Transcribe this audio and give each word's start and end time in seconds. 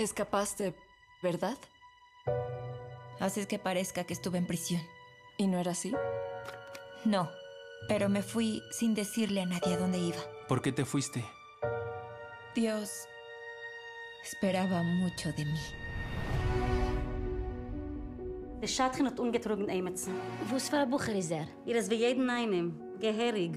Escapaste, 0.00 0.74
¿verdad? 1.22 1.58
Haces 3.18 3.46
que 3.46 3.58
parezca 3.58 4.04
que 4.04 4.14
estuve 4.14 4.38
en 4.38 4.46
prisión. 4.46 4.80
¿Y 5.36 5.46
no 5.46 5.58
era 5.58 5.72
así? 5.72 5.92
No, 7.04 7.28
pero 7.86 8.08
me 8.08 8.22
fui 8.22 8.62
sin 8.70 8.94
decirle 8.94 9.42
a 9.42 9.46
nadie 9.46 9.74
a 9.74 9.76
dónde 9.76 9.98
iba. 9.98 10.16
¿Por 10.48 10.62
qué 10.62 10.72
te 10.72 10.86
fuiste? 10.86 11.22
Dios 12.54 12.90
esperaba 14.24 14.82
mucho 14.82 15.32
de 15.32 15.44
mí. 15.44 15.60
Der 18.62 18.68
Schatchen 18.68 19.06
hat 19.06 19.20
ungetrogen 19.20 19.68
Emetsen. 19.68 20.14
Was 20.50 20.70
für 20.70 20.78
ein 20.78 20.88
Bucher 20.88 21.14
ist 21.14 21.30
er? 21.30 21.46
Ihr 21.66 21.76
ist 21.76 21.90
wie 21.90 21.96
jeden 21.96 22.30
einem. 22.30 22.98
Geherig. 22.98 23.52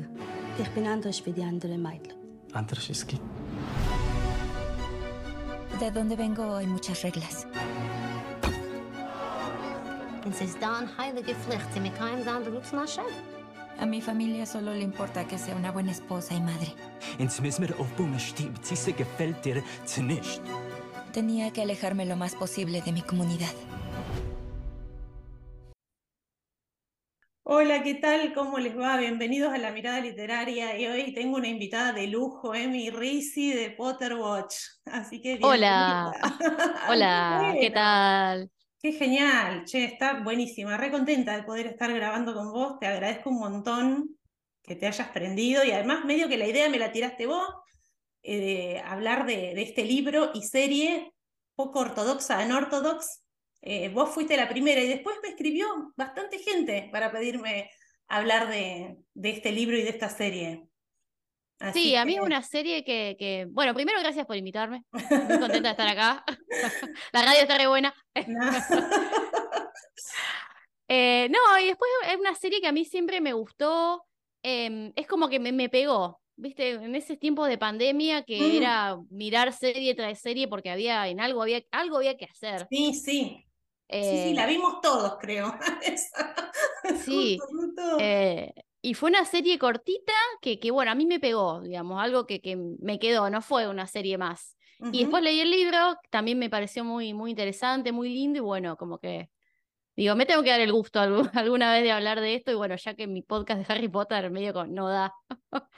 Ich 0.59 0.69
bin 0.71 0.87
anders 0.87 1.25
wie 1.25 1.31
die 1.31 1.43
anderen 1.43 1.81
Mädchen. 1.81 2.13
Anders 2.51 2.89
es 2.89 3.07
gibt. 3.07 3.32
De 5.79 5.91
donde 5.91 6.15
vengo 6.15 6.55
hay 6.55 6.67
muchas 6.67 7.01
reglas. 7.01 7.47
A 13.79 13.85
mi 13.85 13.99
familia 13.99 14.45
solo 14.45 14.73
le 14.73 14.81
importa 14.81 15.27
que 15.27 15.37
sea 15.37 15.55
una 15.55 15.71
buena 15.71 15.91
esposa 15.91 16.35
y 16.35 16.41
madre. 16.41 16.73
Tenía 21.11 21.51
que 21.51 21.63
alejarme 21.63 22.05
lo 22.05 22.15
más 22.15 22.35
posible 22.35 22.81
de 22.81 22.91
mi 22.91 23.01
comunidad. 23.01 23.51
Hola, 27.63 27.81
¿qué 27.81 27.93
tal? 27.93 28.33
¿Cómo 28.33 28.59
les 28.59 28.77
va? 28.77 28.97
Bienvenidos 28.97 29.53
a 29.53 29.57
la 29.57 29.71
mirada 29.71 30.01
literaria. 30.01 30.77
Y 30.77 30.85
hoy 30.85 31.13
tengo 31.13 31.37
una 31.37 31.47
invitada 31.47 31.93
de 31.93 32.07
lujo, 32.07 32.53
Emi 32.53 32.89
Risi 32.89 33.53
de 33.53 33.71
Potterwatch. 33.71 34.53
Así 34.83 35.21
que 35.21 35.37
Hola. 35.39 36.11
bienvenida. 36.17 36.19
Hola, 36.89 37.55
¿qué 37.61 37.69
Bueno, 37.69 37.73
tal? 37.73 38.51
Qué 38.81 38.91
genial, 38.91 39.63
che, 39.63 39.85
está 39.85 40.19
buenísima. 40.21 40.75
Re 40.75 40.91
contenta 40.91 41.37
de 41.37 41.43
poder 41.43 41.67
estar 41.67 41.93
grabando 41.93 42.33
con 42.33 42.51
vos. 42.51 42.79
Te 42.79 42.87
agradezco 42.87 43.29
un 43.29 43.39
montón 43.39 44.17
que 44.61 44.75
te 44.75 44.85
hayas 44.85 45.07
prendido 45.11 45.63
y 45.63 45.71
además 45.71 46.03
medio 46.03 46.27
que 46.27 46.37
la 46.37 46.47
idea 46.47 46.67
me 46.67 46.79
la 46.79 46.91
tiraste 46.91 47.27
vos 47.27 47.47
eh, 48.23 48.39
de 48.39 48.79
hablar 48.81 49.25
de, 49.25 49.53
de 49.55 49.61
este 49.61 49.85
libro 49.85 50.31
y 50.33 50.41
serie 50.41 51.13
poco 51.55 51.79
ortodoxa, 51.79 52.39
anortodox. 52.39 53.22
Eh, 53.65 53.89
vos 53.89 54.09
fuiste 54.09 54.35
la 54.35 54.49
primera 54.49 54.81
y 54.81 54.87
después 54.87 55.15
me 55.23 55.29
escribió 55.29 55.67
bastante 55.95 56.37
gente 56.39 56.89
para 56.91 57.11
pedirme 57.11 57.71
hablar 58.09 58.49
de, 58.49 58.97
de 59.13 59.29
este 59.29 59.51
libro 59.53 59.77
y 59.77 59.83
de 59.83 59.89
esta 59.89 60.09
serie. 60.09 60.67
Así 61.59 61.79
Sí, 61.83 61.95
a 61.95 62.03
mí 62.03 62.15
es 62.15 62.21
una 62.21 62.41
serie 62.43 62.83
que, 62.83 63.15
que, 63.17 63.47
bueno, 63.49 63.73
primero 63.73 63.99
gracias 64.01 64.25
por 64.25 64.35
invitarme. 64.35 64.83
Muy 64.91 65.39
contenta 65.39 65.69
de 65.69 65.71
estar 65.71 65.87
acá. 65.87 66.25
La 67.13 67.21
radio 67.23 67.41
está 67.41 67.57
re 67.57 67.67
buena. 67.67 67.93
No. 68.27 68.41
Eh, 70.87 71.29
no, 71.29 71.59
y 71.59 71.67
después 71.67 71.89
es 72.11 72.17
una 72.17 72.35
serie 72.35 72.59
que 72.61 72.67
a 72.67 72.71
mí 72.71 72.85
siempre 72.85 73.21
me 73.21 73.33
gustó. 73.33 74.05
em, 74.43 74.91
es 74.95 75.07
como 75.07 75.29
que 75.29 75.39
me, 75.39 75.53
me 75.53 75.69
pegó, 75.69 76.21
¿viste? 76.35 76.71
En 76.71 76.93
ese 76.95 77.15
tiempo 77.15 77.45
de 77.45 77.57
pandemia 77.57 78.23
que 78.23 78.37
Mm. 78.37 78.55
era 78.57 78.97
mirar 79.09 79.53
serie 79.53 79.95
tras 79.95 80.19
serie 80.19 80.49
porque 80.49 80.69
había, 80.69 81.07
en 81.07 81.21
algo 81.21 81.41
había, 81.41 81.61
algo 81.71 81.95
había 81.97 82.17
que 82.17 82.25
hacer. 82.25 82.67
Sí, 82.69 82.93
sí. 82.93 83.45
Sí, 83.99 84.17
sí, 84.17 84.33
Eh, 84.33 84.33
la 84.33 84.45
vimos 84.47 84.81
todos, 84.81 85.17
creo. 85.19 85.57
Sí, 86.93 87.37
Justo, 87.37 87.47
justo. 87.51 87.81
Eh, 87.97 88.53
y 88.81 88.93
fue 88.95 89.09
una 89.11 89.25
serie 89.25 89.59
cortita 89.59 90.13
que, 90.41 90.59
que, 90.59 90.71
bueno, 90.71 90.91
a 90.91 90.95
mí 90.95 91.05
me 91.05 91.19
pegó, 91.19 91.61
digamos, 91.61 92.01
algo 92.03 92.25
que, 92.27 92.41
que 92.41 92.55
me 92.57 92.99
quedó, 92.99 93.29
no 93.29 93.41
fue 93.41 93.67
una 93.67 93.87
serie 93.87 94.17
más. 94.17 94.57
Y 94.91 94.99
Ujú. 94.99 95.01
después 95.01 95.23
leí 95.23 95.39
el 95.41 95.51
libro, 95.51 95.97
también 96.11 96.39
me 96.39 96.49
pareció 96.49 96.83
muy, 96.83 97.13
muy 97.13 97.31
interesante, 97.31 97.91
muy 97.93 98.09
lindo, 98.13 98.39
y 98.39 98.41
bueno, 98.41 98.77
como 98.77 98.99
que, 98.99 99.31
digo, 99.95 100.15
me 100.15 100.25
tengo 100.27 100.43
que 100.43 100.51
dar 100.51 100.61
el 100.61 100.71
gusto 100.73 100.99
algu- 101.01 101.29
alguna 101.35 101.73
vez 101.73 101.83
de 101.83 101.91
hablar 101.93 102.21
de 102.21 102.35
esto, 102.35 102.51
y 102.51 102.55
bueno, 102.55 102.75
ya 102.77 102.95
que 102.95 103.07
mi 103.07 103.21
podcast 103.23 103.67
de 103.67 103.73
Harry 103.73 103.89
Potter 103.89 104.31
medio 104.31 104.53
con, 104.53 104.73
no 104.73 104.89
da, 104.89 105.13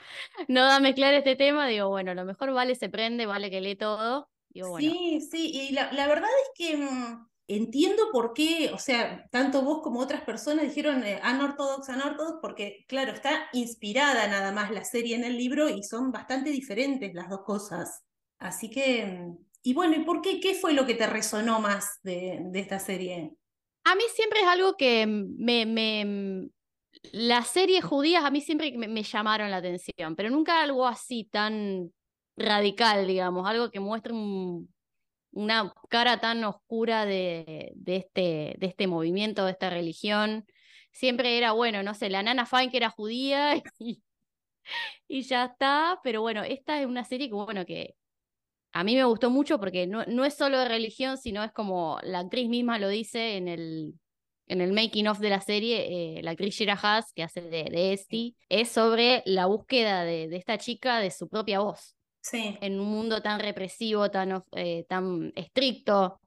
no 0.48 0.64
da 0.64 0.80
mezclar 0.80 1.14
este 1.14 1.36
tema, 1.36 1.68
digo, 1.68 1.88
bueno, 1.90 2.14
lo 2.14 2.24
mejor 2.24 2.52
vale 2.52 2.74
se 2.76 2.88
prende, 2.90 3.26
vale 3.26 3.50
que 3.50 3.60
lee 3.62 3.76
todo, 3.76 4.30
digo, 4.50 4.70
bueno, 4.70 4.98
Sí, 5.00 5.20
sí, 5.30 5.50
y 5.52 5.72
la, 5.72 5.92
la 5.92 6.06
verdad 6.06 6.28
es 6.42 6.50
que 6.56 6.76
mm, 6.76 7.28
entiendo 7.48 8.04
por 8.12 8.32
qué, 8.32 8.70
o 8.74 8.78
sea, 8.78 9.26
tanto 9.30 9.62
vos 9.62 9.80
como 9.82 10.00
otras 10.00 10.22
personas 10.22 10.64
dijeron 10.64 11.04
eh, 11.04 11.20
unorthodox, 11.24 11.86
porque 12.40 12.84
claro, 12.88 13.12
está 13.12 13.48
inspirada 13.52 14.26
nada 14.28 14.52
más 14.52 14.70
la 14.70 14.84
serie 14.84 15.16
en 15.16 15.24
el 15.24 15.36
libro 15.36 15.68
y 15.68 15.82
son 15.82 16.12
bastante 16.12 16.50
diferentes 16.50 17.14
las 17.14 17.28
dos 17.28 17.42
cosas. 17.44 18.02
Así 18.38 18.70
que, 18.70 19.28
y 19.62 19.74
bueno, 19.74 19.96
¿y 19.96 20.04
por 20.04 20.20
qué? 20.22 20.40
¿Qué 20.40 20.54
fue 20.54 20.72
lo 20.72 20.86
que 20.86 20.94
te 20.94 21.06
resonó 21.06 21.60
más 21.60 22.00
de, 22.02 22.42
esta 22.54 22.78
serie? 22.78 23.36
A 23.84 23.94
mí 23.94 24.02
siempre 24.14 24.40
es 24.40 24.46
algo 24.46 24.76
que 24.76 25.06
me, 25.06 25.66
me- 25.66 26.50
las 27.12 27.48
series 27.48 27.84
judías 27.84 28.24
a 28.24 28.30
mí 28.30 28.40
siempre 28.40 28.76
me, 28.76 28.88
me 28.88 29.02
llamaron 29.02 29.50
la 29.50 29.58
atención, 29.58 30.16
pero 30.16 30.30
nunca 30.30 30.62
algo 30.62 30.86
así 30.86 31.24
tan 31.30 31.92
radical, 32.36 33.06
digamos, 33.06 33.48
algo 33.48 33.70
que 33.70 33.80
muestre 33.80 34.12
un- 34.12 34.68
una 35.36 35.72
cara 35.90 36.18
tan 36.18 36.42
oscura 36.44 37.04
de, 37.04 37.72
de 37.74 37.96
este, 37.96 38.56
de 38.58 38.66
este 38.66 38.86
movimiento, 38.86 39.44
de 39.44 39.52
esta 39.52 39.68
religión. 39.70 40.46
Siempre 40.92 41.36
era, 41.36 41.52
bueno, 41.52 41.82
no 41.82 41.92
sé, 41.94 42.08
la 42.08 42.22
Nana 42.22 42.46
Fine 42.46 42.70
que 42.70 42.78
era 42.78 42.90
judía 42.90 43.54
y, 43.78 44.02
y 45.08 45.22
ya 45.22 45.44
está, 45.46 46.00
pero 46.02 46.22
bueno, 46.22 46.42
esta 46.42 46.80
es 46.80 46.86
una 46.86 47.04
serie 47.04 47.28
que, 47.28 47.34
bueno, 47.34 47.66
que 47.66 47.94
a 48.72 48.84
mí 48.84 48.96
me 48.96 49.04
gustó 49.04 49.30
mucho 49.30 49.58
porque 49.60 49.86
no, 49.86 50.04
no 50.06 50.24
es 50.24 50.34
solo 50.34 50.58
de 50.58 50.68
religión, 50.68 51.18
sino 51.18 51.44
es 51.44 51.52
como 51.52 51.98
la 52.02 52.20
actriz 52.20 52.48
misma 52.48 52.78
lo 52.78 52.88
dice 52.88 53.36
en 53.36 53.48
el, 53.48 53.94
en 54.48 54.60
el 54.62 54.72
making 54.72 55.08
of 55.08 55.18
de 55.20 55.30
la 55.30 55.40
serie, 55.42 56.18
eh, 56.18 56.22
la 56.22 56.32
actriz 56.32 56.54
Shira 56.54 56.78
Haas, 56.82 57.12
que 57.12 57.22
hace 57.24 57.42
de, 57.42 57.64
de 57.64 57.92
Esti, 57.92 58.36
es 58.48 58.70
sobre 58.70 59.22
la 59.26 59.46
búsqueda 59.46 60.04
de, 60.04 60.28
de 60.28 60.36
esta 60.36 60.58
chica 60.58 61.00
de 61.00 61.10
su 61.10 61.28
propia 61.28 61.60
voz 61.60 61.95
Sí, 62.28 62.58
en 62.60 62.80
un 62.80 62.88
mundo 62.88 63.22
tan 63.22 63.38
represivo, 63.38 64.10
tan, 64.10 64.42
eh, 64.52 64.84
tan 64.88 65.32
estricto 65.36 66.20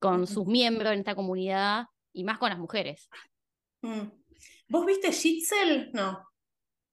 con 0.00 0.26
sus 0.26 0.44
miembros 0.46 0.92
en 0.92 0.98
esta 0.98 1.14
comunidad 1.14 1.86
y 2.12 2.24
más 2.24 2.38
con 2.38 2.50
las 2.50 2.58
mujeres. 2.58 3.08
mm. 3.82 4.00
¿Vos 4.68 4.84
viste 4.84 5.12
Shitzel? 5.12 5.90
No. 5.92 6.26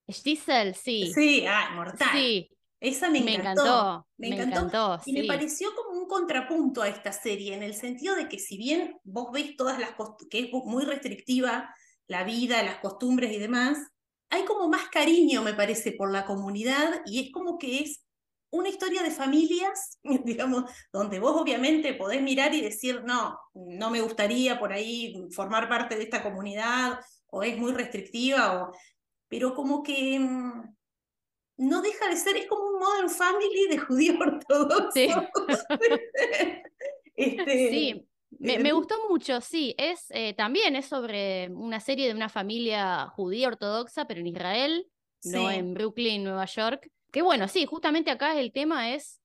Stissel, 0.07 0.75
sí, 0.75 1.11
Sí, 1.11 1.45
ah, 1.47 1.71
mortal. 1.75 2.09
sí, 2.13 2.49
Esa 2.79 3.09
me 3.09 3.21
me 3.21 3.35
encantó. 3.35 3.61
encantó, 3.63 4.07
Me 4.17 4.27
encantó. 4.29 5.01
Y 5.05 5.13
me 5.13 5.23
pareció 5.23 5.69
como 5.75 5.97
un 5.99 6.07
contrapunto 6.07 6.83
a 6.83 6.89
esta 6.89 7.11
serie, 7.11 7.55
en 7.55 7.63
el 7.63 7.73
sentido 7.73 8.15
de 8.15 8.29
que 8.29 8.37
si 8.37 8.57
bien 8.57 8.97
vos 9.03 9.31
ves 9.31 9.55
todas 9.57 9.79
las 9.79 9.91
que 10.29 10.39
es 10.41 10.49
muy 10.51 10.83
restrictiva 10.85 11.73
la 12.07 12.23
vida, 12.23 12.61
las 12.61 12.77
costumbres 12.79 13.31
y 13.33 13.39
demás, 13.39 13.79
hay 14.29 14.45
como 14.45 14.67
más 14.67 14.89
cariño, 14.89 15.41
me 15.41 15.53
parece, 15.53 15.93
por 15.93 16.11
la 16.11 16.25
comunidad 16.25 17.01
y 17.05 17.25
es 17.25 17.31
como 17.31 17.57
que 17.57 17.79
es 17.79 18.03
una 18.53 18.69
historia 18.69 19.01
de 19.01 19.11
familias, 19.11 19.99
digamos, 20.23 20.71
donde 20.91 21.19
vos 21.19 21.35
obviamente 21.35 21.93
podés 21.95 22.21
mirar 22.21 22.53
y 22.53 22.61
decir, 22.61 23.03
no, 23.03 23.39
no 23.53 23.89
me 23.89 24.01
gustaría 24.01 24.59
por 24.59 24.71
ahí 24.71 25.27
formar 25.31 25.67
parte 25.67 25.95
de 25.95 26.03
esta 26.03 26.21
comunidad 26.23 26.99
o 27.27 27.41
es 27.43 27.57
muy 27.57 27.73
restrictiva, 27.73 28.61
o... 28.61 28.71
pero 29.27 29.55
como 29.55 29.81
que 29.81 30.19
mm, 30.19 30.75
no 31.57 31.81
deja 31.81 32.07
de 32.07 32.15
ser, 32.15 32.37
es 32.37 32.45
como 32.45 32.63
un 32.63 32.79
Modern 32.79 33.09
Family 33.09 33.67
de 33.69 33.77
judío 33.79 34.13
ortodoxo. 34.19 34.91
Sí. 34.93 35.09
Este, 37.15 37.69
Sí, 37.69 38.07
me, 38.39 38.55
eh, 38.55 38.59
me 38.59 38.71
gustó 38.71 38.95
mucho, 39.07 39.39
sí. 39.39 39.75
Es 39.77 40.07
eh, 40.09 40.33
también 40.33 40.75
es 40.75 40.87
sobre 40.87 41.47
una 41.51 41.79
serie 41.79 42.07
de 42.07 42.15
una 42.15 42.27
familia 42.27 43.05
judía 43.09 43.49
ortodoxa, 43.49 44.05
pero 44.05 44.21
en 44.21 44.25
Israel, 44.25 44.89
no 45.25 45.51
en 45.51 45.75
Brooklyn, 45.75 46.23
Nueva 46.23 46.45
York. 46.45 46.89
Que 47.13 47.21
bueno, 47.21 47.47
sí, 47.47 47.67
justamente 47.67 48.09
acá 48.09 48.39
el 48.39 48.51
tema 48.51 48.95
es, 48.95 49.21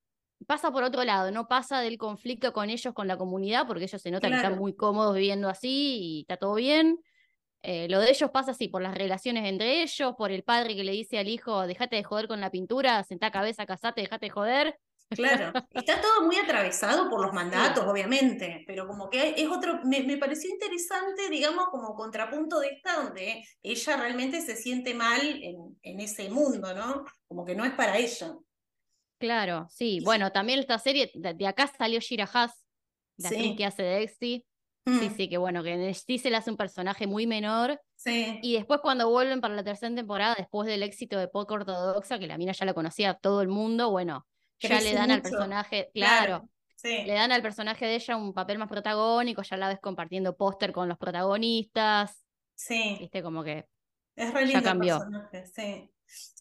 pasa 0.47 0.71
por 0.71 0.83
otro 0.83 1.05
lado, 1.05 1.31
no 1.31 1.49
pasa 1.49 1.81
del 1.81 1.97
conflicto 1.97 2.53
con 2.53 2.69
ellos, 2.69 2.93
con 2.93 3.09
la 3.09 3.17
comunidad, 3.17 3.67
porque 3.67 3.85
ellos 3.85 4.03
se 4.03 4.11
nota 4.11 4.29
que 4.29 4.37
están 4.37 4.59
muy 4.59 4.77
cómodos 4.77 5.15
viviendo 5.15 5.49
así 5.49 5.99
y 5.99 6.21
está 6.21 6.37
todo 6.37 6.55
bien. 6.57 7.01
Eh, 7.63 7.89
lo 7.89 7.99
de 8.01 8.11
ellos 8.11 8.31
pasa 8.31 8.51
así, 8.51 8.69
por 8.69 8.83
las 8.83 8.95
relaciones 8.95 9.47
entre 9.47 9.81
ellos, 9.81 10.15
por 10.19 10.31
el 10.33 10.43
padre 10.43 10.77
que 10.77 10.85
le 10.85 10.93
dice 10.93 11.19
al 11.19 11.29
hijo, 11.29 11.67
dejate 11.67 11.97
de 11.97 12.05
joder 12.05 12.29
con 12.29 12.43
la 12.43 12.51
pintura, 12.51 13.03
sentá 13.05 13.31
cabeza, 13.31 13.65
casate, 13.65 14.03
dejate 14.03 14.27
de 14.27 14.31
joder. 14.31 14.79
Claro. 15.11 15.53
Está 15.73 16.01
todo 16.01 16.23
muy 16.27 16.37
atravesado 16.37 17.09
por 17.11 17.21
los 17.21 17.33
mandatos, 17.33 17.85
obviamente, 17.87 18.65
pero 18.67 18.87
como 18.87 19.09
que 19.11 19.35
es 19.37 19.49
otro, 19.49 19.81
me, 19.85 20.03
me 20.03 20.17
pareció 20.17 20.51
interesante, 20.51 21.29
digamos, 21.31 21.67
como 21.71 21.95
contrapunto 21.95 22.61
de 22.61 22.69
esta, 22.69 23.03
donde 23.03 23.45
ella 23.63 23.97
realmente 23.97 24.41
se 24.41 24.57
siente 24.57 24.95
mal 24.95 25.21
en, 25.43 25.79
en 25.83 26.01
ese 26.01 26.31
mundo, 26.31 26.75
¿no? 26.75 27.05
Como 27.27 27.45
que 27.45 27.55
no 27.55 27.65
es 27.65 27.73
para 27.73 27.97
ella. 27.99 28.35
Claro, 29.19 29.67
sí. 29.71 30.01
Bueno, 30.05 30.31
también 30.31 30.61
esta 30.61 30.79
serie, 30.79 31.11
de, 31.15 31.35
de 31.35 31.47
acá 31.47 31.67
salió 31.67 31.99
Shira 32.01 32.29
Haas, 32.33 32.65
la 33.17 33.31
Sí. 33.31 33.57
que 33.57 33.65
hace 33.65 33.83
de 33.83 34.03
Exy. 34.03 34.45
Sí, 34.87 35.11
Mm, 35.11 35.17
sí, 35.17 35.29
que 35.29 35.37
bueno, 35.37 35.63
que 35.63 35.73
en 35.75 35.95
se 35.95 36.31
le 36.31 36.37
hace 36.37 36.51
un 36.51 36.57
personaje 36.57 37.07
muy 37.07 37.27
menor. 37.27 37.79
sí. 37.95 38.39
Y 38.43 38.55
después 38.55 38.81
cuando 38.81 39.11
vuelven 39.11 39.41
para 39.43 39.55
la 39.55 39.63
tercera 39.63 39.95
temporada, 39.95 40.35
después 40.39 40.67
del 40.67 40.83
éxito 40.83 41.19
de 41.19 41.29
Poco 41.29 41.55
Ortodoxa, 41.55 42.19
que 42.19 42.27
la 42.27 42.39
mina 42.39 42.53
ya 42.53 42.65
la 42.65 42.73
conocía 42.73 43.15
todo 43.15 43.43
el 43.43 43.49
mundo, 43.49 43.91
bueno, 43.91 44.27
ya 44.61 44.81
le 44.81 44.93
dan 44.95 45.11
al 45.11 45.23
personaje, 45.23 45.91
Claro. 45.95 46.27
claro, 46.27 46.51
sí. 46.77 47.05
Le 47.05 47.13
dan 47.15 47.33
al 47.33 47.43
personaje 47.43 47.87
de 47.87 47.95
ella 47.97 48.17
un 48.17 48.33
papel 48.35 48.59
más 48.59 48.69
protagónico, 48.69 49.43
ya 49.43 49.57
la 49.57 49.69
ves 49.69 49.79
compartiendo 49.81 50.37
póster 50.37 50.73
con 50.73 50.89
los 50.89 50.99
protagonistas. 50.99 52.25
Sí, 52.55 52.99
Viste, 53.01 53.23
como 53.23 53.45
que. 53.45 53.67
es 54.17 54.33
re 54.35 54.41
ya 54.41 54.47
lindo 54.47 54.59
el 54.59 54.65
cambió. 54.65 54.99
personaje, 54.99 55.47
sí. 55.47 55.91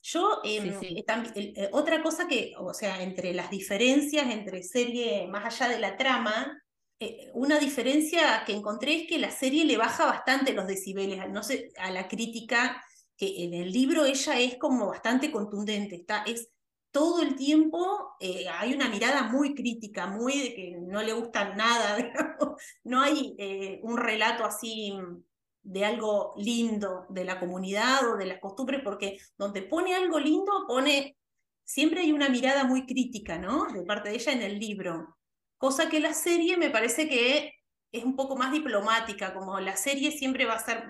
Yo, 0.02 0.40
Sí, 0.44 0.58
em, 0.58 0.80
sí. 0.80 0.88
eh, 1.36 1.54
eh, 1.56 1.70
otra 1.74 2.02
cosa 2.02 2.28
que, 2.28 2.54
o 2.58 2.74
sea, 2.74 3.02
entre 3.04 3.34
las 3.34 3.50
diferencias 3.50 4.32
entre 4.32 4.64
serie, 4.64 5.28
más 5.28 5.46
allá 5.62 5.74
de 5.74 5.80
la 5.80 5.98
trama, 5.98 6.64
eh, 7.00 7.30
una 7.34 7.60
diferencia 7.60 8.44
que 8.46 8.54
encontré 8.54 8.96
es 9.04 9.08
que 9.08 9.20
la 9.20 9.30
serie 9.32 9.66
le 9.66 9.78
baja 9.78 10.06
bastante 10.06 10.54
los 10.54 10.66
decibeles, 10.68 11.20
no 11.30 11.44
sé, 11.44 11.70
a 11.78 11.92
la 11.92 12.08
crítica, 12.08 12.82
que 13.18 13.44
en 13.44 13.54
el 13.54 13.72
libro 13.72 14.06
ella 14.06 14.40
es 14.40 14.58
como 14.58 14.88
bastante 14.88 15.32
contundente, 15.32 15.96
está, 15.98 16.24
es 16.24 16.50
todo 16.98 17.22
el 17.22 17.36
tiempo, 17.36 18.16
eh, 18.20 18.50
hay 18.50 18.74
una 18.74 18.90
mirada 18.90 19.22
muy 19.22 19.54
crítica, 19.54 20.08
muy 20.08 20.42
de 20.42 20.56
que 20.56 20.78
no 20.80 21.04
le 21.04 21.14
gusta 21.14 21.54
nada, 21.54 21.96
no 22.86 23.02
hay 23.02 23.36
eh, 23.38 23.80
un 23.84 23.98
relato 23.98 24.44
así 24.44 24.94
mm, 24.94 25.24
de 25.62 25.86
algo 25.86 26.34
lindo 26.38 27.06
de 27.10 27.24
la 27.24 27.40
comunidad 27.40 28.10
o 28.10 28.18
de 28.18 28.26
las 28.26 28.40
costumbres, 28.40 28.82
porque 28.84 29.20
donde 29.38 29.62
pone 29.62 29.94
algo 29.94 30.18
lindo, 30.18 30.66
pone, 30.68 31.16
siempre 31.64 32.02
hay 32.02 32.12
una 32.12 32.30
mirada 32.30 32.64
muy 32.64 32.88
crítica, 32.88 33.38
¿no? 33.38 33.68
De 33.72 33.84
parte 33.84 34.10
de 34.10 34.16
ella 34.16 34.32
en 34.32 34.42
el 34.42 34.58
libro. 34.58 35.20
Cosa 35.60 35.90
que 35.90 36.00
la 36.00 36.16
serie 36.16 36.58
me 36.58 36.72
parece 36.72 37.08
que 37.08 37.54
es 37.92 38.04
un 38.04 38.16
poco 38.16 38.36
más 38.36 38.52
diplomática, 38.52 39.36
como 39.36 39.60
la 39.60 39.78
serie 39.78 40.10
siempre 40.10 40.46
va 40.46 40.56
a 40.56 40.66
ser, 40.66 40.88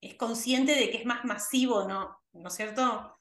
es 0.00 0.16
consciente 0.16 0.74
de 0.74 0.90
que 0.90 0.98
es 0.98 1.06
más 1.06 1.24
masivo, 1.24 1.86
¿no? 1.86 2.18
¿No 2.32 2.48
es 2.48 2.54
cierto? 2.54 3.15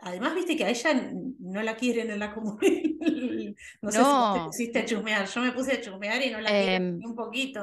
Además, 0.00 0.34
viste 0.34 0.56
que 0.56 0.64
a 0.64 0.68
ella 0.70 1.12
no 1.38 1.62
la 1.62 1.76
quieren 1.76 2.10
en 2.10 2.18
la 2.18 2.34
comunidad. 2.34 2.82
No 3.82 3.90
sé 3.90 3.98
si 3.98 4.04
te 4.04 4.44
pusiste 4.46 4.78
a 4.78 4.84
chusmear, 4.86 5.26
yo 5.28 5.40
me 5.42 5.52
puse 5.52 5.72
a 5.72 5.80
chusmear 5.80 6.22
y 6.22 6.30
no 6.30 6.40
la 6.40 6.48
quieren 6.50 6.82
Em, 6.82 6.98
ni 6.98 7.06
un 7.06 7.14
poquito. 7.14 7.60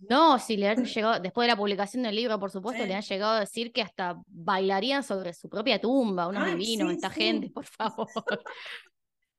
No, 0.00 0.38
si 0.38 0.56
le 0.58 0.68
han 0.68 0.84
llegado, 0.84 1.20
después 1.20 1.46
de 1.46 1.52
la 1.52 1.56
publicación 1.56 2.02
del 2.02 2.14
libro, 2.16 2.38
por 2.38 2.50
supuesto, 2.50 2.82
Sí. 2.82 2.88
le 2.88 2.94
han 2.96 3.02
llegado 3.02 3.32
a 3.32 3.40
decir 3.40 3.72
que 3.72 3.80
hasta 3.80 4.16
bailarían 4.26 5.02
sobre 5.02 5.32
su 5.32 5.48
propia 5.48 5.80
tumba, 5.80 6.28
unos 6.28 6.42
Ay, 6.42 6.54
divinos, 6.56 6.90
sí, 6.90 6.94
esta 6.96 7.10
sí. 7.10 7.20
gente, 7.22 7.50
por 7.50 7.64
favor. 7.64 8.08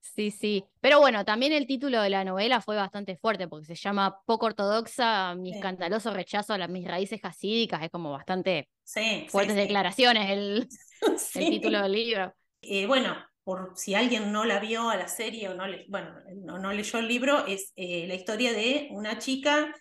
Sí, 0.02 0.32
sí. 0.32 0.64
Pero 0.82 1.00
bueno, 1.00 1.24
también 1.26 1.52
el 1.54 1.68
título 1.68 2.02
de 2.02 2.10
la 2.10 2.24
novela 2.24 2.60
fue 2.60 2.76
bastante 2.76 3.18
fuerte 3.18 3.48
porque 3.48 3.66
se 3.68 3.76
llama 3.76 4.20
Poco 4.26 4.48
ortodoxa, 4.48 5.36
mi 5.36 5.52
Sí. 5.52 5.58
escandaloso 5.58 6.12
rechazo 6.12 6.54
a 6.54 6.58
las, 6.58 6.70
mis 6.70 6.88
raíces 6.88 7.20
hasídicas. 7.22 7.84
Es 7.84 7.92
como 7.92 8.12
bastante 8.12 8.68
Sí, 8.88 9.28
fuertes 9.30 9.56
sí. 9.56 9.62
declaraciones 9.62 10.30
el, 10.30 10.70
título 11.34 11.82
del 11.82 11.92
libro. 11.92 12.34
Eh, 12.62 12.86
bueno, 12.88 13.18
por 13.44 13.74
si 13.76 13.96
alguien 13.96 14.32
no 14.32 14.46
la 14.46 14.60
vio 14.60 14.90
a 14.90 14.96
la 14.96 15.10
serie 15.10 15.50
o 15.50 15.56
no, 15.56 15.68
le, 15.68 15.86
bueno, 15.90 16.16
no, 16.38 16.58
no 16.58 16.72
leyó 16.72 17.00
el 17.00 17.08
libro, 17.10 17.46
es 17.46 17.74
eh, 17.76 18.08
la 18.08 18.16
historia 18.16 18.54
de 18.54 18.88
una 18.92 19.20
chica 19.20 19.76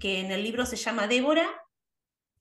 que 0.00 0.18
en 0.18 0.32
el 0.32 0.42
libro 0.42 0.66
se 0.66 0.74
llama 0.74 1.06
Débora 1.06 1.48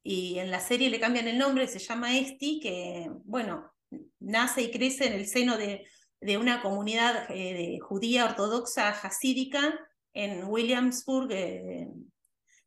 y 0.02 0.40
en 0.40 0.50
la 0.50 0.60
serie 0.60 0.90
le 0.90 1.00
cambian 1.00 1.28
el 1.28 1.38
nombre, 1.38 1.68
se 1.68 1.78
llama 1.78 2.18
Esti, 2.18 2.60
que, 2.62 3.12
bueno, 3.24 3.72
nace 4.19 4.64
y 4.64 4.72
crece 4.72 5.06
en 5.06 5.14
el 5.14 5.28
seno 5.28 5.56
de, 5.56 5.86
de 6.19 6.38
una 6.40 6.64
comunidad 6.64 7.30
eh, 7.30 7.54
de 7.54 7.80
judía 7.80 8.25
ortodoxa 8.25 8.90
hasídica 8.90 9.80
en 10.14 10.46
Williamsburg, 10.46 11.31
eh, 11.31 11.90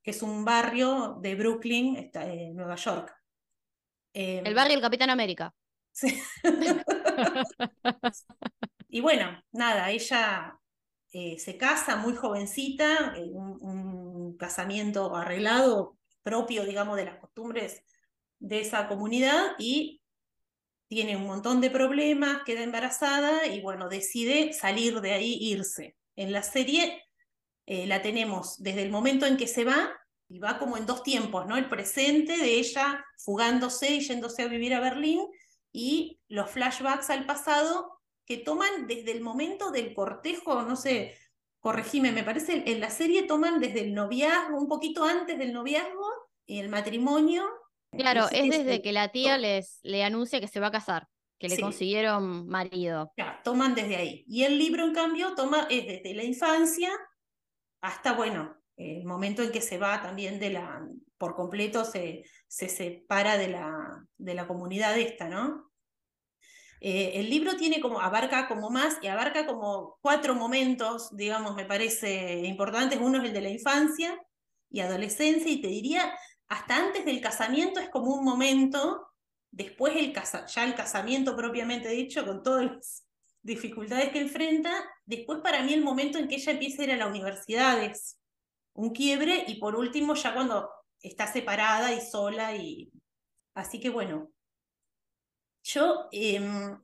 que 0.05 0.13
es 0.13 0.23
un 0.23 0.45
barrio 0.45 1.19
de 1.21 1.35
Brooklyn, 1.35 1.97
está, 1.97 2.25
Nueva 2.27 2.77
York. 2.77 3.20
El 4.13 4.47
Em, 4.47 4.55
barrio 4.55 4.75
del 4.75 4.83
Capitán 4.83 5.11
América. 5.11 5.55
Sí. 5.93 6.23
Y 8.89 9.01
bueno, 9.01 9.41
nada, 9.53 9.91
ella 9.91 10.59
eh, 11.13 11.39
se 11.39 11.57
casa 11.57 11.97
muy 11.97 12.15
jovencita, 12.15 13.15
eh, 13.17 13.29
un, 13.33 13.59
un 13.61 14.37
casamiento 14.37 15.15
arreglado, 15.15 15.99
propio, 16.23 16.65
digamos, 16.65 16.97
de 16.97 17.05
las 17.05 17.19
costumbres 17.19 17.85
de 18.39 18.61
esa 18.61 18.89
comunidad 18.89 19.53
y 19.59 20.01
tiene 20.89 21.17
un 21.17 21.27
montón 21.27 21.61
de 21.61 21.71
problemas, 21.71 22.43
queda 22.45 22.63
embarazada 22.63 23.47
y 23.47 23.61
bueno, 23.61 23.89
decide 23.89 24.53
salir 24.53 25.01
de 25.01 25.13
ahí, 25.13 25.39
irse. 25.41 25.97
En 26.17 26.33
la 26.33 26.43
serie 26.43 27.05
eh, 27.67 27.87
la 27.87 28.03
tenemos 28.03 28.61
desde 28.61 28.83
el 28.83 28.91
momento 28.91 29.27
en 29.27 29.37
que 29.37 29.47
se 29.47 29.65
va, 29.65 29.93
y 30.31 30.39
va 30.39 30.59
como 30.59 30.77
en 30.77 30.87
dos 30.87 31.03
tiempos, 31.03 31.47
¿no? 31.47 31.57
El 31.57 31.69
presente 31.69 32.39
de 32.39 32.55
ella 32.55 33.05
fugándose 33.19 33.97
y 33.97 34.01
yéndose 34.01 34.43
a 34.43 34.47
vivir 34.49 34.73
a 34.75 34.81
Berlín 34.81 35.27
y 35.73 36.21
los 36.29 36.49
flashbacks 36.51 37.11
al 37.11 37.27
pasado 37.27 38.01
que 38.25 38.37
toman 38.39 38.87
desde 38.87 39.11
el 39.11 39.23
momento 39.23 39.73
del 39.73 39.93
cortejo, 39.93 40.63
no 40.63 40.77
sé, 40.77 41.17
corregime, 41.59 42.13
me 42.13 42.23
parece, 42.23 42.63
en 42.65 42.81
la 42.81 42.91
serie 42.91 43.25
toman 43.25 43.59
desde 43.59 43.81
el 43.81 43.93
noviazgo, 43.93 44.57
un 44.57 44.69
poquito 44.69 45.05
antes 45.05 45.37
del 45.37 45.53
noviazgo 45.53 46.09
y 46.47 46.61
el 46.61 46.69
matrimonio. 46.69 47.45
Claro, 47.91 48.29
es 48.31 48.49
desde 48.49 48.83
que 48.83 48.93
la 48.93 49.09
tía 49.09 49.37
les 49.37 49.81
le 49.83 50.05
anuncia 50.05 50.41
que 50.41 50.47
se 50.47 50.61
va 50.61 50.69
a 50.69 50.73
casar, 50.73 51.09
que 51.41 51.49
le 51.49 51.57
Sí. 51.57 51.63
consiguieron 51.63 52.47
marido. 52.47 53.13
Claro, 53.17 53.41
toman 53.43 53.75
desde 53.75 53.97
ahí. 53.97 54.25
Y 54.29 54.45
el 54.45 54.59
libro, 54.59 54.85
en 54.85 54.95
cambio, 54.95 55.35
toma 55.35 55.67
es 55.69 55.87
desde 55.89 56.15
la 56.15 56.23
infancia 56.23 56.91
hasta, 57.81 58.13
bueno, 58.13 58.60
el 58.81 59.05
momento 59.05 59.43
en 59.43 59.53
que 59.53 59.61
se 59.61 59.79
va 59.79 60.01
también 60.01 60.39
de 60.39 60.51
la, 60.51 60.87
por 61.19 61.35
completo 61.35 61.85
se, 61.85 62.25
se 62.49 62.69
separa 62.69 63.37
de 63.37 63.49
la, 63.49 64.05
de 64.17 64.35
la 64.35 64.47
comunidad 64.47 64.99
esta, 64.99 65.29
¿no? 65.29 65.71
Eh, 66.81 67.13
el 67.21 67.29
libro 67.29 67.57
tiene 67.57 67.79
como, 67.81 68.01
abarca 68.01 68.49
como 68.49 68.71
más 68.71 68.97
y 69.03 69.09
abarca 69.09 69.45
como 69.45 69.99
cuatro 70.01 70.35
momentos, 70.35 71.15
digamos, 71.15 71.55
me 71.55 71.67
parece 71.67 72.41
importantes. 72.47 72.99
Uno 73.01 73.19
es 73.19 73.25
el 73.25 73.35
de 73.35 73.41
la 73.43 73.51
infancia 73.51 74.19
y 74.71 74.81
adolescencia, 74.81 75.53
y 75.53 75.61
te 75.61 75.69
diría, 75.69 76.11
hasta 76.49 76.77
antes 76.77 77.05
del 77.05 77.21
casamiento 77.21 77.81
es 77.81 77.91
como 77.91 78.15
un 78.15 78.25
momento, 78.25 79.09
después 79.51 79.95
el 79.97 80.15
ya 80.15 80.65
el 80.65 80.75
casamiento 80.75 81.37
propiamente 81.37 81.91
dicho, 81.91 82.25
con 82.25 82.43
todas 82.43 82.65
las 82.65 83.07
dificultades 83.43 84.11
que 84.11 84.21
enfrenta, 84.21 84.73
después 85.05 85.41
para 85.41 85.63
mí 85.63 85.75
el 85.75 85.83
momento 85.83 86.19
en 86.19 86.29
que 86.29 86.37
ella 86.37 86.53
empieza 86.53 86.81
a 86.81 86.85
ir 86.87 86.93
a 86.93 86.97
la 86.97 87.09
universidad 87.09 87.83
es 87.83 88.20
un 88.81 88.91
quiebre, 88.91 89.45
y 89.47 89.57
por 89.57 89.77
último 89.77 90.15
ya 90.15 90.35
cuando 90.35 90.71
está 91.01 91.27
separada 91.27 91.93
y 91.93 92.01
sola, 92.01 92.57
y 92.57 92.91
así 93.55 93.81
que 93.81 93.91
bueno, 93.91 94.31
yo, 95.63 96.09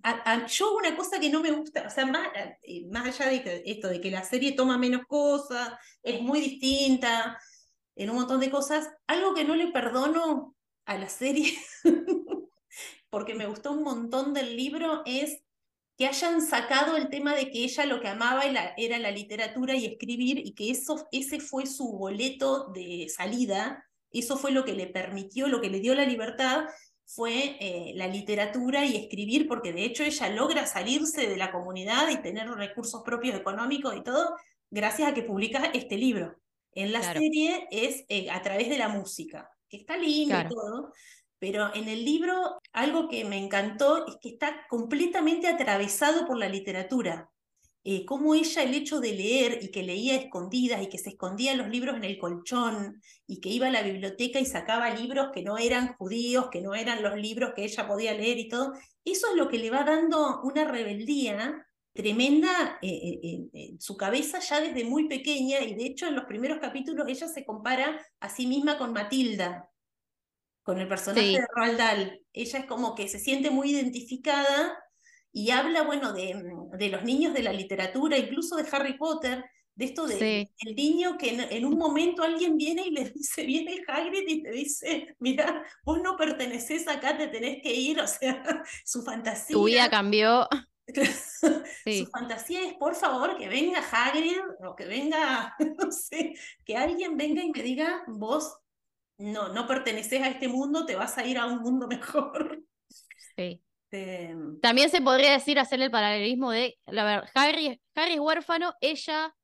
a, 0.03 0.47
yo 0.47 0.75
una 0.75 0.97
cosa 0.97 1.19
que 1.19 1.31
no 1.31 1.41
me 1.41 1.51
gusta, 1.51 1.87
o 1.87 1.91
sea, 1.91 2.07
más, 2.07 2.29
eh, 2.63 2.87
más 2.91 3.07
allá 3.07 3.31
de 3.31 3.63
esto 3.65 3.89
de 3.89 4.01
que 4.01 4.11
la 4.11 4.23
serie 4.23 4.53
toma 4.53 4.77
menos 4.77 5.07
cosas, 5.07 5.73
es 6.03 6.21
muy 6.21 6.41
distinta 6.41 7.41
en 7.95 8.11
un 8.11 8.17
montón 8.17 8.41
de 8.41 8.51
cosas, 8.51 8.91
algo 9.07 9.35
que 9.35 9.45
no 9.45 9.57
le 9.57 9.73
perdono 9.73 10.55
a 10.85 10.99
la 10.99 11.09
serie, 11.09 11.57
porque 13.11 13.35
me 13.35 13.47
gustó 13.47 13.73
un 13.73 13.83
montón 13.83 14.35
del 14.35 14.55
libro, 14.55 15.03
es 15.07 15.43
que 15.97 16.07
hayan 16.07 16.43
sacado 16.43 16.97
el 16.97 17.09
tema 17.09 17.35
de 17.35 17.51
que 17.51 17.65
ella 17.65 17.87
lo 17.87 18.01
que 18.01 18.09
amaba 18.09 18.43
era, 18.45 18.99
la 18.99 19.11
literatura 19.11 19.75
y 19.75 19.87
escribir, 19.87 20.39
y 20.39 20.53
que 20.55 20.71
eso, 20.71 21.07
ese 21.11 21.41
fue 21.41 21.67
su 21.67 21.93
boleto 21.93 22.69
de 22.75 23.09
salida, 23.09 23.83
eso 24.11 24.37
fue 24.37 24.51
lo 24.53 24.65
que 24.65 24.75
le 24.75 24.87
permitió, 24.89 25.49
lo 25.49 25.61
que 25.61 25.71
le 25.71 25.81
dio 25.81 25.95
la 25.95 26.05
libertad, 26.05 26.67
fue 27.05 27.57
eh, 27.61 27.93
la 27.95 28.09
literatura 28.09 28.85
y 28.85 28.97
escribir, 28.97 29.47
porque 29.49 29.73
de 29.73 29.85
hecho 29.85 30.03
ella 30.03 30.29
logra 30.29 30.67
salirse 30.67 31.27
de 31.29 31.37
la 31.37 31.53
comunidad 31.53 32.11
y 32.11 32.17
tener 32.21 32.49
recursos 32.51 33.03
propios 33.05 33.37
económicos 33.37 33.95
y 33.97 34.03
todo, 34.03 34.37
gracias 34.71 35.09
a 35.11 35.15
que 35.15 35.23
publica 35.23 35.67
este 35.67 35.97
libro. 35.97 36.37
En 36.73 36.93
la 36.93 37.01
Claro. 37.01 37.21
serie 37.21 37.69
es 37.71 38.05
eh, 38.09 38.29
a 38.31 38.43
través 38.43 38.69
de 38.69 38.77
la 38.77 38.89
música, 38.89 39.49
que 39.69 39.79
está 39.79 39.97
lindo 39.97 40.35
Claro. 40.35 40.49
y 40.51 40.55
todo, 40.55 40.93
pero 41.39 41.75
en 41.75 41.89
el 41.89 42.05
libro 42.05 42.59
algo 42.73 43.09
que 43.09 43.25
me 43.25 43.39
encantó 43.39 44.07
es 44.07 44.17
que 44.21 44.31
está 44.31 44.67
completamente 44.69 45.47
atravesado 45.47 46.27
por 46.27 46.39
la 46.39 46.49
literatura. 46.49 47.31
Eh, 47.89 48.05
cómo 48.05 48.35
ella 48.35 48.65
el 48.65 48.75
hecho 48.75 48.99
de 48.99 49.13
leer 49.13 49.61
y 49.63 49.71
que 49.71 49.85
leía 49.85 50.17
escondidas 50.17 50.83
y 50.83 50.89
que 50.89 50.99
se 50.99 51.11
escondía 51.11 51.55
los 51.55 51.69
libros 51.69 51.95
en 51.95 52.03
el 52.03 52.19
colchón 52.19 53.01
y 53.29 53.41
que 53.41 53.49
iba 53.49 53.69
a 53.69 53.71
la 53.71 53.83
biblioteca 53.83 54.41
y 54.41 54.45
sacaba 54.45 54.91
libros 54.91 55.29
que 55.33 55.43
no 55.43 55.57
eran 55.57 55.95
judíos, 55.95 56.49
que 56.51 56.63
no 56.63 56.75
eran 56.75 57.01
los 57.01 57.15
libros 57.15 57.53
que 57.55 57.63
ella 57.63 57.87
podía 57.87 58.13
leer 58.13 58.39
y 58.39 58.49
todo, 58.49 58.73
eso 59.05 59.29
es 59.31 59.37
lo 59.37 59.49
que 59.49 59.59
le 59.59 59.71
va 59.71 59.85
dando 59.85 60.41
una 60.43 60.65
rebeldía 60.65 61.65
tremenda 61.95 62.79
eh, 62.83 63.21
eh, 63.23 63.49
en 63.53 63.81
su 63.81 63.97
cabeza 63.97 64.41
ya 64.41 64.61
desde 64.61 64.85
muy 64.85 65.09
pequeña 65.09 65.61
y 65.61 65.77
de 65.77 65.87
hecho 65.87 66.09
en 66.09 66.17
los 66.17 66.25
primeros 66.25 66.59
capítulos 66.59 67.07
ella 67.09 67.29
se 67.29 67.45
compara 67.45 68.05
a 68.19 68.29
sí 68.29 68.49
misma 68.49 68.79
con 68.79 68.93
Matilda, 68.93 69.71
con 70.67 70.81
el 70.81 70.89
personaje 70.89 71.27
Sí. 71.29 71.33
de 71.37 71.47
Roald 71.55 71.79
Dahl. 71.79 72.21
Ella 72.33 72.59
es 72.59 72.67
como 72.67 72.95
que 72.97 73.09
se 73.09 73.21
siente 73.21 73.51
muy 73.51 73.71
identificada 73.71 74.77
y 75.33 75.51
habla, 75.51 75.83
bueno, 75.83 76.13
de, 76.13 76.35
de 76.77 76.89
los 76.89 77.05
niños 77.05 77.33
de 77.35 77.43
la 77.45 77.53
literatura, 77.53 78.19
incluso 78.19 78.57
de 78.57 78.67
Harry 78.73 78.99
Potter, 78.99 79.45
de 79.77 79.85
esto 79.85 80.07
de 80.07 80.19
Sí. 80.19 80.51
el 80.67 80.75
niño 80.75 81.17
que 81.19 81.35
en, 81.35 81.41
en 81.41 81.65
un 81.67 81.79
momento 81.79 82.23
alguien 82.25 82.57
viene 82.57 82.83
y 82.87 82.91
le 82.91 83.11
dice, 83.15 83.45
viene 83.45 83.83
Hagrid 83.87 84.27
y 84.27 84.43
te 84.43 84.51
dice, 84.51 85.15
mira, 85.21 85.65
vos 85.85 86.01
no 86.03 86.17
pertenecés 86.17 86.89
acá, 86.89 87.17
te 87.17 87.29
tenés 87.29 87.63
que 87.63 87.73
ir, 87.73 88.01
o 88.01 88.07
sea, 88.09 88.43
su 88.85 89.03
fantasía. 89.03 89.55
Tu 89.55 89.65
vida 89.65 89.89
cambió. 89.89 90.49
Sí. 91.85 92.05
Su 92.05 92.11
fantasía 92.11 92.63
es, 92.65 92.75
por 92.75 92.95
favor, 92.95 93.37
que 93.37 93.49
venga 93.49 93.81
Hagrid 93.81 94.39
o 94.67 94.75
que 94.77 94.87
venga, 94.87 95.55
no 95.59 95.91
sé, 95.93 96.35
que 96.65 96.77
alguien 96.77 97.17
venga 97.17 97.43
y 97.43 97.51
me 97.51 97.63
diga, 97.63 98.03
vos 98.09 98.57
no, 99.19 99.49
no 99.53 99.67
perteneces 99.67 100.23
a 100.23 100.29
este 100.29 100.49
mundo, 100.49 100.87
te 100.87 100.97
vas 100.97 101.17
a 101.19 101.25
ir 101.25 101.39
a 101.39 101.47
un 101.47 101.61
mundo 101.61 101.89
mejor. 101.89 102.63
Sí. 103.37 103.63
Eh, 103.93 104.35
También 104.61 104.91
se 104.91 105.01
podría 105.01 105.33
decir 105.33 105.59
hacer 105.59 105.81
el 105.81 105.91
paralelismo 105.91 106.51
de, 106.51 106.79
la 106.87 107.05
ver, 107.05 107.25
Harry, 107.35 107.81
Harry 107.95 108.15
es 108.15 108.21
huérfano, 108.21 108.75
ella, 108.81 109.35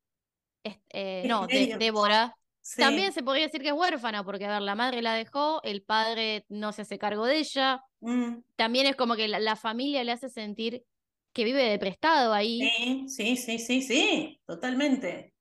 es- 0.64 0.79
eh, 0.91 1.26
no, 1.29 1.47
de-. 1.49 1.76
Débora, 1.79 2.37
sí, 2.61 2.83
también 2.83 3.12
se 3.12 3.23
podría 3.23 3.47
decir 3.47 3.62
que 3.62 3.69
es 3.69 3.75
huérfana, 3.75 4.25
porque, 4.25 4.47
a 4.47 4.52
ver, 4.55 4.62
la 4.62 4.75
madre 4.75 5.02
la 5.02 5.14
dejó, 5.14 5.62
el 5.64 5.83
padre 5.83 6.45
no 6.49 6.73
se 6.73 6.83
hace 6.83 6.99
cargo 6.99 7.26
de 7.26 7.38
ella, 7.38 7.83
mm, 8.00 8.43
también 8.57 8.87
es 8.87 8.97
como 8.97 9.17
que 9.17 9.29
la, 9.29 9.38
la 9.41 9.57
familia 9.57 10.05
le 10.05 10.12
hace 10.12 10.29
sentir 10.29 10.85
que 11.33 11.45
vive 11.45 11.62
de 11.64 11.79
prestado 11.79 12.33
ahí. 12.35 12.71
sí, 12.71 13.07
sí, 13.09 13.37
sí, 13.37 13.59
sí, 13.59 13.83
sí, 13.83 14.41
totalmente. 14.47 15.33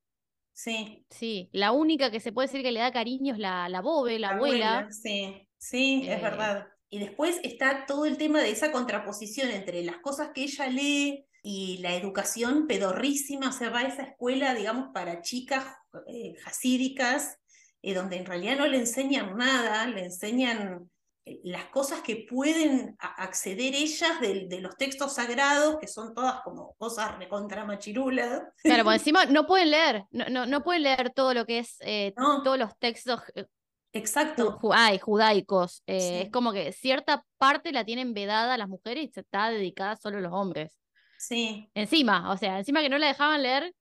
Sí. 0.63 1.03
Sí, 1.09 1.49
la 1.53 1.71
única 1.71 2.11
que 2.11 2.19
se 2.19 2.31
puede 2.31 2.47
decir 2.47 2.61
que 2.61 2.71
le 2.71 2.81
da 2.81 2.91
cariño 2.91 3.33
es 3.33 3.39
la, 3.39 3.67
la 3.67 3.81
Bobe, 3.81 4.19
la, 4.19 4.29
abuela. 4.29 4.87
Sí, 4.91 5.47
sí, 5.57 6.03
es 6.07 6.19
Eh, 6.19 6.21
verdad. 6.21 6.67
Y 6.87 6.99
después 6.99 7.39
está 7.41 7.87
todo 7.87 8.05
el 8.05 8.15
tema 8.17 8.41
de 8.41 8.51
esa 8.51 8.71
contraposición 8.71 9.49
entre 9.49 9.83
las 9.83 9.97
cosas 9.97 10.29
que 10.35 10.43
ella 10.43 10.67
lee 10.67 11.25
y 11.41 11.79
la 11.79 11.95
educación 11.95 12.67
pedorrísima, 12.67 13.49
o 13.49 13.51
sea, 13.51 13.71
va 13.71 13.79
a 13.79 13.87
esa 13.87 14.03
escuela, 14.03 14.53
digamos, 14.53 14.89
para 14.93 15.23
chicas 15.23 15.65
eh, 16.05 16.35
jasídicas, 16.43 17.39
eh, 17.81 17.95
donde 17.95 18.17
en 18.17 18.27
realidad 18.27 18.57
no 18.59 18.67
le 18.67 18.77
enseñan 18.77 19.35
nada, 19.37 19.87
le 19.87 20.05
enseñan 20.05 20.90
las 21.43 21.65
cosas 21.65 22.01
que 22.01 22.25
pueden 22.29 22.95
acceder 22.99 23.75
ellas 23.75 24.19
de, 24.19 24.47
de 24.47 24.59
los 24.61 24.75
textos 24.75 25.13
sagrados, 25.13 25.77
que 25.79 25.87
son 25.87 26.13
todas 26.15 26.41
como 26.41 26.73
cosas 26.75 27.17
recontra 27.17 27.63
machirulas. 27.63 28.41
Claro, 28.63 28.83
por 28.83 28.93
encima 28.93 29.25
no 29.25 29.45
pueden 29.45 29.71
leer, 29.71 30.05
no, 30.11 30.25
no, 30.29 30.45
no 30.45 30.63
pueden 30.63 30.83
leer 30.83 31.11
todo 31.13 31.33
lo 31.33 31.45
que 31.45 31.59
es, 31.59 31.77
eh, 31.81 32.13
No. 32.17 32.41
todos 32.43 32.57
los 32.57 32.77
textos 32.79 33.21
eh, 33.35 33.45
Exacto. 33.93 34.57
ju- 34.59 34.73
ay, 34.75 34.97
judaicos. 34.99 35.83
eh, 35.85 35.99
Sí. 35.99 36.15
Es 36.25 36.31
como 36.31 36.53
que 36.53 36.71
cierta 36.71 37.23
parte 37.37 37.71
la 37.71 37.85
tienen 37.85 38.13
vedada 38.13 38.53
a 38.55 38.57
las 38.57 38.69
mujeres 38.69 39.03
y 39.05 39.11
se 39.11 39.19
está 39.21 39.49
dedicada 39.49 39.95
solo 39.97 40.17
a 40.17 40.21
los 40.21 40.33
hombres. 40.33 40.77
Sí, 41.19 41.69
Encima, 41.75 42.31
o 42.31 42.37
sea, 42.37 42.57
encima 42.57 42.81
que 42.81 42.89
no 42.89 42.97
la 42.97 43.07
dejaban 43.07 43.43
leer 43.43 43.75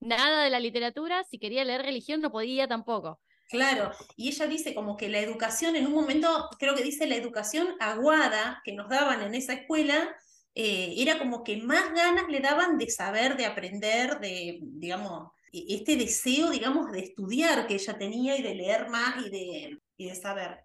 nada 0.00 0.42
de 0.44 0.50
la 0.50 0.60
literatura, 0.60 1.24
si 1.24 1.38
quería 1.38 1.64
leer 1.64 1.82
religión 1.82 2.20
no 2.22 2.30
podía 2.32 2.66
tampoco. 2.68 3.20
Claro, 3.48 3.92
y 4.16 4.28
ella 4.28 4.46
dice 4.48 4.74
como 4.74 4.96
que 4.96 5.08
la 5.08 5.20
educación, 5.20 5.76
en 5.76 5.86
un 5.86 5.92
momento, 5.94 6.48
creo 6.58 6.74
que 6.74 6.82
dice 6.82 7.06
la 7.06 7.14
educación 7.14 7.68
aguada 7.78 8.60
que 8.64 8.72
nos 8.72 8.88
daban 8.88 9.22
en 9.22 9.34
esa 9.36 9.52
escuela, 9.52 10.16
eh, 10.54 10.94
era 10.98 11.18
como 11.18 11.44
que 11.44 11.58
más 11.58 11.92
ganas 11.94 12.28
le 12.28 12.40
daban 12.40 12.76
de 12.76 12.90
saber, 12.90 13.36
de 13.36 13.46
aprender, 13.46 14.18
de, 14.18 14.58
digamos, 14.62 15.30
e- 15.52 15.64
este 15.76 15.96
deseo, 15.96 16.50
digamos, 16.50 16.90
de 16.90 17.00
estudiar 17.00 17.66
que 17.68 17.74
ella 17.74 17.96
tenía 17.98 18.36
y 18.36 18.42
de 18.42 18.54
leer 18.56 18.88
más 18.88 19.24
y 19.24 19.30
de, 19.30 19.78
y 19.96 20.06
de 20.08 20.14
saber. 20.16 20.58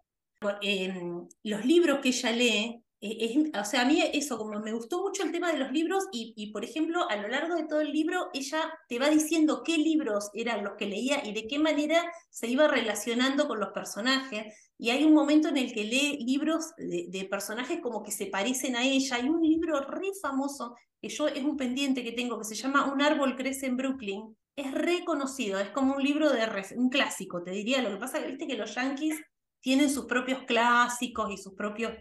Em, 0.62 1.28
los 1.44 1.66
libros 1.66 2.00
que 2.02 2.10
ella 2.10 2.32
lee, 2.32 2.50
eh, 2.50 2.84
es- 3.02 3.60
o 3.60 3.66
sea, 3.66 3.82
a 3.82 3.86
mí 3.86 4.02
eso, 4.14 4.38
como 4.38 4.60
me 4.60 4.74
gustó 4.74 5.02
mucho 5.02 5.24
el 5.24 5.32
tema 5.32 5.52
de 5.52 5.58
los 5.58 5.72
libros 5.72 6.06
y, 6.12 6.52
por 6.52 6.64
ejemplo, 6.64 7.10
a 7.10 7.16
lo 7.16 7.28
largo 7.28 7.56
de 7.56 7.66
todo 7.66 7.82
el 7.82 7.92
libro, 7.92 8.30
ella 8.34 8.72
te 8.88 9.00
va 9.00 9.10
diciendo 9.10 9.64
qué 9.66 9.78
libros 9.78 10.30
eran 10.34 10.64
los 10.64 10.74
que 10.78 10.86
leía 10.86 11.26
y 11.26 11.34
de 11.34 11.48
qué 11.48 11.58
manera 11.58 12.04
se 12.30 12.48
iba 12.48 12.68
relacionando 12.68 13.48
con 13.48 13.60
los 13.60 13.70
personajes. 13.70 14.54
Y 14.78 14.92
hay 14.92 15.04
un 15.04 15.14
momento 15.14 15.50
en 15.50 15.58
el 15.58 15.74
que 15.74 15.84
lee 15.84 16.24
libros 16.26 16.74
de, 16.78 17.28
personajes 17.30 17.80
como 17.82 18.04
que 18.04 18.12
se 18.12 18.28
parecen 18.28 18.76
a 18.76 18.84
ella. 18.84 19.16
Hay 19.16 19.30
un 19.30 19.42
libro 19.42 19.82
re 19.82 20.12
famoso, 20.22 20.76
que 21.02 21.10
yo 21.10 21.28
es 21.28 21.44
un 21.44 21.58
pendiente 21.58 22.04
que 22.04 22.12
tengo, 22.12 22.38
que 22.38 22.46
se 22.46 22.56
llama 22.56 22.92
Un 22.92 23.02
árbol 23.02 23.36
crece 23.36 23.66
en 23.66 23.78
Brooklyn. 23.78 24.36
Es 24.56 24.72
reconocido, 24.74 25.60
es 25.60 25.70
como 25.70 25.96
un 25.96 26.04
libro 26.04 26.32
de 26.32 26.42
un 26.76 26.90
clásico, 26.90 27.42
te 27.42 27.52
diría. 27.52 27.82
Lo 27.82 27.90
que 27.92 27.98
pasa 27.98 28.20
que 28.20 28.28
viste 28.28 28.48
que 28.48 28.58
los 28.58 28.76
yankees 28.76 29.20
tienen 29.62 29.90
sus 29.90 30.06
propios 30.06 30.44
clásicos 30.44 31.32
y 31.32 31.38
sus 31.38 31.54
propios, 31.54 31.94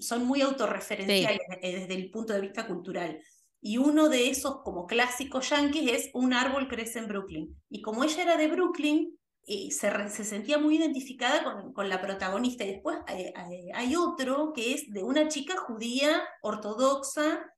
son 0.00 0.24
muy 0.26 0.42
autorreferenciales 0.42 1.40
eh, 1.62 1.80
desde 1.80 1.94
el 1.94 2.10
punto 2.10 2.32
de 2.32 2.40
vista 2.42 2.66
cultural. 2.66 3.18
Y 3.60 3.78
uno 3.78 4.08
de 4.08 4.28
esos 4.30 4.62
como 4.62 4.86
clásicos 4.86 5.48
yankees 5.50 5.90
es 5.92 6.10
Un 6.12 6.34
árbol 6.34 6.68
crece 6.68 6.98
en 7.00 7.08
Brooklyn. 7.08 7.56
Y 7.68 7.80
como 7.82 8.04
ella 8.04 8.22
era 8.22 8.36
de 8.36 8.48
Brooklyn, 8.48 9.18
eh, 9.48 9.70
se, 9.70 9.90
re- 9.90 10.10
se 10.10 10.24
sentía 10.24 10.58
muy 10.58 10.76
identificada 10.76 11.42
con, 11.42 11.72
con 11.72 11.88
la 11.88 12.00
protagonista. 12.00 12.64
Y 12.64 12.72
después 12.72 12.98
eh, 13.08 13.32
eh, 13.50 13.68
hay 13.74 13.96
otro 13.96 14.52
que 14.54 14.74
es 14.74 14.90
de 14.92 15.02
una 15.02 15.26
chica 15.28 15.56
judía 15.56 16.22
ortodoxa 16.42 17.50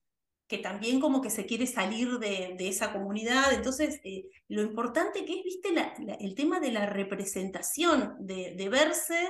que 0.47 0.59
también 0.59 0.99
como 0.99 1.21
que 1.21 1.29
se 1.29 1.45
quiere 1.45 1.67
salir 1.67 2.19
de, 2.19 2.55
de 2.57 2.69
esa 2.69 2.91
comunidad. 2.93 3.53
Entonces, 3.53 4.01
eh, 4.03 4.25
lo 4.49 4.63
importante 4.63 5.27
que 5.27 5.35
es, 5.41 5.45
viste, 5.45 5.73
la- 5.73 5.93
la- 5.99 6.15
el 6.15 6.35
tema 6.35 6.59
de 6.59 6.73
la 6.73 6.87
representación, 6.87 8.15
de, 8.21 8.55
de 8.57 8.69
verse 8.71 9.29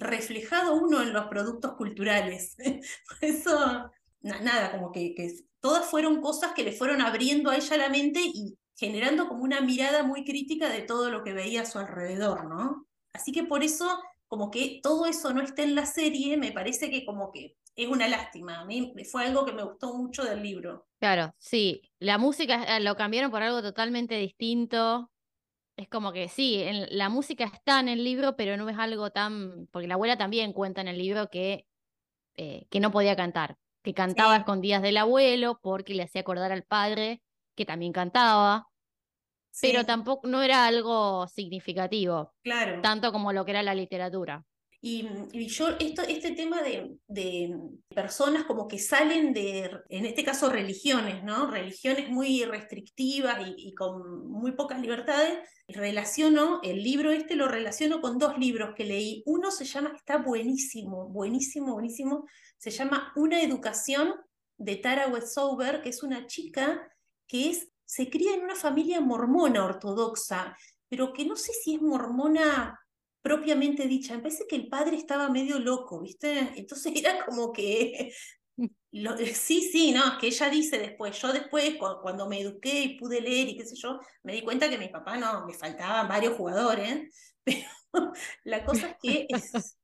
reflejado 0.00 0.74
uno 0.74 1.02
en 1.02 1.12
los 1.12 1.26
productos 1.26 1.74
culturales. 1.74 2.56
Por 2.56 3.18
eso, 3.22 3.90
na- 4.22 4.40
nada, 4.40 4.72
como 4.72 4.92
que, 4.92 5.14
que 5.14 5.32
todas 5.60 5.86
fueron 5.86 6.20
cosas 6.20 6.52
que 6.54 6.64
le 6.64 6.72
fueron 6.72 7.00
abriendo 7.02 7.50
a 7.50 7.56
ella 7.56 7.76
la 7.76 7.88
mente 7.88 8.20
y 8.22 8.58
generando 8.76 9.28
como 9.28 9.44
una 9.44 9.60
mirada 9.60 10.02
muy 10.02 10.24
crítica 10.24 10.68
de 10.70 10.82
todo 10.82 11.10
lo 11.10 11.22
que 11.22 11.34
veía 11.34 11.62
a 11.62 11.66
su 11.66 11.78
alrededor, 11.78 12.46
¿no? 12.48 12.86
Así 13.12 13.32
que 13.32 13.44
por 13.44 13.62
eso, 13.62 14.00
como 14.26 14.50
que 14.50 14.80
todo 14.82 15.06
eso 15.06 15.32
no 15.34 15.42
esté 15.42 15.64
en 15.64 15.74
la 15.74 15.86
serie, 15.86 16.36
me 16.36 16.52
parece 16.52 16.90
que 16.90 17.04
como 17.04 17.30
que 17.30 17.56
es 17.76 17.88
una 17.88 18.08
lástima. 18.08 18.60
A 18.60 18.64
mí 18.64 18.92
fue 19.10 19.24
algo 19.26 19.44
que 19.44 19.52
me 19.52 19.64
gustó 19.64 19.94
mucho 19.94 20.24
del 20.24 20.42
libro. 20.42 20.86
Claro, 20.98 21.34
sí, 21.38 21.82
la 21.98 22.18
música 22.18 22.76
eh, 22.76 22.80
lo 22.80 22.94
cambiaron 22.94 23.30
por 23.30 23.42
algo 23.42 23.62
totalmente 23.62 24.16
distinto. 24.16 25.10
Es 25.80 25.88
como 25.88 26.12
que 26.12 26.28
sí, 26.28 26.62
en- 26.62 26.86
la 26.90 27.08
música 27.08 27.44
está 27.44 27.80
en 27.80 27.88
el 27.88 28.04
libro, 28.04 28.36
pero 28.36 28.58
no 28.58 28.68
es 28.68 28.78
algo 28.78 29.10
tan, 29.12 29.66
porque 29.72 29.88
la 29.88 29.94
abuela 29.94 30.18
también 30.18 30.52
cuenta 30.52 30.82
en 30.82 30.88
el 30.88 30.98
libro 30.98 31.28
que, 31.30 31.64
eh, 32.36 32.66
que 32.70 32.80
no 32.80 32.90
podía 32.90 33.16
cantar, 33.16 33.56
que 33.82 33.94
cantaba 33.94 34.34
a 34.34 34.38
escondidas 34.40 34.82
del 34.82 34.98
abuelo 34.98 35.58
porque 35.62 35.94
le 35.94 36.02
hacía 36.02 36.20
acordar 36.20 36.52
al 36.52 36.64
padre 36.64 37.22
que 37.56 37.64
también 37.64 37.94
cantaba, 37.94 38.68
pero 39.62 39.86
tampoco 39.86 40.28
no 40.28 40.42
era 40.42 40.66
algo 40.66 41.26
significativo, 41.28 42.34
claro. 42.42 42.82
tanto 42.82 43.10
como 43.10 43.32
lo 43.32 43.46
que 43.46 43.52
era 43.52 43.62
la 43.62 43.74
literatura. 43.74 44.44
Y, 44.82 45.06
y 45.32 45.46
yo, 45.48 45.68
esto, 45.78 46.00
este 46.02 46.30
tema 46.30 46.62
de, 46.62 46.96
de 47.06 47.54
personas 47.94 48.44
como 48.44 48.66
que 48.66 48.78
salen 48.78 49.34
de, 49.34 49.70
en 49.90 50.06
este 50.06 50.24
caso, 50.24 50.48
religiones, 50.48 51.22
¿no? 51.22 51.50
Religiones 51.50 52.08
muy 52.08 52.44
restrictivas 52.44 53.46
y, 53.46 53.68
y 53.68 53.74
con 53.74 54.26
muy 54.30 54.52
pocas 54.52 54.80
libertades, 54.80 55.38
relaciono, 55.68 56.60
el 56.62 56.82
libro 56.82 57.10
este 57.10 57.36
lo 57.36 57.46
relaciono 57.46 58.00
con 58.00 58.16
dos 58.16 58.38
libros 58.38 58.74
que 58.74 58.84
leí. 58.84 59.22
Uno 59.26 59.50
se 59.50 59.66
llama, 59.66 59.92
está 59.94 60.16
buenísimo, 60.16 61.08
buenísimo, 61.08 61.74
buenísimo, 61.74 62.26
se 62.56 62.70
llama 62.70 63.12
Una 63.16 63.42
educación 63.42 64.14
de 64.56 64.76
Tara 64.76 65.08
Westover, 65.08 65.82
que 65.82 65.90
es 65.90 66.02
una 66.02 66.26
chica 66.26 66.90
que 67.26 67.50
es, 67.50 67.68
se 67.84 68.08
cría 68.08 68.34
en 68.34 68.44
una 68.44 68.54
familia 68.54 69.00
mormona 69.00 69.64
ortodoxa, 69.64 70.56
pero 70.88 71.12
que 71.12 71.26
no 71.26 71.36
sé 71.36 71.52
si 71.52 71.74
es 71.74 71.82
mormona 71.82 72.79
propiamente 73.22 73.86
dicha. 73.86 74.14
Me 74.16 74.22
parece 74.22 74.46
que 74.48 74.56
el 74.56 74.68
padre 74.68 74.96
estaba 74.96 75.28
medio 75.30 75.58
loco, 75.58 76.00
¿viste? 76.00 76.38
Entonces 76.56 76.92
era 76.96 77.24
como 77.24 77.52
que... 77.52 78.12
sí, 79.34 79.62
sí, 79.70 79.92
no, 79.92 80.04
es 80.12 80.18
que 80.18 80.26
ella 80.28 80.50
dice 80.50 80.78
después, 80.78 81.20
yo 81.20 81.32
después 81.32 81.76
cu- 81.76 82.00
cuando 82.02 82.28
me 82.28 82.40
eduqué 82.40 82.82
y 82.82 82.98
pude 82.98 83.20
leer 83.20 83.48
y 83.48 83.56
qué 83.56 83.64
sé 83.66 83.76
yo, 83.76 84.00
me 84.22 84.32
di 84.34 84.42
cuenta 84.42 84.68
que 84.70 84.78
mi 84.78 84.88
papá 84.88 85.16
no, 85.16 85.46
me 85.46 85.54
faltaban 85.54 86.08
varios 86.08 86.36
jugadores, 86.36 87.14
pero 87.44 87.68
la 88.44 88.64
cosa 88.64 88.90
es 88.90 88.96
que 89.02 89.26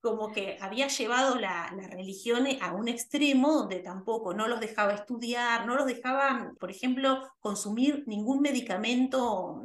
como 0.00 0.32
que 0.32 0.58
había 0.60 0.88
llevado 0.88 1.36
la, 1.38 1.72
la 1.76 1.86
religión 1.88 2.46
a 2.60 2.72
un 2.72 2.88
extremo 2.88 3.52
donde 3.52 3.80
tampoco 3.80 4.34
no 4.34 4.48
los 4.48 4.58
dejaba 4.60 4.94
estudiar, 4.94 5.64
no 5.66 5.76
los 5.76 5.86
dejaba, 5.86 6.52
por 6.58 6.70
ejemplo, 6.72 7.22
consumir 7.38 8.02
ningún 8.08 8.40
medicamento, 8.40 9.62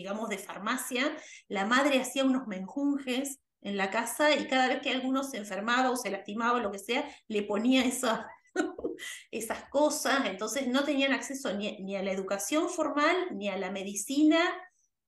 digamos, 0.00 0.28
de 0.28 0.38
farmacia. 0.38 1.16
La 1.48 1.66
madre 1.66 2.00
hacía 2.00 2.24
unos 2.24 2.46
menjunjes 2.46 3.38
en 3.62 3.76
la 3.76 3.90
casa 3.90 4.34
y 4.34 4.46
cada 4.46 4.68
vez 4.68 4.80
que 4.80 4.90
alguno 4.90 5.22
se 5.22 5.36
enfermaba 5.36 5.90
o 5.90 5.96
se 5.96 6.10
lastimaba 6.10 6.58
o 6.58 6.62
lo 6.62 6.72
que 6.72 6.78
sea, 6.78 7.04
le 7.28 7.42
ponía 7.42 7.84
esas, 7.84 8.20
esas 9.30 9.68
cosas. 9.68 10.24
Entonces 10.26 10.66
no 10.68 10.84
tenían 10.84 11.12
acceso 11.12 11.52
ni, 11.54 11.78
ni 11.82 11.96
a 11.96 12.02
la 12.02 12.12
educación 12.12 12.68
formal, 12.70 13.16
ni 13.32 13.48
a 13.48 13.56
la 13.56 13.70
medicina, 13.70 14.40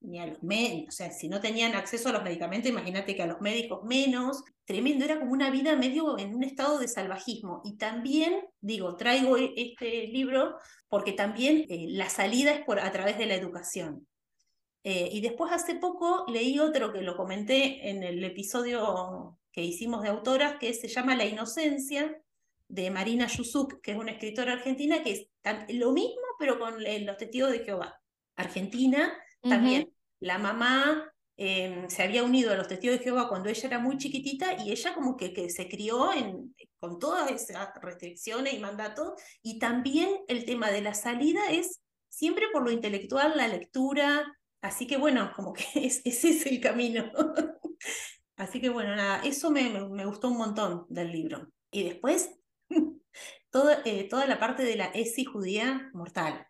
ni 0.03 0.19
a 0.19 0.27
los 0.27 0.43
médicos, 0.43 0.95
o 0.95 0.97
sea, 0.97 1.11
si 1.13 1.29
no 1.29 1.41
tenían 1.41 1.75
acceso 1.75 2.09
a 2.09 2.13
los 2.13 2.25
medicamentos, 2.25 2.69
imagínate 2.69 3.15
que 3.15 3.23
a 3.23 3.27
los 3.27 3.41
médicos 3.41 3.85
menos, 3.85 4.43
tremendo, 4.65 5.05
era 5.05 5.19
como 5.19 5.33
una 5.33 5.51
vida 5.51 5.77
medio 5.77 6.19
en 6.19 6.35
un 6.35 6.43
estado 6.43 6.79
de 6.79 6.89
salvajismo. 6.89 7.63
Y 7.65 7.77
también, 7.77 8.43
digo, 8.61 8.97
traigo 8.97 9.37
e- 9.37 9.53
este 9.57 10.09
libro 10.09 10.57
porque 10.89 11.13
también 11.13 11.67
eh, 11.69 11.87
la 11.91 12.09
salida 12.11 12.53
es 12.53 12.65
por, 12.65 12.81
a 12.81 12.91
través 12.93 13.17
de 13.19 13.27
la 13.27 13.35
educación. 13.35 14.07
Eh, 14.85 15.09
y 15.13 15.21
después 15.21 15.53
hace 15.53 15.77
poco 15.77 16.25
leí 16.29 16.59
otro 16.59 16.93
que 16.93 17.03
lo 17.03 17.17
comenté 17.17 17.89
en 17.89 18.03
el 18.03 18.23
episodio 18.25 19.39
que 19.53 19.63
hicimos 19.63 20.03
de 20.03 20.09
autoras, 20.09 20.57
que 20.59 20.75
se 20.75 20.89
llama 20.89 21.15
La 21.15 21.25
Inocencia, 21.25 22.21
de 22.73 22.91
Marina 22.91 23.27
Yusuk, 23.27 23.83
que 23.83 23.93
es 23.93 23.99
una 23.99 24.13
escritora 24.13 24.55
argentina, 24.55 25.03
que 25.03 25.13
es 25.13 25.77
lo 25.77 25.93
mismo, 25.93 26.23
pero 26.39 26.59
con 26.59 26.83
los 26.83 27.17
testigos 27.19 27.53
de 27.53 27.61
Jehová. 27.61 28.01
Argentina, 28.35 29.13
también 29.43 29.93
la 30.21 30.39
mamá 30.39 31.13
em, 31.37 31.87
se 31.91 32.03
había 32.03 32.25
unido 32.25 32.51
a 32.51 32.57
los 32.57 32.69
testigos 32.69 32.99
de 32.99 33.05
Jehová 33.05 33.29
cuando 33.29 33.51
ella 33.51 33.69
era 33.69 33.79
muy 33.79 33.99
chiquitita 33.99 34.55
y 34.65 34.73
ella 34.73 34.95
como 34.95 35.19
que, 35.19 35.35
que 35.35 35.51
se 35.51 35.69
crió 35.69 36.15
en, 36.15 36.55
con 36.81 36.99
todas 36.99 37.31
esas 37.31 37.69
restricciones 37.83 38.55
y 38.55 38.59
mandatos. 38.59 39.21
Y 39.43 39.59
también 39.59 40.09
el 40.29 40.47
tema 40.47 40.71
de 40.71 40.81
la 40.81 40.95
salida 40.95 41.51
es 41.51 41.83
siempre 42.09 42.47
por 42.53 42.65
lo 42.65 42.71
intelectual, 42.71 43.35
la 43.37 43.49
lectura. 43.49 44.39
Así 44.63 44.87
que 44.87 44.97
bueno, 44.97 45.33
como 45.35 45.53
que 45.53 45.65
ese 45.75 46.09
es 46.31 46.47
el 46.47 46.61
camino. 46.61 47.11
Así 48.37 48.61
que 48.61 48.71
bueno, 48.71 48.97
nada, 48.97 49.21
eso 49.25 49.51
me, 49.51 49.69
me, 49.69 50.07
gustó 50.07 50.29
un 50.29 50.39
montón 50.39 50.87
del 50.89 51.13
libro. 51.13 51.49
Y 51.71 51.83
después, 51.83 52.39
toda, 53.51 53.83
eh, 53.85 54.09
toda 54.09 54.27
la 54.27 54.39
parte 54.39 54.63
de 54.63 54.77
la 54.77 54.87
ESI 54.87 55.25
judía 55.25 55.91
mortal. 55.93 56.47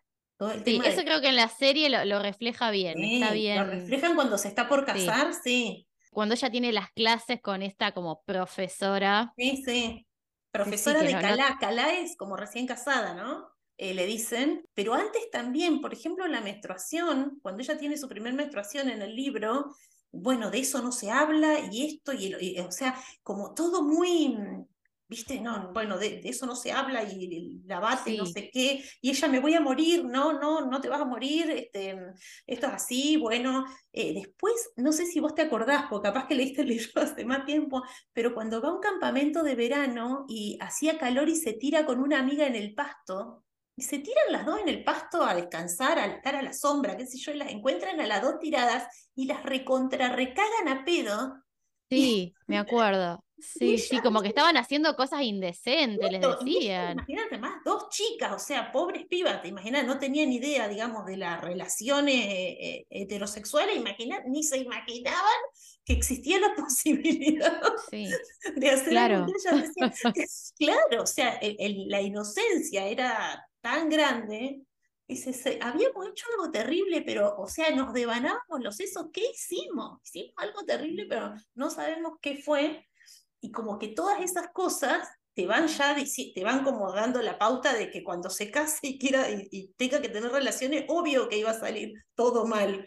sí, 0.63 0.81
eso 0.85 1.01
creo 1.03 1.21
que 1.21 1.29
en 1.29 1.35
la 1.35 1.49
serie 1.49 1.89
lo, 1.89 2.19
refleja 2.19 2.71
bien, 2.71 3.03
está 3.03 3.33
bien. 3.33 3.57
Lo 3.57 3.65
reflejan 3.65 4.15
cuando 4.15 4.37
se 4.37 4.47
está 4.47 4.69
por 4.69 4.85
casar, 4.85 5.33
sí. 5.33 5.87
Cuando 6.11 6.35
ella 6.35 6.51
tiene 6.51 6.71
las 6.71 6.91
clases 6.91 7.41
con 7.41 7.63
esta 7.63 7.91
como 7.91 8.23
profesora. 8.23 9.33
Sí, 9.35 9.63
sí. 9.65 10.07
Profesora 10.51 11.01
de 11.01 11.11
Calá. 11.11 11.57
Calá 11.59 11.93
es 11.93 12.15
como 12.15 12.37
recién 12.37 12.67
casada, 12.67 13.15
¿no? 13.15 13.52
Eh, 13.77 13.93
le 13.93 14.05
dicen, 14.05 14.67
pero 14.75 14.93
antes 14.93 15.31
también, 15.31 15.81
por 15.81 15.93
ejemplo, 15.93 16.27
la 16.27 16.41
menstruación, 16.41 17.39
cuando 17.41 17.63
ella 17.63 17.77
tiene 17.77 17.97
su 17.97 18.07
primer 18.07 18.33
menstruación 18.33 18.87
en 18.89 19.01
el 19.01 19.15
libro, 19.15 19.75
bueno, 20.11 20.51
de 20.51 20.59
eso 20.59 20.81
no 20.81 20.91
se 20.91 21.09
habla 21.09 21.59
y 21.71 21.85
esto, 21.87 22.13
y, 22.13 22.59
o 22.59 22.71
sea, 22.71 22.95
como 23.23 23.55
todo 23.55 23.81
muy, 23.81 24.37
viste, 25.07 25.41
no, 25.41 25.73
bueno, 25.73 25.97
de, 25.97 26.21
eso 26.23 26.45
no 26.45 26.55
se 26.55 26.71
habla 26.71 27.03
y 27.03 27.63
la 27.65 27.79
base, 27.79 28.15
no 28.15 28.27
sé 28.27 28.51
qué, 28.53 28.83
y 29.01 29.09
ella 29.09 29.27
me 29.27 29.39
voy 29.39 29.55
a 29.55 29.59
morir, 29.59 30.05
no, 30.05 30.39
no, 30.39 30.67
no 30.67 30.79
te 30.79 30.89
vas 30.89 31.01
a 31.01 31.05
morir, 31.05 31.49
este, 31.49 31.97
esto 32.45 32.67
es 32.67 32.73
así, 32.73 33.17
bueno, 33.17 33.65
eh, 33.91 34.13
después, 34.13 34.53
no 34.75 34.91
sé 34.91 35.07
si 35.07 35.19
vos 35.19 35.33
te 35.33 35.41
acordás, 35.41 35.85
porque 35.89 36.09
capaz 36.09 36.27
que 36.27 36.35
leíste 36.35 36.61
el 36.61 36.67
libro 36.69 37.01
hace 37.01 37.25
más 37.25 37.43
tiempo, 37.45 37.81
pero 38.13 38.35
cuando 38.35 38.61
va 38.61 38.69
a 38.69 38.73
un 38.73 38.81
campamento 38.81 39.41
de 39.41 39.55
verano 39.55 40.25
y 40.29 40.59
hacía 40.61 40.99
calor 40.99 41.27
y 41.27 41.35
se 41.35 41.53
tira 41.53 41.87
con 41.87 41.99
una 41.99 42.19
amiga 42.19 42.45
en 42.45 42.55
el 42.55 42.75
pasto, 42.75 43.43
y 43.75 43.81
se 43.81 43.99
tiran 43.99 44.31
las 44.31 44.45
dos 44.45 44.59
en 44.59 44.69
el 44.69 44.83
pasto 44.83 45.23
a 45.23 45.33
descansar, 45.33 45.97
a 45.97 46.05
estar 46.05 46.35
a 46.35 46.41
la 46.41 46.53
sombra, 46.53 46.95
qué 46.95 47.07
sé 47.07 47.17
yo, 47.17 47.31
y 47.31 47.37
las 47.37 47.51
encuentran 47.51 47.99
a 47.99 48.07
las 48.07 48.21
dos 48.21 48.39
tiradas 48.39 48.87
y 49.15 49.25
las 49.25 49.43
recontra 49.43 50.15
recagan 50.15 50.67
a 50.67 50.85
pedo. 50.85 51.43
Sí, 51.89 52.33
me 52.47 52.57
acuerdo. 52.59 53.23
Sí, 53.39 53.77
sí, 53.77 53.99
como 53.99 54.21
que 54.21 54.29
estaban 54.29 54.55
haciendo 54.55 54.95
cosas 54.95 55.21
indecentes, 55.23 56.09
les 56.09 56.21
decían. 56.21 56.93
Imagínate 56.93 57.37
más, 57.39 57.61
dos 57.65 57.89
chicas, 57.89 58.31
o 58.31 58.39
sea, 58.39 58.71
pobres 58.71 59.05
pibas, 59.05 59.41
te 59.41 59.49
imaginas, 59.49 59.85
no 59.85 59.99
tenían 59.99 60.31
idea, 60.31 60.69
digamos, 60.69 61.05
de 61.05 61.17
las 61.17 61.41
relaciones 61.41 62.15
eh, 62.15 62.57
eh, 62.61 62.85
heterosexuales, 62.89 63.83
ni 64.27 64.43
se 64.43 64.59
imaginaban 64.59 65.19
que 65.85 65.93
existía 65.93 66.39
la 66.39 66.55
posibilidad 66.55 67.61
de 67.91 68.69
hacer 68.69 68.89
claro. 68.89 69.25
claro, 70.57 71.03
o 71.03 71.07
sea, 71.07 71.39
la 71.87 72.01
inocencia 72.01 72.87
era 72.87 73.47
tan 73.61 73.89
grande, 73.89 74.61
dice, 75.07 75.59
habíamos 75.61 76.07
hecho 76.09 76.25
algo 76.33 76.51
terrible, 76.51 77.01
pero, 77.01 77.35
o 77.37 77.47
sea, 77.47 77.73
nos 77.75 77.93
devanábamos 77.93 78.61
los 78.61 78.75
sesos, 78.75 79.07
¿qué 79.13 79.23
hicimos? 79.33 79.99
Hicimos 80.03 80.33
algo 80.37 80.63
terrible, 80.65 81.05
pero 81.07 81.33
no 81.55 81.69
sabemos 81.69 82.13
qué 82.21 82.37
fue, 82.37 82.87
y 83.41 83.51
como 83.51 83.77
que 83.77 83.89
todas 83.89 84.21
esas 84.21 84.47
cosas 84.53 85.07
te 85.33 85.47
van 85.47 85.67
ya, 85.67 85.95
te 85.95 86.43
van 86.43 86.63
como 86.63 86.91
dando 86.93 87.21
la 87.21 87.37
pauta 87.37 87.73
de 87.73 87.89
que 87.89 88.03
cuando 88.03 88.29
se 88.29 88.51
case 88.51 88.79
y 88.83 88.99
quiera 88.99 89.27
y, 89.29 89.73
tenga 89.75 90.01
que 90.01 90.09
tener 90.09 90.31
relaciones, 90.31 90.85
obvio 90.87 91.27
que 91.27 91.39
iba 91.39 91.51
a 91.51 91.59
salir 91.59 91.93
todo 92.15 92.45
mal. 92.45 92.85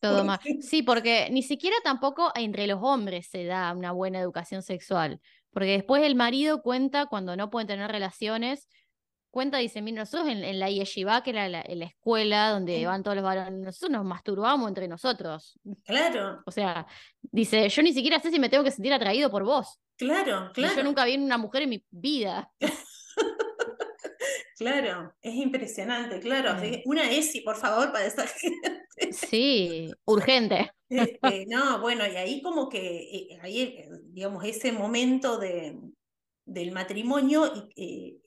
Todo 0.00 0.24
mal. 0.24 0.38
Sí, 0.60 0.82
porque 0.82 1.28
ni 1.30 1.42
siquiera 1.42 1.76
tampoco 1.82 2.30
entre 2.34 2.66
los 2.66 2.80
hombres 2.82 3.28
se 3.28 3.44
da 3.44 3.72
una 3.72 3.92
buena 3.92 4.20
educación 4.20 4.62
sexual. 4.62 5.20
Porque 5.50 5.70
después 5.70 6.02
el 6.02 6.14
marido 6.14 6.62
cuenta 6.62 7.06
cuando 7.06 7.36
no 7.36 7.50
pueden 7.50 7.68
tener 7.68 7.90
relaciones, 7.90 8.68
cuenta, 9.30 9.58
dice, 9.58 9.82
mira, 9.82 10.02
nosotros 10.02 10.28
en, 10.28 10.58
la 10.58 10.70
yeshiva, 10.70 11.22
que 11.22 11.30
era 11.30 11.48
la, 11.48 11.64
la 11.66 11.84
escuela 11.84 12.50
donde 12.50 12.86
van 12.86 13.02
todos 13.02 13.16
los 13.16 13.24
varones, 13.24 13.52
nosotros 13.52 13.90
nos 13.90 14.04
masturbamos 14.04 14.68
entre 14.68 14.88
nosotros. 14.88 15.58
Claro. 15.84 16.42
O 16.46 16.50
sea, 16.50 16.86
dice, 17.20 17.68
yo 17.68 17.82
ni 17.82 17.92
siquiera 17.92 18.20
sé 18.20 18.30
si 18.30 18.38
me 18.38 18.48
tengo 18.48 18.62
que 18.62 18.70
sentir 18.70 18.92
atraído 18.92 19.30
por 19.30 19.44
vos. 19.44 19.80
Claro, 19.96 20.50
claro. 20.52 20.76
yo 20.76 20.82
nunca 20.82 21.04
vi 21.04 21.16
una 21.16 21.38
mujer 21.38 21.62
en 21.62 21.70
mi 21.70 21.84
vida. 21.90 22.50
claro, 24.56 25.14
es 25.20 25.34
impresionante, 25.34 26.20
claro. 26.20 26.60
Una 26.84 27.10
ESI, 27.10 27.40
por 27.40 27.56
favor, 27.56 27.92
para 27.92 28.06
esa 28.06 28.26
gente. 28.26 29.12
Sí, 29.12 29.90
urgente. 30.04 30.70
Este, 30.86 31.46
no, 31.46 31.80
bueno, 31.80 32.06
y 32.06 32.14
ahí 32.14 32.40
como 32.40 32.68
que, 32.68 32.78
eh, 32.78 33.38
ahí, 33.42 33.62
eh, 33.62 33.88
digamos, 34.04 34.44
ese 34.44 34.70
momento 34.70 35.38
de, 35.38 35.76
del 36.44 36.70
matrimonio, 36.70 37.68
eh, 37.74 38.18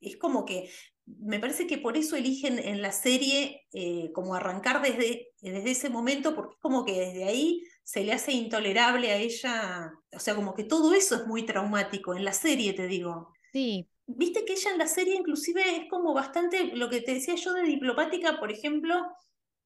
es 0.00 0.16
como 0.18 0.44
que 0.44 0.70
me 1.04 1.40
parece 1.40 1.66
que 1.66 1.78
por 1.78 1.96
eso 1.96 2.16
eligen 2.16 2.58
en 2.58 2.80
la 2.80 2.92
serie 2.92 3.62
eh, 3.72 4.10
como 4.12 4.34
arrancar 4.34 4.82
desde, 4.82 5.28
desde 5.40 5.70
ese 5.70 5.90
momento, 5.90 6.34
porque 6.34 6.54
es 6.54 6.60
como 6.60 6.84
que 6.84 6.98
desde 6.98 7.24
ahí 7.24 7.62
se 7.82 8.04
le 8.04 8.12
hace 8.12 8.32
intolerable 8.32 9.10
a 9.10 9.16
ella, 9.16 9.92
o 10.14 10.18
sea, 10.18 10.34
como 10.34 10.54
que 10.54 10.64
todo 10.64 10.94
eso 10.94 11.16
es 11.16 11.26
muy 11.26 11.44
traumático, 11.44 12.14
en 12.14 12.24
la 12.24 12.32
serie 12.32 12.72
te 12.72 12.86
digo. 12.86 13.32
Sí. 13.52 13.88
Viste 14.06 14.44
que 14.44 14.54
ella 14.54 14.72
en 14.72 14.78
la 14.78 14.86
serie 14.86 15.14
inclusive 15.14 15.62
es 15.76 15.88
como 15.88 16.12
bastante, 16.12 16.74
lo 16.74 16.88
que 16.90 17.00
te 17.00 17.14
decía 17.14 17.34
yo 17.36 17.52
de 17.52 17.62
diplomática, 17.62 18.38
por 18.38 18.50
ejemplo, 18.50 18.94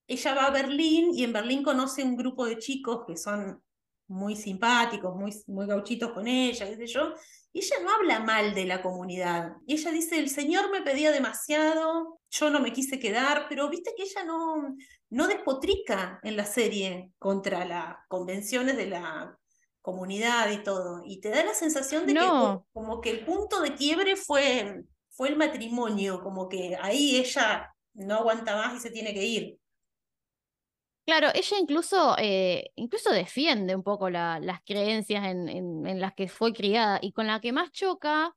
ella 0.07 0.35
va 0.35 0.47
a 0.47 0.51
Berlín 0.51 1.11
y 1.15 1.25
en 1.25 1.33
Berlín 1.33 1.63
conoce 1.63 2.05
un 2.05 2.17
grupo 2.17 2.47
de 2.47 2.59
chicos 2.59 3.05
que 3.07 3.17
son 3.17 3.63
muy 4.09 4.37
simpáticos, 4.37 5.17
muy, 5.17 5.35
muy 5.49 5.67
gauchitos 5.67 6.13
con 6.13 6.29
ella, 6.29 6.69
qué 6.69 6.77
sé 6.77 6.87
yo, 6.87 7.15
y 7.53 7.61
ella 7.61 7.77
no 7.83 7.91
habla 7.91 8.21
mal 8.21 8.55
de 8.55 8.67
la 8.67 8.83
comunidad. 8.83 9.57
Y 9.67 9.75
ella 9.75 9.91
dice, 9.91 10.19
el 10.19 10.29
Señor 10.29 10.71
me 10.71 10.83
pedía 10.83 11.11
demasiado, 11.11 12.21
yo 12.31 12.51
no 12.51 12.61
me 12.61 12.73
quise 12.73 13.01
quedar, 13.01 13.47
pero 13.49 13.69
viste 13.69 13.95
que 13.97 14.05
ella 14.05 14.25
no, 14.25 14.77
no 15.11 15.27
despotrica 15.27 16.21
en 16.23 16.37
la 16.37 16.45
serie 16.45 17.13
contra 17.19 17.65
las 17.65 17.97
convenciones 18.09 18.77
de 18.77 18.87
la 18.87 19.37
comunidad 19.87 20.51
y 20.51 20.65
todo. 20.65 21.03
Y 21.05 21.21
te 21.21 21.29
da 21.29 21.45
la 21.45 21.55
sensación 21.55 22.07
de 22.07 22.15
que 22.15 22.29
como 22.73 23.01
que 23.01 23.11
el 23.11 23.25
punto 23.25 23.61
de 23.61 23.77
quiebre 23.77 24.17
fue, 24.17 24.83
fue 25.11 25.29
el 25.29 25.37
matrimonio, 25.37 26.21
como 26.25 26.49
que 26.49 26.77
ahí 26.83 27.17
ella 27.17 27.73
no 27.95 28.17
aguanta 28.17 28.57
más 28.57 28.75
y 28.75 28.81
se 28.81 28.91
tiene 28.91 29.15
que 29.15 29.25
ir. 29.25 29.59
Claro, 31.07 31.29
ella 31.33 31.59
incluso, 31.61 32.17
eh, 32.19 32.73
incluso 32.75 33.13
defiende 33.13 33.77
un 33.77 33.85
poco 33.85 34.11
las 34.11 34.61
creencias 34.65 35.25
en, 35.25 35.49
en, 35.49 36.01
las 36.01 36.15
que 36.15 36.27
fue 36.27 36.53
criada 36.53 36.99
y 37.01 37.13
con 37.13 37.29
la 37.29 37.41
que 37.41 37.53
más 37.53 37.71
choca 37.71 38.35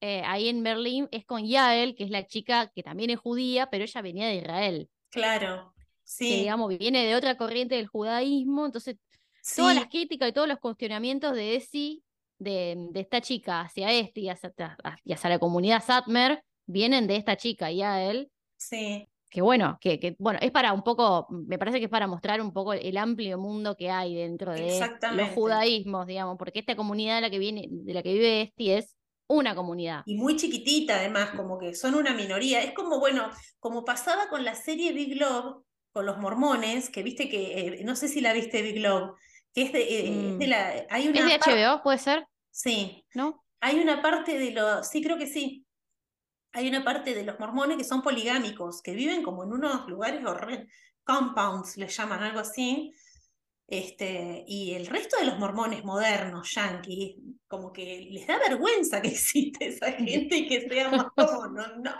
eh, 0.00 0.22
ahí 0.24 0.48
en 0.48 0.62
Berlín 0.62 1.08
es 1.10 1.26
con 1.26 1.44
Yael, 1.44 1.96
que 1.96 2.04
es 2.04 2.10
la 2.10 2.24
chica 2.28 2.70
que 2.72 2.84
también 2.84 3.10
es 3.10 3.18
judía, 3.18 3.68
pero 3.70 3.82
ella 3.82 4.02
venía 4.02 4.28
de 4.28 4.36
Israel. 4.36 4.88
Claro, 5.10 5.74
sí. 6.04 6.28
Que 6.28 6.36
digamos, 6.42 6.78
viene 6.78 7.04
de 7.04 7.16
otra 7.16 7.36
corriente 7.36 7.74
del 7.74 7.88
judaísmo, 7.88 8.66
entonces 8.66 8.98
todas 9.56 9.74
las 9.74 9.86
críticas 9.86 10.28
y 10.28 10.32
todos 10.32 10.48
los 10.48 10.58
cuestionamientos 10.58 11.34
de 11.34 11.56
Esi, 11.56 12.04
de, 12.38 12.88
de 12.90 13.00
esta 13.00 13.20
chica 13.20 13.60
hacia 13.62 13.92
este 13.92 14.20
y 14.20 14.28
hacia, 14.28 14.52
hacia 15.04 15.30
la 15.30 15.38
comunidad 15.38 15.84
Satmer, 15.84 16.42
vienen 16.66 17.06
de 17.06 17.16
esta 17.16 17.36
chica, 17.36 17.70
Yael. 17.70 18.30
Sí 18.56 19.08
que 19.32 19.40
bueno, 19.40 19.78
que, 19.80 19.98
que, 19.98 20.14
bueno, 20.18 20.38
es 20.42 20.50
para 20.50 20.74
un 20.74 20.82
poco, 20.82 21.26
me 21.30 21.58
parece 21.58 21.78
que 21.78 21.86
es 21.86 21.90
para 21.90 22.06
mostrar 22.06 22.42
un 22.42 22.52
poco 22.52 22.74
el 22.74 22.96
amplio 22.98 23.38
mundo 23.38 23.74
que 23.74 23.90
hay 23.90 24.14
dentro 24.14 24.52
de 24.52 24.78
los 25.14 25.30
judaísmos, 25.30 26.06
digamos, 26.06 26.36
porque 26.36 26.58
esta 26.58 26.76
comunidad 26.76 27.14
de 27.14 27.20
la 27.22 27.30
que 27.30 27.38
viene, 27.38 27.66
de 27.70 27.94
la 27.94 28.02
que 28.02 28.12
vive 28.12 28.42
Esti 28.42 28.72
es 28.72 28.94
una 29.26 29.54
comunidad. 29.54 30.02
Y 30.04 30.16
muy 30.16 30.36
chiquitita 30.36 30.96
además, 30.96 31.30
como 31.30 31.58
que 31.58 31.74
son 31.74 31.94
una 31.94 32.12
minoría. 32.12 32.62
Es 32.62 32.72
como, 32.74 33.00
bueno, 33.00 33.30
como 33.58 33.86
pasaba 33.86 34.28
con 34.28 34.44
la 34.44 34.54
serie 34.54 34.92
Big 34.92 35.18
Love, 35.18 35.64
con 35.92 36.04
los 36.04 36.18
mormones, 36.18 36.90
que 36.90 37.02
viste 37.02 37.30
que, 37.30 37.58
eh, 37.58 37.84
no 37.84 37.96
sé 37.96 38.08
si 38.08 38.20
la 38.20 38.34
viste 38.34 38.60
Big 38.60 38.82
Love, 38.82 39.12
que 39.52 39.62
es 39.62 39.72
de, 39.72 39.82
eh, 39.82 40.36
de 40.38 40.46
mm. 40.46 40.50
la... 40.50 40.86
Hay 40.90 41.08
una 41.08 41.20
¿Es 41.20 41.26
de 41.26 41.52
HBO, 41.52 41.82
puede 41.82 41.98
ser? 41.98 42.26
Sí. 42.50 43.04
¿No? 43.14 43.44
Hay 43.60 43.78
una 43.78 44.02
parte 44.02 44.38
de 44.38 44.50
lo... 44.52 44.82
Sí, 44.82 45.02
creo 45.02 45.18
que 45.18 45.26
sí 45.26 45.66
hay 46.52 46.68
una 46.68 46.84
parte 46.84 47.14
de 47.14 47.24
los 47.24 47.38
mormones 47.38 47.78
que 47.78 47.84
son 47.84 48.02
poligámicos, 48.02 48.82
que 48.82 48.92
viven 48.92 49.22
como 49.22 49.44
en 49.44 49.52
unos 49.52 49.88
lugares 49.88 50.24
horrendos, 50.24 50.72
compounds 51.04 51.76
les 51.76 51.96
llaman 51.96 52.22
algo 52.22 52.40
así, 52.40 52.92
este, 53.72 54.44
y 54.46 54.74
el 54.74 54.86
resto 54.86 55.16
de 55.16 55.24
los 55.24 55.38
mormones 55.38 55.82
modernos, 55.82 56.52
yanquis, 56.54 57.16
como 57.48 57.72
que 57.72 58.06
les 58.10 58.26
da 58.26 58.38
vergüenza 58.38 59.00
que 59.00 59.08
existe 59.16 59.68
esa 59.68 59.92
gente 59.92 60.36
y 60.36 60.46
que 60.46 60.68
seamos 60.68 61.06
como, 61.16 61.46
no, 61.46 61.66
no. 61.78 61.96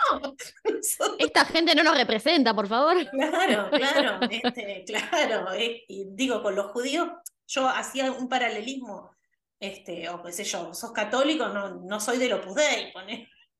Esta 1.18 1.46
gente 1.46 1.74
no 1.74 1.82
nos 1.82 1.96
representa, 1.96 2.54
por 2.54 2.68
favor. 2.68 3.08
Claro, 3.08 3.70
claro, 3.70 4.20
este, 4.30 4.84
claro. 4.86 5.50
Eh, 5.54 5.84
y 5.88 6.08
digo, 6.10 6.42
con 6.42 6.54
los 6.54 6.72
judíos, 6.72 7.08
yo 7.46 7.66
hacía 7.66 8.12
un 8.12 8.28
paralelismo, 8.28 9.16
este, 9.58 10.10
o 10.10 10.22
qué 10.22 10.32
sé 10.32 10.44
yo, 10.44 10.74
sos 10.74 10.92
católico, 10.92 11.48
no, 11.48 11.76
no 11.76 12.00
soy 12.00 12.18
del 12.18 12.34
Opus 12.34 12.54
Dei, 12.54 12.92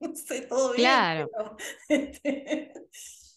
no 0.01 0.15
sé, 0.15 0.43
todo 0.43 0.73
bien. 0.75 0.83
Claro. 0.83 1.31
pero, 1.33 1.57
este, 1.89 2.75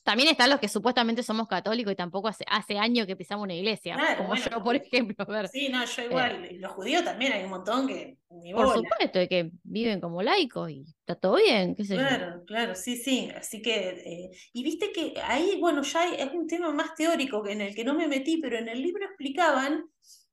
También 0.06 0.30
están 0.30 0.50
los 0.52 0.60
que 0.60 0.70
supuestamente 0.70 1.24
somos 1.24 1.48
católicos 1.48 1.92
y 1.92 1.96
tampoco 1.96 2.28
hace, 2.30 2.46
hace 2.48 2.78
años 2.78 3.08
que 3.08 3.16
pisamos 3.18 3.44
una 3.44 3.56
iglesia, 3.56 3.96
Claro, 3.96 4.18
como 4.18 4.30
bueno, 4.30 4.46
yo, 4.52 4.64
por 4.64 4.76
ejemplo. 4.76 5.26
A 5.28 5.32
ver, 5.32 5.48
sí, 5.50 5.70
no, 5.70 5.84
yo 5.86 6.04
igual. 6.04 6.52
y 6.52 6.58
los 6.60 6.72
judíos 6.74 7.04
también 7.04 7.34
hay 7.34 7.44
un 7.44 7.50
montón 7.50 7.88
que 7.88 8.18
ni 8.30 8.54
por 8.54 8.66
bola. 8.68 8.82
supuesto, 8.82 9.22
y 9.22 9.28
que 9.28 9.52
viven 9.64 10.00
como 10.02 10.22
laicos 10.22 10.70
y 10.72 10.86
está 11.00 11.16
todo 11.16 11.38
bien, 11.38 11.76
qué 11.76 11.84
sé 11.86 11.96
yo. 11.98 12.02
Claro, 12.02 12.44
claro, 12.46 12.76
sí, 12.76 12.98
sí. 12.98 13.32
Así 13.36 13.62
que, 13.62 13.72
eh, 13.90 14.30
y 14.54 14.64
viste 14.64 14.92
que 14.92 15.14
ahí, 15.24 15.60
bueno, 15.60 15.82
ya 15.84 16.02
hay- 16.02 16.16
es 16.22 16.32
un 16.34 16.48
tema 16.48 16.72
más 16.72 16.94
teórico 16.96 17.42
que 17.44 17.54
en 17.54 17.62
el 17.62 17.76
que 17.76 17.84
no 17.86 17.94
me 17.96 18.08
metí, 18.08 18.38
pero 18.42 18.58
en 18.58 18.68
el 18.70 18.82
libro 18.82 19.06
explicaban 19.06 19.86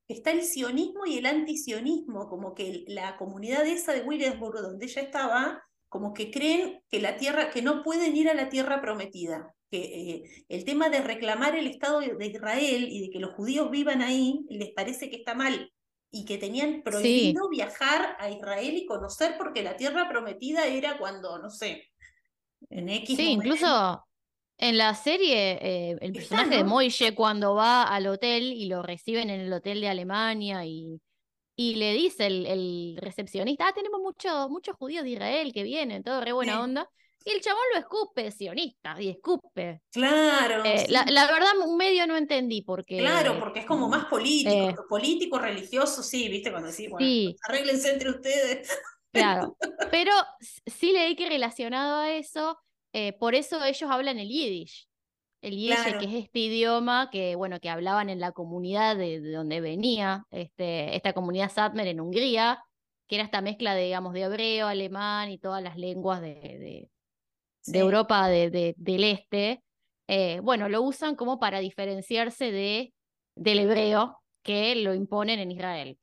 que 0.08 0.14
está 0.14 0.32
el 0.32 0.42
sionismo 0.42 1.06
y 1.06 1.18
el 1.18 1.26
antisionismo, 1.26 2.28
como 2.28 2.54
que 2.54 2.84
la 2.88 3.16
comunidad 3.16 3.66
esa 3.66 3.92
de 3.92 4.02
Williamsburg, 4.02 4.60
donde 4.60 4.86
ella 4.86 5.02
estaba, 5.02 5.62
como 5.92 6.14
que 6.14 6.30
creen 6.30 6.82
que 6.90 7.02
la 7.02 7.18
tierra, 7.18 7.50
que 7.50 7.60
no 7.60 7.82
pueden 7.82 8.16
ir 8.16 8.30
a 8.30 8.34
la 8.34 8.48
tierra 8.48 8.80
prometida, 8.80 9.54
que 9.70 9.78
eh, 9.82 10.44
el 10.48 10.64
tema 10.64 10.88
de 10.88 11.02
reclamar 11.02 11.54
el 11.54 11.66
Estado 11.66 12.00
de 12.00 12.26
Israel 12.26 12.88
y 12.90 13.02
de 13.02 13.10
que 13.10 13.18
los 13.18 13.34
judíos 13.34 13.70
vivan 13.70 14.00
ahí, 14.00 14.40
les 14.48 14.70
parece 14.70 15.10
que 15.10 15.16
está 15.16 15.34
mal. 15.34 15.70
Y 16.10 16.24
que 16.24 16.38
tenían 16.38 16.82
prohibido 16.82 17.46
viajar 17.50 18.16
a 18.18 18.30
Israel 18.30 18.74
y 18.74 18.86
conocer 18.86 19.34
porque 19.36 19.62
la 19.62 19.76
tierra 19.76 20.08
prometida 20.08 20.66
era 20.66 20.96
cuando, 20.96 21.38
no 21.38 21.50
sé, 21.50 21.90
en 22.70 22.88
X 22.88 23.14
Sí, 23.14 23.22
momento. 23.24 23.44
incluso 23.44 24.04
en 24.56 24.78
la 24.78 24.94
serie, 24.94 25.58
eh, 25.60 25.90
el 26.00 26.16
Está, 26.16 26.36
personaje 26.36 26.56
de. 26.56 26.64
Moishe 26.64 27.14
cuando 27.14 27.54
va 27.54 27.82
al 27.82 28.06
hotel 28.06 28.44
y 28.44 28.64
lo 28.66 28.82
reciben 28.82 29.28
en 29.28 29.40
el 29.40 29.52
hotel 29.52 29.82
de 29.82 29.88
Alemania 29.88 30.64
y, 30.64 31.02
y 31.56 31.74
le 31.76 31.92
dice 31.94 32.26
el, 32.26 32.46
el 32.46 32.98
recepcionista, 33.00 33.68
ah, 33.68 33.72
tenemos 33.74 34.00
muchos 34.00 34.48
muchos 34.50 34.76
judíos 34.76 35.04
de 35.04 35.10
Israel 35.10 35.52
que 35.52 35.62
vienen, 35.62 36.02
todo 36.02 36.20
re 36.20 36.32
buena 36.32 36.54
Sí. 36.54 36.58
onda. 36.60 36.88
Y 37.24 37.30
el 37.30 37.40
chabón 37.40 37.62
lo 37.72 37.78
escupe, 37.78 38.32
sionista, 38.32 39.00
y 39.00 39.08
escupe. 39.10 39.80
Claro, 39.92 40.64
Eh, 40.64 40.86
la, 40.88 41.04
sí. 41.04 41.12
la 41.12 41.26
verdad, 41.30 41.50
un 41.64 41.76
medio 41.76 42.04
no 42.08 42.16
entendí 42.16 42.62
porque... 42.62 42.98
Claro, 42.98 43.38
porque 43.38 43.60
es 43.60 43.66
como 43.66 43.88
más 43.88 44.06
político, 44.06 44.50
eh, 44.70 44.74
político, 44.88 45.38
religioso, 45.38 46.02
sí, 46.02 46.28
viste, 46.28 46.50
cuando 46.50 46.70
decís, 46.70 46.90
bueno, 46.90 47.06
Sí. 47.06 47.36
arréglense 47.48 47.92
entre 47.92 48.10
ustedes. 48.10 48.68
Claro, 49.12 49.56
pero 49.92 50.10
sí 50.66 50.90
leí 50.92 51.14
que 51.14 51.28
relacionado 51.28 52.00
a 52.00 52.12
eso, 52.12 52.58
eh, 52.92 53.12
por 53.12 53.34
eso 53.36 53.62
ellos 53.64 53.88
hablan 53.88 54.18
el 54.18 54.28
yiddish. 54.28 54.88
El 55.42 55.56
yiddish, 55.56 55.82
Claro. 55.82 55.98
que 55.98 56.04
es 56.06 56.24
este 56.24 56.38
idioma 56.38 57.10
que, 57.10 57.34
bueno, 57.36 57.60
que 57.60 57.68
hablaban 57.68 58.08
en 58.08 58.20
la 58.20 58.32
comunidad 58.32 58.96
de, 58.96 59.20
de 59.20 59.32
donde 59.32 59.60
venía, 59.60 60.24
este, 60.30 60.96
esta 60.96 61.12
comunidad 61.12 61.50
Satmer 61.52 61.86
en 61.88 62.00
Hungría, 62.00 62.64
que 63.08 63.16
era 63.16 63.24
esta 63.24 63.42
mezcla 63.42 63.74
de, 63.74 63.84
digamos, 63.84 64.14
de 64.14 64.22
hebreo, 64.22 64.68
alemán 64.68 65.30
y 65.30 65.38
todas 65.38 65.62
las 65.62 65.76
lenguas 65.76 66.20
de, 66.22 66.34
de, 66.34 66.90
Sí, 67.60 67.72
de 67.72 67.78
Europa 67.80 68.28
de- 68.28 68.50
de- 68.50 68.74
del 68.76 69.04
Este. 69.04 69.62
Eh, 70.08 70.40
bueno, 70.42 70.68
lo 70.68 70.82
usan 70.82 71.16
como 71.16 71.38
para 71.38 71.60
diferenciarse 71.60 72.50
de, 72.52 72.94
del 73.36 73.58
hebreo 73.60 74.18
que 74.42 74.74
lo 74.76 74.94
imponen 74.94 75.38
en 75.40 75.50
Israel. 75.52 75.98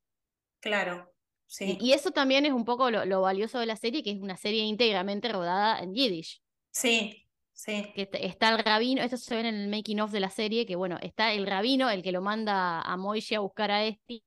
claro, 0.60 1.14
sí, 1.46 1.78
Y, 1.80 1.90
y 1.90 1.94
eso 1.94 2.12
también 2.12 2.46
es 2.46 2.54
un 2.54 2.66
poco 2.66 2.92
lo, 2.92 3.06
lo 3.06 3.22
valioso 3.22 3.60
de 3.60 3.66
la 3.66 3.76
serie, 3.76 4.04
que 4.04 4.12
es 4.12 4.20
una 4.22 4.38
serie 4.38 4.64
íntegramente 4.64 5.30
rodada 5.30 5.80
en 5.82 5.94
Yiddish. 5.94 6.42
sí, 6.72 7.29
sí, 7.60 7.92
Que 7.94 8.04
est- 8.04 8.16
está 8.16 8.50
el 8.50 8.60
rabino, 8.64 9.02
esto 9.02 9.18
se 9.18 9.36
ve 9.36 9.42
en 9.42 9.48
el 9.56 9.68
making 9.70 10.00
of 10.00 10.12
de 10.12 10.20
la 10.20 10.30
serie, 10.30 10.66
que 10.66 10.76
bueno, 10.76 10.98
está 11.02 11.34
el 11.34 11.46
rabino, 11.46 11.90
el 11.90 12.02
que 12.02 12.12
lo 12.12 12.22
manda 12.22 12.82
a 12.82 12.98
Moishe 12.98 13.36
a 13.36 13.40
buscar 13.42 13.72
a 13.72 13.84
Esti. 13.86 14.24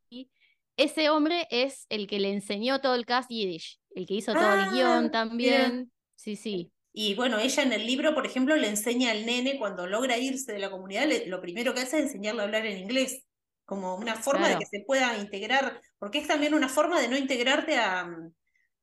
Ese 0.76 1.10
hombre 1.10 1.46
es 1.50 1.86
el 1.88 2.06
que 2.06 2.18
le 2.18 2.32
enseñó 2.32 2.80
todo 2.80 2.94
el 2.94 3.06
cast 3.06 3.30
Yiddish, 3.30 3.78
el 3.94 4.06
que 4.06 4.14
hizo 4.14 4.32
todo 4.32 4.44
Ah, 4.44 4.66
el 4.68 4.74
guion 4.74 4.98
mira. 5.00 5.10
también. 5.10 5.92
Sí, 6.14 6.36
sí. 6.36 6.70
Y 6.92 7.14
bueno, 7.14 7.38
ella 7.38 7.62
en 7.62 7.72
el 7.72 7.86
libro, 7.86 8.14
por 8.14 8.26
ejemplo, 8.26 8.54
le 8.56 8.68
enseña 8.68 9.10
al 9.12 9.24
nene 9.24 9.58
cuando 9.58 9.86
logra 9.86 10.18
irse 10.18 10.52
de 10.52 10.58
la 10.58 10.70
comunidad, 10.70 11.06
le- 11.06 11.26
lo 11.26 11.40
primero 11.40 11.72
que 11.74 11.80
hace 11.80 11.98
es 11.98 12.02
enseñarle 12.04 12.42
a 12.42 12.44
hablar 12.44 12.66
en 12.66 12.78
inglés, 12.78 13.24
como 13.64 13.94
una 13.96 14.14
forma 14.16 14.48
de 14.48 14.58
que 14.58 14.66
se 14.66 14.84
pueda 14.86 15.16
integrar, 15.16 15.80
porque 15.98 16.18
es 16.18 16.28
también 16.28 16.52
una 16.54 16.68
forma 16.68 17.00
de 17.00 17.08
no 17.08 17.16
integrarte 17.16 17.78
a, 17.78 18.04
mm, 18.04 18.32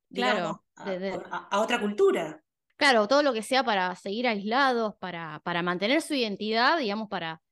digamos, 0.08 0.40
Claro, 0.40 0.64
a, 0.76 0.90
de- 0.90 0.98
de- 0.98 1.12
a- 1.30 1.48
a 1.52 1.60
otra 1.60 1.80
cultura. 1.80 2.42
Claro, 2.80 3.06
todo 3.08 3.22
lo 3.22 3.34
que 3.34 3.42
sea 3.42 3.62
para 3.62 3.94
seguir 3.94 4.26
aislados, 4.26 4.94
para, 4.98 5.40
para 5.44 5.62
mantener 5.62 6.00
su 6.00 6.14
identidad, 6.14 6.78
digamos, 6.78 7.08
para, 7.10 7.42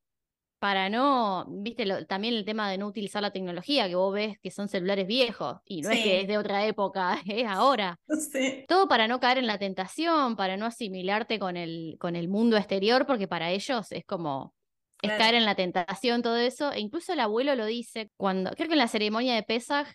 para 0.61 0.91
no, 0.91 1.47
viste, 1.49 1.87
lo- 1.87 2.07
también 2.07 2.35
el 2.35 2.45
tema 2.47 2.71
de 2.71 2.79
no 2.79 2.87
utilizar 2.88 3.23
la 3.23 3.33
tecnología, 3.33 3.88
que 3.88 3.97
vos 3.97 4.14
ves 4.14 4.38
que 4.43 4.51
son 4.51 4.69
celulares 4.69 5.07
viejos, 5.07 5.59
y 5.64 5.83
no 5.83 5.91
es 5.91 6.01
que 6.01 6.23
es 6.23 6.29
de 6.29 6.38
otra 6.38 6.67
época, 6.67 7.19
es 7.27 7.47
ahora. 7.49 7.99
Sí, 8.33 8.69
Todo 8.69 8.88
para 8.88 9.09
no 9.09 9.21
caer 9.21 9.38
en 9.38 9.47
la 9.49 9.59
tentación, 9.59 10.37
para 10.37 10.57
no 10.57 10.67
asimilarte 10.67 11.38
con 11.38 11.57
el, 11.57 11.97
con 12.01 12.17
el 12.17 12.29
mundo 12.29 12.57
exterior, 12.59 13.07
porque 13.07 13.29
para 13.29 13.51
ellos 13.51 13.93
es 13.93 14.05
como, 14.07 14.55
es 15.03 15.12
Claro. 15.12 15.14
caer 15.14 15.37
en 15.37 15.45
la 15.47 15.57
tentación, 15.57 16.23
todo 16.23 16.37
eso. 16.38 16.73
E 16.73 16.81
incluso 16.81 17.12
el 17.14 17.21
abuelo 17.21 17.55
lo 17.57 17.67
dice 17.67 18.11
cuando, 18.17 18.51
creo 18.53 18.69
que 18.69 18.75
en 18.75 18.79
la 18.81 18.88
ceremonia 18.88 19.35
de 19.37 19.43
Pesaj, 19.45 19.88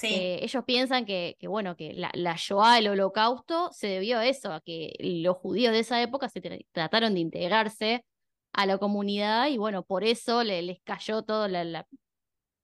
sí, 0.00 0.36
ellos 0.42 0.64
piensan 0.64 1.04
que, 1.06 1.36
que, 1.38 1.48
bueno, 1.48 1.76
que 1.76 1.92
la, 1.94 2.10
la 2.14 2.34
Shoah, 2.36 2.78
el 2.78 2.88
holocausto, 2.88 3.70
se 3.72 3.86
debió 3.88 4.18
a 4.18 4.26
eso, 4.26 4.52
a 4.52 4.60
que 4.60 4.92
los 5.00 5.36
judíos 5.36 5.72
de 5.72 5.80
esa 5.80 6.00
época 6.02 6.28
se 6.28 6.40
tra- 6.42 6.64
trataron 6.72 7.14
de 7.14 7.20
integrarse 7.20 8.04
a 8.52 8.66
la 8.66 8.78
comunidad 8.78 9.48
y 9.48 9.58
bueno, 9.58 9.84
por 9.84 10.04
eso 10.04 10.42
le- 10.44 10.62
les 10.62 10.80
cayó 10.82 11.22
toda 11.22 11.48
la, 11.48 11.64
la, 11.64 11.86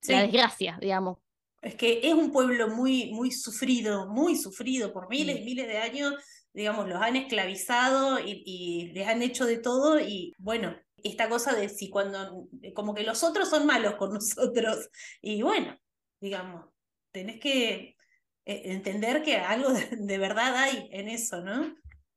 sí. 0.00 0.12
la 0.12 0.22
desgracia, 0.22 0.78
digamos. 0.80 1.18
Es 1.60 1.76
que 1.76 2.00
es 2.02 2.12
un 2.14 2.32
pueblo 2.32 2.68
muy, 2.68 3.12
muy 3.12 3.30
sufrido, 3.30 4.08
muy 4.08 4.36
sufrido 4.36 4.92
por 4.92 5.08
miles 5.08 5.40
y 5.40 5.44
miles 5.44 5.68
de 5.68 5.78
años, 5.78 6.14
digamos, 6.52 6.88
los 6.88 7.00
han 7.00 7.14
esclavizado 7.16 8.18
y, 8.18 8.42
y 8.44 8.92
les 8.92 9.06
han 9.06 9.22
hecho 9.22 9.46
de 9.46 9.58
todo 9.58 10.00
y 10.00 10.32
bueno, 10.38 10.76
esta 11.04 11.28
cosa 11.28 11.54
de 11.54 11.68
si 11.68 11.88
cuando, 11.88 12.48
como 12.74 12.94
que 12.94 13.04
los 13.04 13.22
otros 13.22 13.48
son 13.48 13.66
malos 13.66 13.94
con 13.94 14.12
nosotros 14.14 14.88
y 15.20 15.42
bueno, 15.42 15.78
digamos, 16.20 16.66
tenés 17.12 17.38
que 17.40 17.96
eh, 18.44 18.62
entender 18.64 19.22
que 19.22 19.36
algo 19.36 19.70
de, 19.72 19.86
de 19.96 20.18
verdad 20.18 20.56
hay 20.56 20.88
en 20.92 21.08
eso, 21.08 21.40
¿no? 21.42 21.74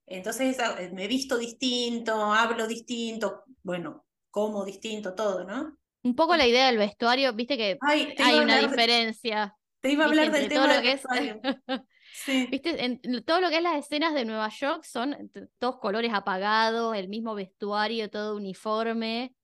Entonces 0.07 0.55
esa- 0.55 0.81
eh, 0.81 0.91
me 0.91 1.07
visto 1.07 1.37
distinto, 1.37 2.33
hablo 2.33 2.67
distinto, 2.67 3.43
bueno, 3.63 4.05
como 4.31 4.65
distinto, 4.65 5.13
todo, 5.15 5.43
¿no? 5.43 5.77
Un 6.03 6.15
poco 6.15 6.35
la 6.35 6.45
idea 6.47 6.67
del 6.67 6.77
vestuario, 6.77 7.33
viste 7.33 7.57
que 7.57 7.77
Ay, 7.81 8.13
hay 8.19 8.33
una 8.35 8.41
hablar 8.57 8.61
de- 8.61 8.67
diferencia. 8.67 9.55
Te 9.81 9.91
iba 9.91 10.05
a 10.05 10.07
hablar 10.07 10.31
del 10.31 10.47
tema 10.49 10.67
del 10.73 10.85
es- 10.85 10.93
vestuario. 11.03 11.41
Sí. 12.17 12.47
Viste, 12.49 12.85
en 12.85 13.01
todo 13.25 13.41
lo 13.41 13.49
que 13.49 13.57
es 13.57 13.61
las 13.63 13.75
escenas 13.77 14.13
de 14.13 14.23
Nueva 14.23 14.47
York 14.47 14.83
son 14.85 15.29
todos 15.59 15.79
colores 15.79 16.13
apagados, 16.13 16.95
el 16.95 17.09
mismo 17.09 17.35
vestuario, 17.35 18.09
todo 18.09 18.37
uniforme, 18.37 19.35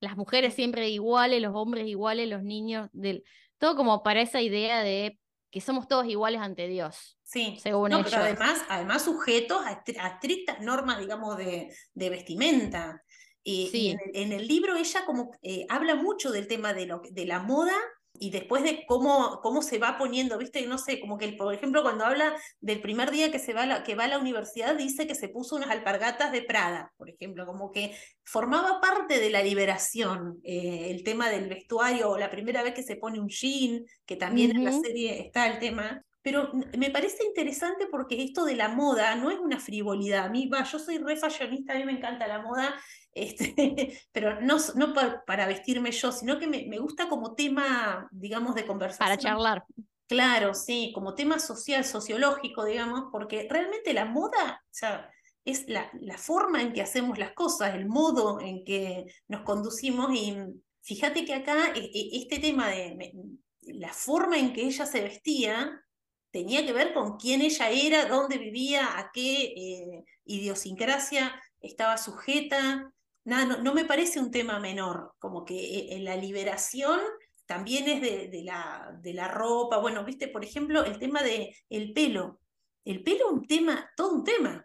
las 0.00 0.16
mujeres 0.16 0.52
siempre 0.54 0.88
iguales, 0.88 1.40
los 1.40 1.54
hombres 1.54 1.86
iguales, 1.86 2.28
los 2.28 2.42
niños, 2.42 2.88
del... 2.92 3.22
todo 3.58 3.76
como 3.76 4.02
para 4.02 4.20
esa 4.20 4.40
idea 4.40 4.82
de 4.82 5.18
que 5.50 5.60
somos 5.60 5.88
todos 5.88 6.06
iguales 6.06 6.40
ante 6.40 6.68
Dios, 6.68 7.18
Sí, 7.22 7.58
según 7.62 7.90
no, 7.90 7.98
ellos. 8.00 8.10
pero 8.10 8.22
además, 8.24 8.62
además 8.68 9.02
sujetos 9.04 9.64
a, 9.64 9.82
a 10.00 10.08
estrictas 10.08 10.60
normas, 10.60 10.98
digamos, 10.98 11.36
de, 11.38 11.74
de 11.94 12.10
vestimenta. 12.10 13.02
Y, 13.42 13.90
en, 13.92 13.98
el, 14.00 14.22
en 14.22 14.32
el 14.32 14.46
libro 14.48 14.76
ella 14.76 15.04
como 15.06 15.30
eh, 15.42 15.66
habla 15.68 15.94
mucho 15.94 16.30
del 16.32 16.48
tema 16.48 16.72
de, 16.74 16.86
lo, 16.86 17.00
de 17.10 17.24
la 17.26 17.40
moda 17.40 17.76
y 18.20 18.30
después 18.30 18.62
de 18.62 18.84
cómo, 18.86 19.40
cómo 19.42 19.62
se 19.62 19.78
va 19.78 19.98
poniendo, 19.98 20.38
viste, 20.38 20.66
no 20.66 20.78
sé, 20.78 21.00
como 21.00 21.18
que, 21.18 21.28
por 21.32 21.52
ejemplo, 21.54 21.82
cuando 21.82 22.04
habla 22.04 22.34
del 22.60 22.80
primer 22.80 23.10
día 23.10 23.30
que, 23.30 23.38
se 23.38 23.52
va 23.52 23.62
a 23.62 23.66
la, 23.66 23.82
que 23.82 23.94
va 23.94 24.04
a 24.04 24.08
la 24.08 24.18
universidad, 24.18 24.76
dice 24.76 25.06
que 25.06 25.14
se 25.14 25.28
puso 25.28 25.56
unas 25.56 25.70
alpargatas 25.70 26.32
de 26.32 26.42
Prada, 26.42 26.92
por 26.96 27.08
ejemplo, 27.08 27.46
como 27.46 27.72
que 27.72 27.96
formaba 28.24 28.80
parte 28.80 29.18
de 29.18 29.30
la 29.30 29.42
liberación, 29.42 30.40
eh, 30.42 30.88
el 30.90 31.02
tema 31.04 31.30
del 31.30 31.48
vestuario, 31.48 32.10
o 32.10 32.18
la 32.18 32.30
primera 32.30 32.62
vez 32.62 32.74
que 32.74 32.82
se 32.82 32.96
pone 32.96 33.20
un 33.20 33.28
jean, 33.28 33.84
que 34.04 34.16
también 34.16 34.52
en 34.52 34.64
la 34.64 34.72
serie 34.72 35.20
está 35.20 35.46
el 35.46 35.58
tema. 35.58 36.02
Pero 36.26 36.50
me 36.76 36.90
parece 36.90 37.24
interesante 37.24 37.86
porque 37.88 38.20
esto 38.24 38.44
de 38.44 38.56
la 38.56 38.68
moda 38.68 39.14
no 39.14 39.30
es 39.30 39.38
una 39.38 39.60
frivolidad. 39.60 40.24
A 40.24 40.28
mí, 40.28 40.48
va, 40.48 40.64
yo 40.64 40.80
soy 40.80 40.98
re 40.98 41.16
fashionista, 41.16 41.72
a 41.72 41.76
mí 41.76 41.84
me 41.84 41.92
encanta 41.92 42.26
la 42.26 42.42
moda, 42.42 42.74
este, 43.14 43.96
pero 44.10 44.40
no, 44.40 44.56
no 44.74 44.92
pa- 44.92 45.22
para 45.24 45.46
vestirme 45.46 45.92
yo, 45.92 46.10
sino 46.10 46.40
que 46.40 46.48
me, 46.48 46.66
me 46.66 46.78
gusta 46.78 47.08
como 47.08 47.36
tema, 47.36 48.08
digamos, 48.10 48.56
de 48.56 48.62
Para 48.62 48.66
conversación. 48.66 49.18
charlar. 49.18 49.64
Claro, 50.08 50.52
sí, 50.52 50.90
como 50.92 51.14
tema 51.14 51.38
social, 51.38 51.84
sociológico, 51.84 52.64
digamos, 52.64 53.04
porque 53.12 53.46
realmente 53.48 53.92
la 53.94 54.04
moda, 54.06 54.60
o 54.64 54.68
sea, 54.74 55.08
es 55.44 55.68
la, 55.68 55.88
la 56.00 56.18
forma 56.18 56.60
en 56.60 56.72
que 56.72 56.82
hacemos 56.82 57.18
las 57.18 57.34
cosas, 57.34 57.76
el 57.76 57.86
modo 57.86 58.40
en 58.40 58.64
que 58.64 59.04
nos 59.28 59.42
conducimos 59.42 60.12
y 60.12 60.36
fíjate 60.82 61.24
que 61.24 61.34
acá 61.34 61.68
e- 61.72 61.78
e- 61.94 62.16
este 62.18 62.40
tema 62.40 62.68
de 62.70 63.12
la 63.62 63.92
forma 63.92 64.36
en 64.38 64.52
que 64.52 64.64
ella 64.64 64.86
se 64.86 65.02
vestía 65.02 65.82
tenía 66.36 66.66
que 66.66 66.74
ver 66.74 66.92
con 66.92 67.16
quién 67.16 67.40
ella 67.40 67.70
era, 67.70 68.04
dónde 68.04 68.36
vivía, 68.36 68.98
a 68.98 69.10
qué 69.10 69.54
eh, 69.56 70.04
idiosincrasia 70.26 71.34
estaba 71.62 71.96
sujeta. 71.96 72.92
Nada, 73.24 73.46
no, 73.46 73.62
no 73.62 73.72
me 73.72 73.86
parece 73.86 74.20
un 74.20 74.30
tema 74.30 74.60
menor, 74.60 75.14
como 75.18 75.46
que 75.46 75.54
eh, 75.58 75.96
en 75.96 76.04
la 76.04 76.14
liberación 76.14 77.00
también 77.46 77.88
es 77.88 78.02
de, 78.02 78.28
de 78.28 78.42
la, 78.42 78.98
de 79.00 79.14
la 79.14 79.28
ropa. 79.28 79.78
Bueno, 79.78 80.04
viste, 80.04 80.28
por 80.28 80.44
ejemplo, 80.44 80.84
el 80.84 80.98
tema 80.98 81.22
de 81.22 81.56
el 81.70 81.94
pelo. 81.94 82.38
el 82.84 83.02
pelo 83.02 83.30
un 83.30 83.46
tema, 83.46 83.90
todo 83.96 84.12
un 84.12 84.24
tema. 84.24 84.62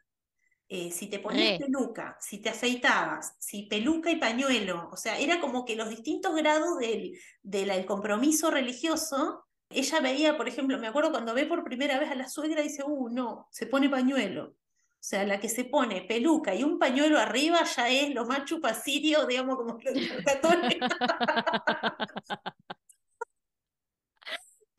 Eh, 0.67 0.91
si 0.91 1.07
te 1.07 1.19
ponías 1.19 1.57
peluca, 1.57 2.17
si 2.19 2.39
te 2.39 2.49
afeitabas, 2.49 3.33
si 3.39 3.63
peluca 3.63 4.11
y 4.11 4.17
pañuelo, 4.17 4.89
o 4.91 4.97
sea, 4.97 5.19
era 5.19 5.39
como 5.39 5.63
que 5.63 5.75
los 5.75 5.89
distintos 5.89 6.35
grados 6.35 6.77
del, 6.79 7.17
del 7.41 7.85
compromiso 7.85 8.51
religioso, 8.51 9.45
ella 9.73 9.99
veía, 9.99 10.37
por 10.37 10.47
ejemplo, 10.47 10.77
me 10.77 10.87
acuerdo 10.87 11.11
cuando 11.11 11.33
ve 11.33 11.45
por 11.45 11.63
primera 11.63 11.99
vez 11.99 12.11
a 12.11 12.15
la 12.15 12.27
suegra, 12.27 12.61
dice, 12.61 12.83
uh, 12.85 13.09
no, 13.09 13.47
se 13.51 13.65
pone 13.65 13.89
pañuelo. 13.89 14.55
O 15.01 15.03
sea, 15.03 15.25
la 15.25 15.39
que 15.39 15.49
se 15.49 15.65
pone 15.65 16.01
peluca 16.01 16.53
y 16.53 16.63
un 16.63 16.77
pañuelo 16.77 17.17
arriba 17.17 17.63
ya 17.63 17.89
es 17.89 18.13
lo 18.13 18.25
más 18.25 18.45
chupacirio, 18.45 19.25
digamos, 19.25 19.55
como 19.57 19.79
los 19.83 20.23
católicos. 20.25 20.89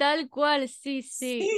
Tal 0.03 0.29
cual, 0.29 0.69
sí, 0.69 1.01
sí. 1.01 1.49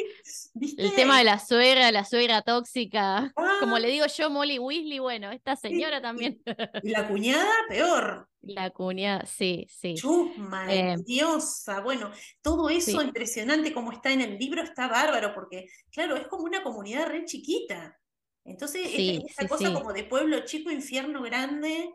El 0.76 0.94
tema 0.94 1.16
de 1.18 1.24
la 1.24 1.38
suegra, 1.38 1.90
la 1.90 2.04
suegra 2.04 2.42
tóxica. 2.42 3.33
Como 3.59 3.76
Ah, 3.76 3.80
le 3.80 3.88
digo 3.88 4.04
yo, 4.07 4.28
Molly 4.28 4.59
Weasley, 4.59 4.98
bueno, 4.98 5.33
esta 5.33 5.57
señora 5.57 6.02
también. 6.02 6.42
Y 6.83 6.90
la 6.90 7.09
cuñada, 7.09 7.50
peor. 7.70 8.28
La 8.42 8.68
cuñada, 8.68 9.24
sí, 9.24 9.66
sí. 9.70 9.94
Chusma, 9.94 10.70
Eh, 10.70 10.92
envidiosa, 10.92 11.80
bueno, 11.80 12.11
todo 12.42 12.68
eso 12.68 13.00
sí. 13.00 13.07
impresionante 13.07 13.72
como 13.72 13.90
está 13.92 14.11
en 14.12 14.20
el 14.20 14.37
libro 14.37 14.61
está 14.62 14.87
bárbaro, 14.88 15.33
porque 15.35 15.66
claro, 15.90 16.14
es 16.16 16.26
como 16.26 16.44
una 16.44 16.62
comunidad 16.62 17.07
re 17.07 17.24
chiquita. 17.24 17.98
Entonces, 18.44 18.87
sí, 18.90 19.24
cosa 19.48 19.72
como 19.72 19.94
de 19.94 20.04
pueblo 20.04 20.44
chico, 20.44 20.70
infierno 20.70 21.22
grande, 21.22 21.90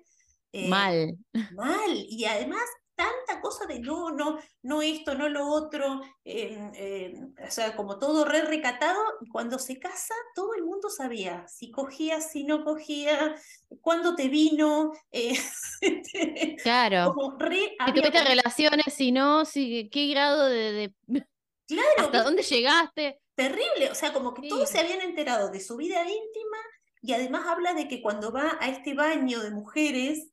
eh, 0.51 0.67
Mal. 0.67 1.15
mal, 1.51 2.05
y 2.09 2.25
además 2.25 2.63
tanta 2.99 3.39
cosa 3.41 3.65
de 3.65 3.79
no, 3.79 4.11
no, 4.11 4.37
no 4.63 4.81
esto, 4.81 5.15
no 5.15 5.29
lo 5.29 5.47
otro, 5.47 6.01
o 6.01 7.51
sea, 7.51 7.73
como 7.77 7.97
todo 7.97 8.25
re 8.25 8.41
recatado, 8.41 8.99
y 9.21 9.29
cuando 9.29 9.57
se 9.57 9.79
casa, 9.79 10.13
todo 10.35 10.53
el 10.55 10.63
mundo 10.65 10.89
sabía 10.89 11.47
si 11.47 11.71
cogía, 11.71 12.19
si 12.19 12.43
no 12.43 12.65
cogía, 12.65 13.35
cuándo 13.79 14.15
te 14.17 14.27
vino, 14.27 14.91
eh, 15.11 15.31
este, 15.79 16.57
Claro. 16.63 17.13
como 17.13 17.37
re 17.37 17.77
Si 17.85 17.93
tuviste 17.93 18.21
relaciones, 18.21 18.93
si 18.93 19.13
no, 19.13 19.45
si, 19.45 19.89
qué 19.89 20.07
grado 20.07 20.45
de, 20.47 20.93
de- 21.07 21.25
Claro, 21.67 21.87
hasta 21.99 22.23
dónde 22.23 22.43
llegaste. 22.43 23.21
terrible, 23.35 23.91
o 23.91 23.95
sea, 23.95 24.11
como 24.11 24.33
que 24.33 24.49
todos 24.49 24.67
Sí. 24.67 24.73
se 24.75 24.79
habían 24.81 25.01
enterado 25.01 25.49
de 25.51 25.61
su 25.61 25.77
vida 25.77 26.01
íntima 26.01 26.57
y 27.01 27.13
además 27.13 27.45
habla 27.47 27.73
de 27.73 27.87
que 27.87 28.01
cuando 28.01 28.33
va 28.33 28.57
a 28.59 28.67
este 28.67 28.93
baño 28.93 29.39
de 29.39 29.51
mujeres, 29.51 30.27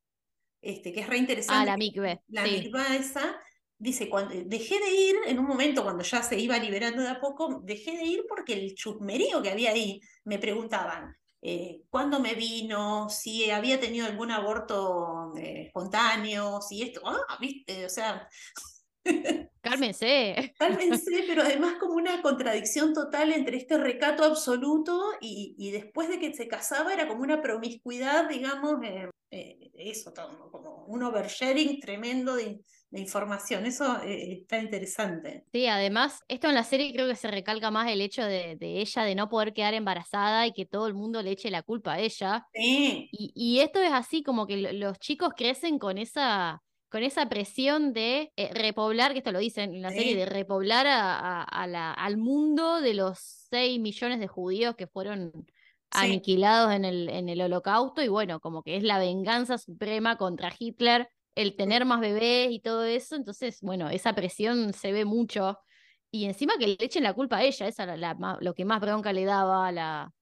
este, 0.61 0.92
que 0.92 1.01
es 1.01 1.07
re 1.09 1.16
Ah, 1.16 1.19
interesante, 1.21 1.66
la 1.66 1.73
que- 1.75 1.79
mikve, 1.79 2.21
la 2.29 2.45
sí. 2.47 2.71
esa, 2.99 3.40
dice, 3.79 4.09
cuando 4.09 4.35
dejé 4.47 4.79
de 4.81 4.90
ir 4.90 5.16
en 5.27 5.38
un 5.38 5.47
momento 5.47 5.83
cuando 5.83 6.03
ya 6.05 6.23
se 6.23 6.38
iba 6.38 6.59
liberando 6.59 7.03
de 7.03 7.09
a 7.09 7.21
poco, 7.21 7.61
dejé 7.64 7.97
de 7.97 8.05
ir 8.05 8.25
porque 8.29 8.55
el 8.55 8.75
chusmerío 8.75 9.42
que 9.42 9.51
había 9.51 9.71
ahí, 9.71 10.01
me 10.25 10.38
preguntaban, 10.38 11.14
eh, 11.42 11.83
cuándo 11.90 12.19
me 12.21 12.35
vino, 12.35 13.09
si 13.11 13.51
había 13.51 13.79
tenido 13.79 14.07
algún 14.07 14.31
aborto 14.33 15.33
eh, 15.37 15.64
espontáneo, 15.66 16.61
si 16.61 16.83
esto, 16.83 17.03
ah, 17.05 17.37
viste, 17.40 17.85
o 17.87 17.88
sea, 17.90 18.29
Cálmense. 19.61 20.55
Cálmense, 20.59 21.25
pero 21.27 21.42
además 21.42 21.75
como 21.79 21.95
una 21.95 22.23
contradicción 22.23 22.92
total 22.95 23.33
entre 23.33 23.57
este 23.57 23.79
recato 23.79 24.25
absoluto 24.25 25.12
y, 25.21 25.55
y 25.59 25.71
después 25.73 26.09
de 26.09 26.19
que 26.19 26.35
se 26.35 26.49
casaba 26.49 26.92
era 26.92 27.09
como 27.09 27.23
una 27.23 27.42
promiscuidad, 27.42 28.29
digamos, 28.29 28.83
eh, 28.85 29.09
eh, 29.31 29.65
eso, 29.79 30.12
todo, 30.12 30.51
como 30.51 30.85
un 30.87 31.03
oversharing 31.03 31.81
tremendo 31.81 32.35
de, 32.37 32.61
de 32.91 33.01
información. 33.01 33.67
Eso 33.67 34.03
eh, 34.03 34.33
está 34.43 34.59
interesante. 34.59 35.47
Sí, 35.53 35.67
además, 35.69 36.21
esto 36.29 36.49
en 36.49 36.55
la 36.55 36.65
serie 36.65 36.93
creo 36.93 37.09
que 37.09 37.17
se 37.17 37.31
recalca 37.31 37.71
más 37.71 37.91
el 37.91 38.01
hecho 38.03 38.23
de, 38.25 38.57
de 38.57 38.81
ella 38.81 39.05
de 39.05 39.15
no 39.15 39.29
poder 39.29 39.55
quedar 39.55 39.73
embarazada 39.75 40.47
y 40.47 40.53
que 40.53 40.67
todo 40.67 40.87
el 40.87 40.95
mundo 40.95 41.23
le 41.23 41.31
eche 41.31 41.51
la 41.51 41.62
culpa 41.62 41.95
a 41.95 42.01
ella. 42.01 42.47
Sí, 42.53 43.09
Y, 43.11 43.33
y 43.35 43.61
esto 43.61 43.81
es 43.81 43.93
así, 43.93 44.23
como 44.23 44.47
que 44.47 44.57
lo- 44.59 44.73
los 44.73 44.99
chicos 44.99 45.33
crecen 45.37 45.79
con 45.79 45.99
esa, 45.99 46.62
con 46.91 47.03
esa 47.05 47.29
presión 47.29 47.93
de 47.93 48.33
eh, 48.37 48.51
repoblar, 48.55 49.12
que 49.12 49.19
esto 49.19 49.33
lo 49.33 49.39
dicen 49.39 49.75
en 49.75 49.83
la 49.83 49.93
serie, 49.93 50.15
de 50.17 50.27
repoblar 50.27 50.87
a, 50.87 51.19
a- 51.19 51.43
a 51.45 51.67
la- 51.67 51.93
al 51.93 52.17
mundo 52.19 52.81
de 52.81 52.95
los 52.95 53.19
6 53.51 53.81
millones 53.81 54.21
de 54.21 54.29
judíos 54.29 54.77
que 54.77 54.87
fueron 54.89 55.33
aniquilados 55.90 56.72
en 56.72 56.85
el, 56.85 57.09
en 57.09 57.29
el 57.29 57.40
holocausto. 57.40 58.03
Y 58.03 58.09
bueno, 58.09 58.40
como 58.40 58.62
que 58.62 58.77
es 58.77 58.83
la 58.83 58.99
venganza 58.99 59.59
suprema 59.59 60.16
contra 60.16 60.53
Hitler, 60.59 61.09
el 61.35 61.57
tener 61.57 61.85
más 61.85 62.01
bebés 62.01 62.51
y 62.51 62.61
todo 62.61 62.85
eso. 62.85 63.16
Entonces, 63.16 63.59
bueno, 63.62 63.88
esa 63.90 64.14
presión 64.14 64.72
se 64.72 64.92
ve 64.92 65.05
mucho. 65.05 65.59
Y 66.11 66.25
encima 66.27 66.55
que 66.59 66.68
le 66.68 66.77
echen 66.81 67.03
la 67.05 67.14
culpa 67.14 67.38
a 67.38 67.44
ella, 67.44 67.68
esa 67.68 67.87
la 67.96 68.14
ma- 68.14 68.38
lo 68.40 68.55
que 68.55 68.64
más 68.64 68.81
bronca 68.81 69.12
le 69.12 69.25
daba 69.25 69.66
a 69.68 69.72
la. 69.72 70.12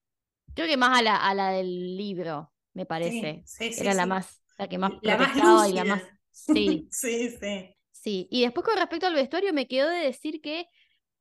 Creo 0.55 0.66
que 0.68 0.77
más 0.77 0.98
a 0.98 1.03
la, 1.03 1.16
a 1.16 1.35
la 1.35 1.50
del 1.50 1.96
libro, 1.96 2.53
me 2.74 2.87
parece. 2.87 3.44
sí, 3.44 3.72
sí, 3.72 3.72
Era 3.77 3.94
la 3.94 4.07
más, 4.07 4.42
la 4.59 4.68
que 4.68 4.79
más 4.79 4.92
La 5.03 5.16
más 5.16 5.68
y 5.68 5.72
la 5.72 5.85
más. 5.85 6.03
Sí, 6.31 6.88
Sí, 6.90 7.31
sí. 7.31 7.74
sí. 7.92 8.29
Y 8.31 8.42
después 8.42 8.66
con 8.66 8.77
respecto 8.77 9.07
al 9.07 9.14
vestuario, 9.14 9.53
me 9.53 9.66
quedó 9.68 9.88
de 9.88 9.98
decir 10.00 10.40
que 10.40 10.66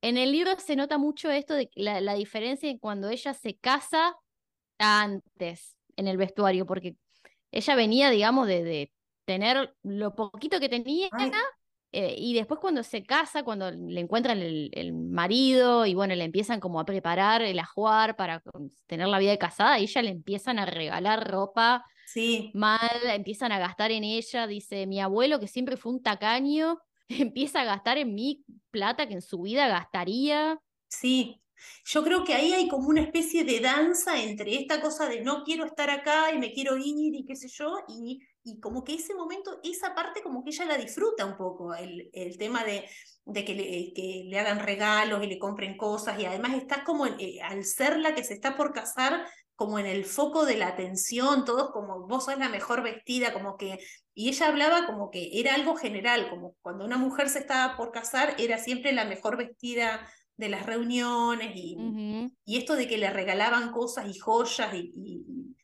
en 0.01 0.17
el 0.17 0.31
libro 0.31 0.59
se 0.59 0.75
nota 0.75 0.97
mucho 0.97 1.31
esto 1.31 1.53
de 1.55 1.69
la, 1.75 2.01
la 2.01 2.15
diferencia 2.15 2.69
en 2.69 2.79
cuando 2.79 3.09
ella 3.09 3.33
se 3.33 3.57
casa 3.57 4.15
antes 4.77 5.77
en 5.95 6.07
el 6.07 6.17
vestuario, 6.17 6.65
porque 6.65 6.95
ella 7.51 7.75
venía, 7.75 8.09
digamos, 8.09 8.47
de, 8.47 8.63
de 8.63 8.91
tener 9.25 9.75
lo 9.83 10.15
poquito 10.15 10.59
que 10.59 10.69
tenía. 10.69 11.09
Eh, 11.95 12.15
y 12.17 12.33
después 12.33 12.59
cuando 12.59 12.81
se 12.81 13.03
casa, 13.03 13.43
cuando 13.43 13.69
le 13.69 14.01
encuentran 14.01 14.39
el, 14.39 14.71
el 14.73 14.93
marido 14.93 15.85
y 15.85 15.93
bueno, 15.93 16.15
le 16.15 16.23
empiezan 16.23 16.59
como 16.59 16.79
a 16.79 16.85
preparar 16.85 17.43
el 17.43 17.59
ajuar 17.59 18.15
para 18.15 18.41
tener 18.87 19.07
la 19.07 19.19
vida 19.19 19.29
de 19.29 19.37
casada, 19.37 19.77
y 19.79 19.83
ella 19.83 20.01
le 20.01 20.09
empiezan 20.09 20.57
a 20.57 20.65
regalar 20.65 21.29
ropa 21.29 21.85
sí, 22.05 22.53
mal, 22.53 22.79
empiezan 23.05 23.51
a 23.51 23.59
gastar 23.59 23.91
en 23.91 24.03
ella, 24.03 24.47
dice, 24.47 24.87
mi 24.87 25.01
abuelo 25.01 25.39
que 25.39 25.47
siempre 25.47 25.77
fue 25.77 25.91
un 25.91 26.01
tacaño, 26.01 26.79
empieza 27.09 27.61
a 27.61 27.65
gastar 27.65 27.97
en 27.97 28.15
mí 28.15 28.43
plata 28.71 29.07
que 29.07 29.13
en 29.15 29.21
su 29.21 29.41
vida 29.41 29.67
gastaría. 29.67 30.59
sí. 30.87 31.42
Yo 31.85 32.03
creo 32.03 32.23
que 32.23 32.33
ahí 32.33 32.53
hay 32.53 32.67
como 32.67 32.87
una 32.87 33.01
especie 33.01 33.43
de 33.43 33.59
danza 33.59 34.21
entre 34.21 34.55
esta 34.55 34.81
cosa 34.81 35.07
de 35.07 35.21
no 35.21 35.43
quiero 35.43 35.65
estar 35.65 35.89
acá 35.89 36.31
y 36.31 36.39
me 36.39 36.53
quiero 36.53 36.77
ir 36.77 37.15
y 37.15 37.25
qué 37.25 37.35
sé 37.35 37.47
yo, 37.47 37.75
y, 37.87 38.19
y 38.43 38.59
como 38.59 38.83
que 38.83 38.95
ese 38.95 39.13
momento, 39.13 39.59
esa 39.63 39.93
parte 39.95 40.21
como 40.21 40.43
que 40.43 40.51
ella 40.51 40.65
la 40.65 40.77
disfruta 40.77 41.25
un 41.25 41.37
poco, 41.37 41.73
el, 41.73 42.09
el 42.13 42.37
tema 42.37 42.63
de, 42.63 42.85
de 43.25 43.45
que, 43.45 43.55
le, 43.55 43.93
que 43.93 44.23
le 44.25 44.39
hagan 44.39 44.59
regalos 44.59 45.23
y 45.23 45.27
le 45.27 45.39
compren 45.39 45.77
cosas, 45.77 46.19
y 46.19 46.25
además 46.25 46.53
estás 46.55 46.83
como, 46.83 47.05
eh, 47.05 47.41
al 47.41 47.63
ser 47.65 47.97
la 47.99 48.15
que 48.15 48.23
se 48.23 48.33
está 48.33 48.55
por 48.55 48.73
casar, 48.73 49.25
como 49.55 49.79
en 49.79 49.85
el 49.85 50.05
foco 50.05 50.45
de 50.45 50.57
la 50.57 50.67
atención, 50.67 51.45
todos 51.45 51.71
como 51.71 52.07
vos 52.07 52.25
sos 52.25 52.37
la 52.37 52.49
mejor 52.49 52.81
vestida, 52.81 53.33
como 53.33 53.55
que, 53.55 53.79
y 54.13 54.29
ella 54.29 54.47
hablaba 54.47 54.85
como 54.87 55.09
que 55.11 55.39
era 55.39 55.53
algo 55.53 55.75
general, 55.75 56.29
como 56.29 56.55
cuando 56.61 56.85
una 56.85 56.97
mujer 56.97 57.29
se 57.29 57.39
estaba 57.39 57.77
por 57.77 57.91
casar, 57.91 58.35
era 58.39 58.57
siempre 58.57 58.91
la 58.93 59.05
mejor 59.05 59.37
vestida 59.37 60.09
de 60.37 60.49
las 60.49 60.65
reuniones 60.65 61.51
y, 61.55 61.75
y 62.45 62.57
esto 62.57 62.75
de 62.75 62.87
que 62.87 62.97
le 62.97 63.09
regalaban 63.09 63.71
cosas 63.71 64.07
y 64.13 64.17
joyas 64.19 64.73
y, 64.73 64.91
y- 64.95 65.55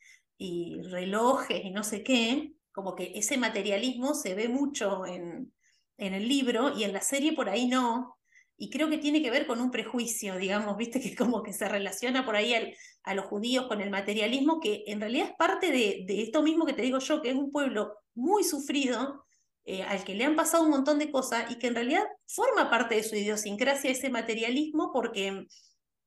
y 0.42 0.80
relojes 0.82 1.62
y 1.64 1.70
no 1.70 1.84
sé 1.84 2.02
qué, 2.02 2.54
como 2.72 2.94
que 2.94 3.12
ese 3.16 3.36
materialismo 3.36 4.14
se 4.14 4.34
ve 4.34 4.48
mucho 4.48 5.04
en, 5.06 5.52
en 5.98 6.14
el 6.14 6.26
libro 6.28 6.74
y 6.76 6.84
en 6.84 6.92
la 6.94 7.02
serie 7.02 7.34
por 7.34 7.48
ahí 7.50 7.66
no. 7.66 8.16
Y 8.56 8.70
creo 8.70 8.88
que 8.90 8.98
tiene 8.98 9.22
que 9.22 9.30
ver 9.30 9.46
con 9.46 9.60
un 9.60 9.70
prejuicio, 9.70 10.36
digamos, 10.36 10.76
viste, 10.76 11.00
que 11.00 11.14
como 11.16 11.42
que 11.42 11.52
se 11.52 11.68
relaciona 11.68 12.24
por 12.24 12.36
ahí 12.36 12.54
al- 12.54 12.74
a 13.02 13.14
los 13.14 13.26
judíos 13.26 13.66
con 13.68 13.80
el 13.82 13.90
materialismo, 13.90 14.60
que 14.60 14.84
en 14.86 15.00
realidad 15.00 15.28
es 15.30 15.36
parte 15.36 15.70
de, 15.72 16.04
de 16.06 16.22
esto 16.22 16.42
mismo 16.42 16.64
que 16.66 16.74
te 16.74 16.82
digo 16.82 16.98
yo, 17.00 17.20
que 17.22 17.30
es 17.30 17.36
un 17.36 17.52
pueblo 17.52 17.94
muy 18.14 18.42
sufrido, 18.44 19.26
eh, 19.72 19.82
al 19.84 20.04
que 20.04 20.14
le 20.14 20.24
han 20.24 20.36
pasado 20.36 20.64
un 20.64 20.70
montón 20.70 20.98
de 20.98 21.10
cosas 21.10 21.50
y 21.50 21.58
que 21.58 21.68
en 21.68 21.74
realidad 21.76 22.04
forma 22.26 22.70
parte 22.70 22.94
de 22.96 23.02
su 23.02 23.16
idiosincrasia 23.16 23.90
ese 23.90 24.10
materialismo 24.10 24.90
porque 24.92 25.46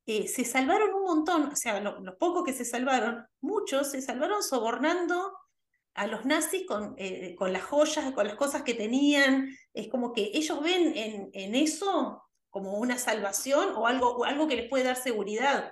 eh, 0.06 0.28
se 0.28 0.44
salvaron 0.46 0.94
un 0.94 1.04
montón, 1.04 1.44
o 1.52 1.56
sea, 1.56 1.80
lo- 1.80 2.00
los 2.02 2.16
pocos 2.18 2.44
que 2.44 2.54
se 2.54 2.66
salvaron, 2.66 3.26
muchos 3.42 3.92
se 3.92 4.02
salvaron 4.02 4.44
sobornando 4.44 5.34
a 5.96 6.08
los 6.08 6.26
nazis 6.26 6.66
con, 6.68 6.96
eh, 6.98 7.36
con 7.38 7.54
las 7.54 7.64
joyas, 7.64 8.12
con 8.14 8.28
las 8.28 8.36
cosas 8.36 8.64
que 8.64 8.74
tenían. 8.74 9.50
Es 9.74 9.88
como 9.90 10.12
que 10.14 10.32
ellos 10.34 10.62
ven 10.62 10.94
en, 10.96 11.30
en 11.34 11.56
eso 11.56 12.24
como 12.50 12.78
una 12.80 12.98
salvación 12.98 13.74
o 13.76 13.88
algo, 13.88 14.26
algo 14.26 14.48
que 14.48 14.56
les 14.56 14.70
puede 14.70 14.84
dar 14.86 14.96
seguridad. 14.98 15.72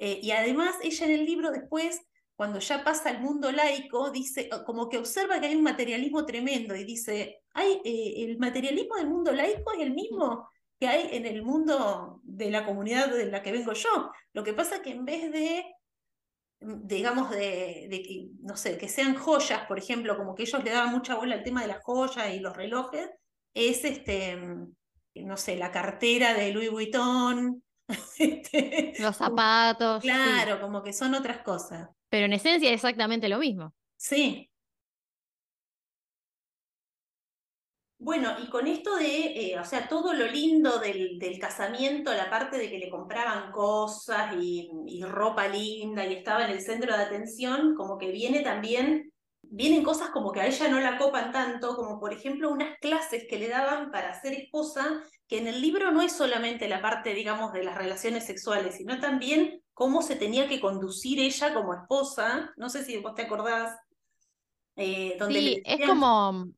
Y 0.00 0.30
además 0.30 0.76
ella 0.82 1.06
en 1.06 1.12
el 1.12 1.24
libro 1.26 1.50
después, 1.50 2.00
cuando 2.38 2.60
ya 2.60 2.84
pasa 2.84 3.10
al 3.10 3.20
mundo 3.20 3.50
laico, 3.50 4.12
dice, 4.12 4.48
como 4.64 4.88
que 4.88 4.96
observa 4.96 5.40
que 5.40 5.48
hay 5.48 5.56
un 5.56 5.64
materialismo 5.64 6.24
tremendo 6.24 6.76
y 6.76 6.84
dice, 6.84 7.42
hay, 7.52 7.80
eh, 7.84 8.14
el 8.18 8.38
materialismo 8.38 8.94
del 8.94 9.08
mundo 9.08 9.32
laico 9.32 9.72
es 9.72 9.80
el 9.80 9.92
mismo 9.92 10.48
que 10.78 10.86
hay 10.86 11.16
en 11.16 11.26
el 11.26 11.42
mundo 11.42 12.20
de 12.22 12.52
la 12.52 12.64
comunidad 12.64 13.12
de 13.12 13.26
la 13.26 13.42
que 13.42 13.50
vengo 13.50 13.72
yo. 13.72 14.12
Lo 14.34 14.44
que 14.44 14.52
pasa 14.52 14.76
es 14.76 14.82
que 14.82 14.92
en 14.92 15.04
vez 15.04 15.32
de, 15.32 15.64
digamos, 16.60 17.30
de, 17.30 18.30
no 18.40 18.56
sé, 18.56 18.78
que 18.78 18.86
sean 18.86 19.16
joyas, 19.16 19.66
por 19.66 19.76
ejemplo, 19.76 20.16
como 20.16 20.36
que 20.36 20.44
ellos 20.44 20.62
le 20.62 20.70
daban 20.70 20.92
mucha 20.92 21.16
bola 21.16 21.34
al 21.34 21.42
tema 21.42 21.62
de 21.62 21.68
las 21.68 21.82
joyas 21.82 22.32
y 22.32 22.38
los 22.38 22.56
relojes, 22.56 23.10
es 23.52 23.84
este, 23.84 24.38
no 25.16 25.36
sé, 25.36 25.56
la 25.56 25.72
cartera 25.72 26.34
de 26.34 26.52
Louis 26.52 26.70
Vuitton, 26.70 27.64
Este, 28.16 28.92
Los 29.00 29.16
zapatos. 29.16 30.02
sí. 30.02 30.08
Claro, 30.08 30.60
como 30.60 30.84
que 30.84 30.92
son 30.92 31.14
otras 31.14 31.38
cosas. 31.38 31.88
Pero 32.08 32.26
en 32.26 32.32
esencia 32.32 32.68
es 32.70 32.76
exactamente 32.76 33.28
lo 33.28 33.38
mismo. 33.38 33.74
Sí. 33.96 34.50
Bueno, 38.00 38.36
y 38.40 38.48
con 38.48 38.68
esto 38.68 38.96
de, 38.96 39.50
eh, 39.52 39.58
o 39.58 39.64
sea, 39.64 39.88
todo 39.88 40.12
lo 40.14 40.26
lindo 40.28 40.78
del, 40.78 41.18
del 41.18 41.38
casamiento, 41.40 42.14
la 42.14 42.30
parte 42.30 42.56
de 42.56 42.70
que 42.70 42.78
le 42.78 42.90
compraban 42.90 43.50
cosas 43.50 44.36
y, 44.40 44.70
y 44.86 45.02
ropa 45.02 45.48
linda 45.48 46.06
y 46.06 46.14
estaba 46.14 46.44
en 46.44 46.52
el 46.52 46.60
centro 46.60 46.96
de 46.96 47.02
atención, 47.02 47.74
como 47.74 47.98
que 47.98 48.12
viene 48.12 48.42
también, 48.42 49.12
vienen 49.42 49.82
cosas 49.82 50.10
como 50.10 50.30
que 50.30 50.40
a 50.40 50.46
ella 50.46 50.68
no 50.68 50.78
la 50.78 50.96
copan 50.96 51.32
tanto, 51.32 51.74
como 51.74 51.98
por 51.98 52.12
ejemplo 52.12 52.50
unas 52.52 52.78
clases 52.78 53.26
que 53.28 53.38
le 53.38 53.48
daban 53.48 53.90
para 53.90 54.20
ser 54.20 54.32
esposa, 54.34 55.02
que 55.26 55.38
en 55.38 55.48
el 55.48 55.60
libro 55.60 55.90
no 55.90 56.00
es 56.00 56.12
solamente 56.12 56.68
la 56.68 56.80
parte, 56.80 57.14
digamos, 57.14 57.52
de 57.52 57.64
las 57.64 57.76
relaciones 57.76 58.24
sexuales, 58.26 58.76
sino 58.76 59.00
también 59.00 59.60
cómo 59.78 60.02
se 60.02 60.16
tenía 60.16 60.48
que 60.48 60.60
conducir 60.60 61.20
ella 61.20 61.54
como 61.54 61.74
esposa. 61.74 62.52
No 62.58 62.68
sé 62.70 62.84
si 62.84 62.98
vos 62.98 63.14
te 63.16 63.22
acordás. 63.22 63.78
eh, 64.76 65.16
donde 65.18 65.42
Sí, 65.42 65.62
es 65.64 65.82
como 65.82 66.48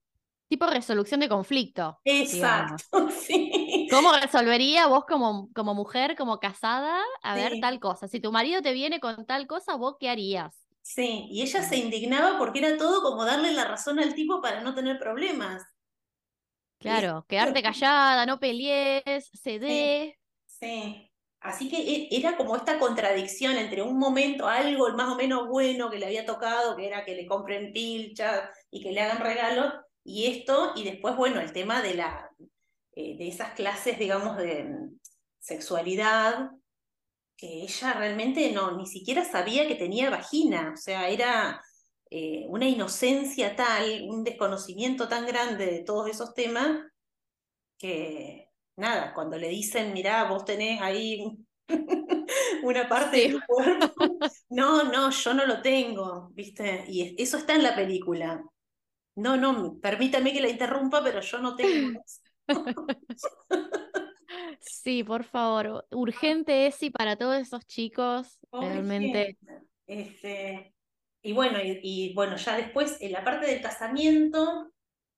tipo 0.49 0.67
resolución 0.67 1.21
de 1.21 1.29
conflicto. 1.29 2.03
digamos. 2.31 2.83
Exacto, 2.91 3.11
sí. 3.11 3.87
¿Cómo 3.89 4.13
resolvería 4.17 4.87
vos 4.87 5.05
como, 5.07 5.51
como 5.55 5.75
mujer, 5.75 6.17
como 6.17 6.39
casada, 6.41 7.03
a 7.23 7.35
ver 7.35 7.59
Sí. 7.59 7.61
tal 7.61 7.81
cosa? 7.81 8.09
Si 8.09 8.21
tu 8.21 8.31
marido 8.33 8.63
te 8.63 8.73
viene 8.73 9.01
con 9.01 9.27
tal 9.27 9.47
cosa, 9.47 9.75
¿vos 9.77 9.97
qué 9.99 10.09
harías? 10.11 10.67
Sí, 10.83 11.27
y 11.31 11.41
ella 11.43 11.63
se 11.63 11.77
indignaba 11.79 12.37
porque 12.39 12.59
era 12.59 12.77
todo 12.77 13.01
como 13.03 13.25
darle 13.25 13.53
la 13.53 13.65
razón 13.67 13.99
al 13.99 14.15
tipo 14.15 14.43
para 14.43 14.61
no 14.63 14.75
tener 14.75 14.99
problemas. 14.99 15.63
Claro, 16.79 17.27
quedarte 17.29 17.63
callada, 17.63 18.25
no 18.27 18.41
pelees, 18.41 19.31
cede. 19.43 20.19
Sí. 20.47 21.10
Así 21.41 21.69
que 21.71 21.79
e- 21.79 22.09
era 22.13 22.37
como 22.37 22.57
esta 22.57 22.79
contradicción 22.79 23.57
entre 23.57 23.83
un 23.83 23.99
momento, 23.99 24.47
algo 24.49 24.91
más 24.95 25.09
o 25.11 25.17
menos 25.17 25.49
bueno 25.49 25.91
que 25.91 25.99
le 25.99 26.07
había 26.07 26.27
tocado, 26.27 26.77
que 26.77 26.87
era 26.87 27.05
que 27.05 27.15
le 27.15 27.27
compren 27.27 27.73
pilchas 27.73 28.51
y 28.71 28.83
que 28.83 28.93
le 28.93 29.01
hagan 29.01 29.21
regalos, 29.23 29.73
y 30.05 30.27
esto, 30.27 30.73
y 30.77 30.85
después, 30.85 31.17
bueno, 31.17 31.41
el 31.41 31.53
tema 31.53 31.83
de 31.83 31.95
la 31.95 32.31
eh, 32.95 33.17
de 33.17 33.29
esas 33.29 33.53
clases, 33.55 33.99
digamos, 33.99 34.37
de 34.37 34.65
mm, 34.65 34.99
sexualidad, 35.39 36.51
que 37.37 37.63
ella 37.63 37.95
realmente 37.95 38.53
no, 38.53 38.77
ni 38.77 38.87
siquiera 38.87 39.25
sabía 39.25 39.67
que 39.69 39.75
tenía 39.77 40.11
vagina, 40.11 40.73
o 40.75 40.77
sea, 40.77 41.09
era 41.09 41.63
eh, 42.11 42.45
una 42.49 42.69
inocencia 42.69 43.57
tal, 43.57 44.03
un 44.09 44.25
desconocimiento 44.25 45.09
tan 45.09 45.27
grande 45.27 45.67
de 45.67 45.85
todos 45.85 46.09
esos 46.11 46.35
temas, 46.35 46.83
que 47.79 48.50
nada, 48.81 49.15
cuando 49.15 49.39
le 49.39 49.49
dicen, 49.49 49.93
mirá, 49.95 50.25
vos 50.25 50.45
tenés 50.45 50.81
ahí 50.83 51.39
una 52.63 52.89
parte 52.89 53.17
de 53.19 53.29
tu 53.31 53.45
cuerpo, 53.47 54.19
no, 54.51 54.85
no, 54.85 55.11
yo 55.11 55.35
no 55.35 55.47
lo 55.47 55.63
tengo, 55.63 56.31
¿viste? 56.35 56.85
Y 56.89 57.03
es- 57.03 57.15
eso 57.19 57.39
está 57.39 57.55
en 57.55 57.63
la 57.65 57.75
película. 57.77 58.45
No, 59.17 59.37
no, 59.39 59.79
permítame 59.81 60.33
que 60.33 60.41
la 60.43 60.49
interrumpa, 60.51 61.03
pero 61.05 61.21
yo 61.23 61.39
no 61.41 61.57
tengo 61.57 61.89
eso. 62.05 62.21
Sí, 64.61 65.03
por 65.05 65.25
favor, 65.25 65.87
urgente 65.91 66.67
ESI 66.67 66.91
para 66.91 67.17
todos 67.17 67.37
esos 67.41 67.67
chicos, 67.67 68.39
realmente. 68.59 69.37
Este, 69.87 70.75
y 71.23 71.33
bueno, 71.33 71.59
y, 71.63 71.81
y 71.83 72.15
bueno, 72.15 72.37
ya 72.37 72.57
después, 72.57 72.99
en 73.01 73.13
la 73.13 73.25
parte 73.25 73.47
del 73.47 73.63
casamiento, 73.63 74.71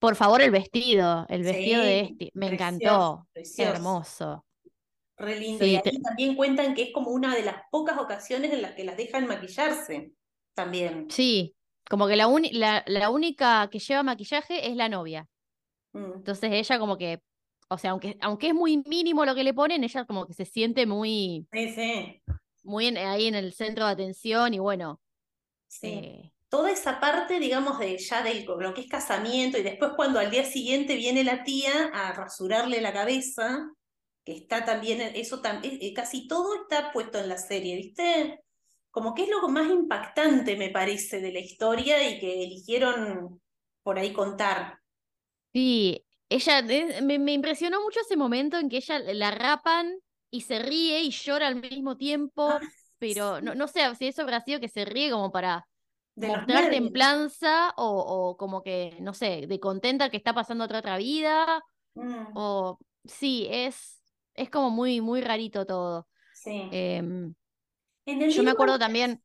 Por 0.03 0.17
favor, 0.17 0.43
el 0.43 0.51
vestido, 0.51 1.27
el 1.29 1.45
vestido 1.45 1.81
de 1.83 2.01
este, 2.01 2.31
me 2.35 2.49
precioso, 2.49 2.65
encantó, 2.65 3.29
precioso. 3.33 3.73
hermoso. 3.73 4.45
re 5.17 5.39
lindo. 5.39 5.65
Sí, 5.65 5.77
y 5.77 5.81
te- 5.81 5.93
también 6.01 6.35
cuentan 6.35 6.75
que 6.75 6.83
es 6.83 6.93
como 6.93 7.13
una 7.13 7.35
de 7.37 7.43
las 7.45 7.63
pocas 7.71 7.97
ocasiones 7.99 8.53
en 8.53 8.63
las 8.63 8.73
que 8.73 8.83
las 8.83 8.97
dejan 8.97 9.29
maquillarse 9.29 10.13
también. 10.55 11.07
Sí, 11.09 11.55
como 11.89 12.09
que 12.09 12.17
la, 12.17 12.27
uni- 12.27 12.51
la, 12.53 12.83
la 12.89 13.11
única 13.11 13.69
que 13.71 13.79
lleva 13.79 14.03
maquillaje 14.03 14.69
es 14.69 14.75
la 14.77 14.89
novia. 14.89 15.29
Mm, 15.93 16.15
Entonces 16.17 16.51
ella 16.53 16.79
como 16.81 16.99
que, 16.99 17.21
o 17.69 17.79
sea, 17.79 17.93
aunque, 17.93 18.17
aunque 18.21 18.49
es 18.49 18.55
muy 18.55 18.83
mínimo 18.87 19.25
lo 19.25 19.37
que 19.37 19.45
le 19.45 19.55
ponen, 19.55 19.85
ella 19.85 20.05
como 20.05 20.27
que 20.27 20.35
se 20.35 20.45
siente 20.47 20.85
muy, 20.85 21.47
Sí, 21.53 21.69
sí, 21.69 22.23
muy 22.65 22.87
en- 22.87 22.97
ahí 22.97 23.29
en 23.29 23.37
el 23.37 23.53
centro 23.53 23.87
de 23.87 23.93
atención 23.93 24.53
y 24.55 24.59
bueno, 24.59 25.01
sí. 25.69 25.89
eh, 25.89 26.33
Toda 26.53 26.71
esa 26.71 27.01
parte, 27.01 27.41
digamos, 27.41 27.79
de 27.81 27.99
ya 27.99 28.23
de 28.23 28.45
lo 28.47 28.75
que 28.75 28.83
es 28.83 28.89
casamiento 28.89 29.59
y 29.59 29.63
después 29.63 29.93
cuando 29.97 30.21
al 30.21 30.31
día 30.31 30.45
siguiente 30.45 30.97
viene 30.97 31.25
la 31.25 31.45
tía 31.45 31.91
a 31.95 32.13
rasurarle 32.13 32.81
la 32.83 32.93
cabeza, 32.93 33.71
que 34.25 34.35
está 34.37 34.65
también, 34.65 35.01
eso 35.17 35.41
también, 35.43 35.81
casi 35.95 36.29
todo 36.29 36.55
está 36.63 36.93
puesto 36.93 37.19
en 37.19 37.29
la 37.31 37.39
serie, 37.39 37.77
¿viste? 37.77 38.41
Como 38.91 39.15
que 39.15 39.25
es 39.25 39.31
lo 39.31 39.49
más 39.49 39.71
impactante, 39.71 40.57
me 40.57 40.71
parece, 40.71 41.21
de 41.21 41.33
la 41.33 41.41
historia 41.41 42.09
y 42.11 42.21
que 42.21 42.45
eligieron 42.45 43.41
por 43.83 43.99
ahí 43.99 44.13
contar. 44.15 44.81
sí, 45.53 46.05
ella, 46.29 46.61
eh, 46.61 47.03
me, 47.03 47.19
me 47.19 47.33
impresionó 47.33 47.83
mucho 47.83 48.01
ese 48.01 48.17
momento 48.17 48.59
en 48.59 48.69
que 48.69 48.79
ella 48.79 48.99
la 49.01 49.31
rapan 49.31 49.95
y 50.31 50.43
se 50.43 50.59
ríe 50.59 51.03
y 51.03 51.11
llora 51.11 51.47
al 51.49 51.57
mismo 51.61 51.97
tiempo, 51.97 52.59
Ah, 52.59 52.73
pero 52.99 53.41
no, 53.41 53.55
no 53.55 53.69
sé 53.69 53.95
si 53.97 54.09
eso 54.09 54.23
habrá 54.23 54.41
sido 54.41 54.61
que 54.61 54.69
se 54.69 54.85
ríe 54.85 55.11
como 55.11 55.31
para 55.33 55.67
De 56.15 56.31
mostrar 56.31 56.69
templanza 56.69 57.71
o, 57.77 58.31
o 58.31 58.37
como 58.37 58.63
que, 58.63 58.97
no 59.01 59.15
sé, 59.15 59.47
de 59.49 59.61
contenta 59.61 60.11
que 60.11 60.17
está 60.17 60.35
pasando 60.35 60.65
otra 60.65 60.79
otra 60.81 60.97
vida, 60.99 61.63
Mm, 61.97 62.35
o 62.35 62.79
sí, 63.05 63.49
es, 63.51 64.03
es 64.35 64.51
como 64.51 64.71
muy, 64.71 65.01
muy 65.03 65.21
rarito 65.23 65.67
todo. 65.67 66.09
sí. 66.33 66.53
Em, 66.71 67.35
En 68.07 68.23
el 68.23 68.35
yo 68.35 68.43
me 68.45 68.51
acuerdo 68.53 68.79
también, 68.79 69.23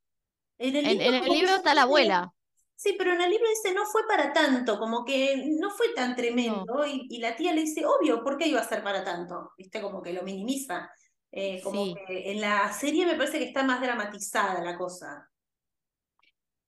En 0.60 0.76
el 0.76 0.88
libro 0.88 1.12
en 1.12 1.16
el 1.16 1.26
como 1.26 1.40
que 1.40 1.46
libro 1.46 1.56
está 1.56 1.74
la 1.74 1.84
abuela, 1.84 2.34
Sí, 2.76 2.94
pero 2.98 3.12
en 3.14 3.22
el 3.22 3.32
libro 3.32 3.48
dice, 3.50 3.74
no 3.74 3.86
fue 3.86 4.04
para 4.08 4.32
tanto, 4.34 4.78
como 4.78 5.04
que 5.04 5.36
no 5.60 5.72
fue 5.72 5.88
tan 5.96 6.16
tremendo. 6.16 6.86
Y, 6.86 7.08
y 7.10 7.20
la 7.20 7.36
tía 7.36 7.52
le 7.54 7.62
dice, 7.62 7.84
obvio, 7.86 8.24
¿por 8.24 8.38
qué 8.38 8.48
iba 8.48 8.60
a 8.62 8.68
ser 8.68 8.84
para 8.84 9.04
tanto? 9.04 9.52
¿Viste? 9.58 9.82
Como 9.82 10.02
que 10.02 10.14
lo 10.14 10.22
minimiza. 10.24 10.90
Eh, 11.32 11.62
como 11.64 11.82
Sí. 11.82 11.94
que 11.94 12.32
en 12.32 12.40
la 12.42 12.72
serie 12.72 13.06
me 13.06 13.16
parece 13.16 13.40
que 13.40 13.46
está 13.46 13.64
más 13.64 13.82
dramatizada 13.82 14.64
la 14.64 14.78
cosa. 14.78 15.28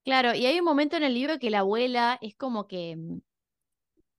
Claro, 0.04 0.34
y 0.34 0.46
hay 0.46 0.58
un 0.58 0.64
momento 0.64 0.96
en 0.96 1.04
el 1.04 1.14
libro 1.14 1.38
que 1.38 1.50
la 1.50 1.60
abuela 1.60 2.18
es 2.22 2.34
como 2.36 2.66
que 2.66 2.96
mm, 2.96 3.18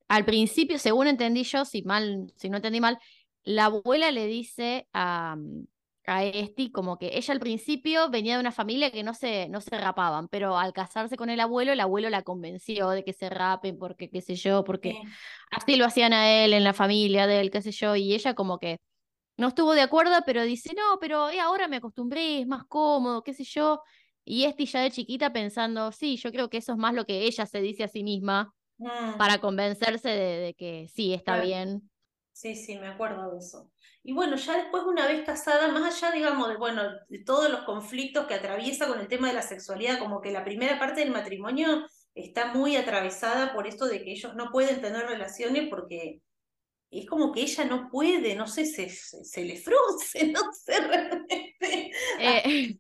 al 0.08 0.26
principio, 0.26 0.78
según 0.80 1.08
entendí 1.08 1.44
yo, 1.44 1.66
si 1.66 1.84
mal, 1.84 2.32
si 2.36 2.50
no 2.50 2.58
entendí 2.58 2.82
mal, 2.82 3.00
la 3.44 3.66
abuela 3.66 4.12
le 4.12 4.28
dice 4.28 4.88
a, 4.94 5.36
mm, 5.38 5.66
a 6.08 6.24
Esti 6.26 6.72
como 6.72 6.98
que 6.98 7.12
ella 7.18 7.34
al 7.34 7.40
principio 7.40 8.10
venía 8.10 8.34
de 8.36 8.42
una 8.42 8.52
familia 8.52 8.92
que 8.92 9.04
no 9.04 9.14
se, 9.14 9.48
no 9.50 9.62
se 9.62 9.78
rapaban, 9.78 10.28
pero 10.28 10.58
al 10.58 10.74
casarse 10.74 11.16
con 11.18 11.30
el 11.30 11.40
abuelo, 11.40 11.72
el 11.72 11.80
abuelo 11.80 12.10
la 12.10 12.24
convenció 12.24 12.90
de 12.90 13.04
que 13.06 13.14
se 13.14 13.30
rapen 13.30 13.78
porque 13.78 14.10
qué 14.10 14.22
sé 14.22 14.36
yo, 14.36 14.64
porque 14.64 15.00
Sí. 15.02 15.02
así 15.52 15.76
lo 15.78 15.86
hacían 15.86 16.14
a 16.14 16.30
él 16.44 16.54
en 16.54 16.64
la 16.64 16.74
familia 16.74 17.28
de 17.28 17.40
él, 17.42 17.52
qué 17.52 17.62
sé 17.62 17.72
yo, 17.72 17.96
y 17.96 18.14
ella 18.14 18.34
como 18.36 18.60
que 18.60 18.78
no 19.38 19.48
estuvo 19.50 19.74
de 19.74 19.82
acuerdo, 19.82 20.14
pero 20.26 20.44
dice, 20.44 20.74
no, 20.76 21.00
pero 21.00 21.30
eh, 21.30 21.40
ahora 21.40 21.68
me 21.68 21.78
acostumbré, 21.78 22.42
es 22.42 22.48
más 22.48 22.66
cómodo, 22.66 23.24
qué 23.24 23.34
sé 23.34 23.44
yo. 23.44 23.82
Y 24.26 24.46
Esti 24.46 24.66
ya 24.66 24.82
de 24.82 24.92
chiquita 24.92 25.34
pensando, 25.34 25.92
sí, 25.92 26.18
yo 26.18 26.32
creo 26.32 26.50
que 26.50 26.58
eso 26.58 26.74
es 26.74 26.78
más 26.78 26.94
lo 26.94 27.06
que 27.06 27.24
ella 27.24 27.46
se 27.46 27.62
dice 27.62 27.84
a 27.84 27.88
sí 27.88 28.04
misma 28.04 28.54
Mm, 28.78 29.18
para 29.18 29.40
convencerse 29.40 30.10
de, 30.10 30.38
de 30.40 30.54
que 30.56 30.88
sí, 30.88 31.14
está 31.14 31.34
Claro. 31.36 31.48
bien. 31.48 31.92
Sí, 32.34 32.56
sí, 32.56 32.78
me 32.80 32.88
acuerdo 32.88 33.32
de 33.32 33.38
eso. 33.40 33.72
Y 34.04 34.14
bueno, 34.14 34.36
ya 34.36 34.58
después, 34.58 34.84
una 34.84 35.06
vez 35.08 35.24
casada, 35.24 35.68
más 35.68 36.02
allá, 36.04 36.12
digamos, 36.16 36.50
de, 36.50 36.58
bueno, 36.58 36.82
de 37.08 37.20
todos 37.24 37.52
los 37.52 37.62
conflictos 37.62 38.26
que 38.26 38.34
atraviesa 38.34 38.88
con 38.88 39.00
el 39.00 39.08
tema 39.08 39.28
de 39.28 39.36
la 39.36 39.44
sexualidad, 39.44 40.00
como 40.00 40.22
que 40.22 40.32
la 40.32 40.44
primera 40.44 40.80
parte 40.80 41.02
del 41.02 41.12
matrimonio 41.12 41.86
está 42.16 42.54
muy 42.54 42.76
atravesada 42.78 43.54
por 43.54 43.68
esto 43.68 43.86
de 43.86 44.04
que 44.04 44.12
ellos 44.14 44.34
no 44.36 44.50
pueden 44.52 44.82
tener 44.82 45.06
relaciones 45.06 45.68
porque 45.70 46.22
es 46.90 47.06
como 47.08 47.32
que 47.32 47.42
ella 47.42 47.66
no 47.66 47.90
puede, 47.90 48.36
no 48.36 48.48
sé, 48.48 48.66
se, 48.66 48.90
se, 48.90 49.24
se 49.24 49.46
le 49.46 49.58
frunce, 49.58 50.28
no 50.32 50.42
sé 50.54 50.80
realmente. 50.80 51.92
Eh, 52.20 52.78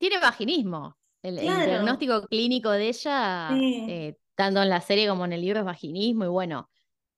tiene 0.00 0.18
vaginismo. 0.18 0.96
El, 1.22 1.36
diagnóstico 1.36 2.26
clínico 2.26 2.70
de 2.70 2.88
ella, 2.88 3.50
Sí. 3.60 3.84
eh, 3.86 4.16
tanto 4.34 4.62
en 4.62 4.70
la 4.70 4.80
serie 4.80 5.06
como 5.06 5.26
en 5.26 5.34
el 5.34 5.42
libro, 5.42 5.60
es 5.60 5.66
vaginismo. 5.66 6.24
Y 6.24 6.28
bueno, 6.28 6.70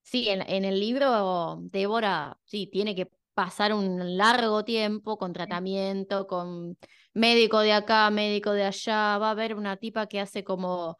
sí, 0.02 0.28
en, 0.28 0.42
en 0.42 0.64
el 0.64 0.80
libro, 0.80 1.58
Débora, 1.62 2.36
sí, 2.44 2.66
tiene 2.66 2.96
que 2.96 3.08
pasar 3.34 3.72
un 3.72 4.16
largo 4.16 4.64
tiempo 4.64 5.16
con 5.16 5.32
tratamiento, 5.32 6.26
con 6.26 6.76
médico 7.14 7.60
de 7.60 7.72
acá, 7.72 8.10
médico 8.10 8.50
de 8.52 8.64
allá. 8.64 9.16
Va 9.18 9.28
a 9.28 9.30
haber 9.30 9.54
una 9.54 9.76
tipa 9.76 10.08
que 10.08 10.18
hace 10.18 10.42
como, 10.42 10.98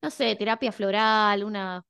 no 0.00 0.10
sé, 0.10 0.36
terapia 0.36 0.70
floral, 0.70 1.42
una, 1.42 1.84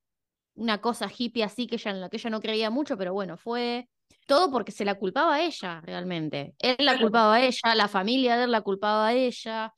una 0.55 0.81
cosa 0.81 1.11
hippie 1.15 1.45
así 1.45 1.67
que 1.67 1.77
ella, 1.77 1.91
en 1.91 2.01
la 2.01 2.09
que 2.09 2.17
ella 2.17 2.31
no 2.31 2.41
creía 2.41 2.71
mucho, 2.71 2.97
pero 2.97 3.13
bueno, 3.13 3.37
fue. 3.37 3.89
Todo 4.27 4.51
porque 4.51 4.73
se 4.73 4.85
la 4.85 4.97
culpaba 4.97 5.37
a 5.37 5.43
ella, 5.43 5.81
realmente. 5.83 6.55
Él 6.59 6.77
la 6.81 6.99
culpaba 6.99 7.37
a 7.37 7.43
ella, 7.43 7.75
la 7.75 7.89
familia 7.89 8.37
de 8.37 8.45
él 8.45 8.51
la 8.51 8.61
culpaba 8.61 9.09
a 9.09 9.13
ella. 9.13 9.73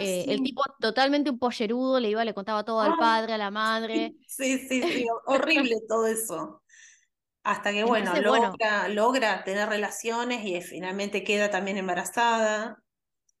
Eh, 0.00 0.26
el 0.28 0.42
tipo 0.42 0.62
totalmente 0.80 1.30
un 1.30 1.38
pollerudo, 1.38 2.00
le 2.00 2.10
iba, 2.10 2.24
le 2.24 2.34
contaba 2.34 2.64
todo 2.64 2.80
al 2.80 2.96
padre, 2.96 3.34
a 3.34 3.38
la 3.38 3.50
madre. 3.50 4.14
Sí, 4.26 4.58
sí, 4.58 4.82
sí, 4.82 5.06
horrible 5.26 5.76
todo 5.88 6.06
eso. 6.06 6.62
Hasta 7.44 7.72
que, 7.72 7.84
bueno, 7.84 8.06
Entonces, 8.06 8.28
bueno. 8.28 8.46
logra, 8.48 8.88
logra 8.88 9.44
tener 9.44 9.68
relaciones 9.68 10.44
y 10.44 10.60
finalmente 10.62 11.22
queda 11.24 11.50
también 11.50 11.76
embarazada. 11.76 12.82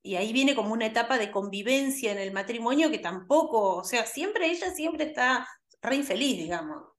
Y 0.02 0.16
ahí 0.16 0.32
viene 0.32 0.54
como 0.54 0.72
una 0.72 0.86
etapa 0.86 1.16
de 1.16 1.30
convivencia 1.30 2.12
en 2.12 2.18
el 2.18 2.32
matrimonio 2.32 2.90
que 2.90 2.98
tampoco, 2.98 3.76
o 3.76 3.84
sea, 3.84 4.04
siempre 4.04 4.50
ella 4.50 4.70
siempre 4.70 5.04
está 5.04 5.48
re 5.80 5.96
infeliz, 5.96 6.36
digamos. 6.36 6.93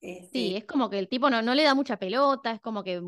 Este, 0.00 0.28
Sí, 0.32 0.56
es 0.56 0.64
como 0.64 0.90
que 0.90 0.98
el 0.98 1.08
tipo 1.08 1.30
no, 1.30 1.42
no 1.42 1.54
le 1.54 1.62
da 1.64 1.74
mucha 1.74 1.98
pelota, 1.98 2.52
es 2.52 2.60
como 2.60 2.84
que 2.84 3.00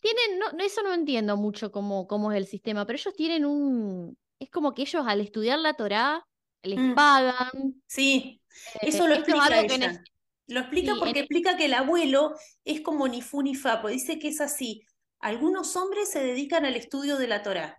tienen, 0.00 0.38
no, 0.38 0.64
eso 0.64 0.82
no 0.82 0.92
entiendo 0.92 1.36
mucho 1.36 1.70
cómo, 1.72 2.06
cómo 2.06 2.30
es 2.32 2.38
el 2.38 2.46
sistema, 2.46 2.86
pero 2.86 2.96
ellos 2.98 3.14
tienen 3.14 3.44
un, 3.44 4.16
es 4.38 4.50
como 4.50 4.74
que 4.74 4.82
ellos 4.82 5.04
al 5.06 5.20
estudiar 5.20 5.58
la 5.58 5.74
Torá 5.74 6.26
les 6.62 6.78
Mm. 6.78 6.94
pagan. 6.94 7.82
Sí, 7.86 8.40
eh, 8.74 8.78
eso 8.88 9.06
lo 9.08 9.14
es 9.14 9.20
explica 9.20 9.44
algo 9.46 9.74
ella. 9.74 10.02
Lo 10.48 10.60
explica 10.60 10.92
sí, 10.92 10.98
porque 10.98 11.10
en- 11.10 11.24
explica 11.24 11.56
que 11.56 11.64
el 11.66 11.74
abuelo 11.74 12.34
es 12.64 12.80
como 12.82 13.08
ni 13.08 13.22
fu 13.22 13.42
ni 13.42 13.54
fa, 13.54 13.80
pues 13.80 13.94
dice 13.94 14.18
que 14.18 14.28
es 14.28 14.40
así. 14.40 14.82
Algunos 15.20 15.76
hombres 15.76 16.10
se 16.10 16.22
dedican 16.22 16.64
al 16.64 16.76
estudio 16.76 17.16
de 17.16 17.28
la 17.28 17.42
Torá 17.42 17.78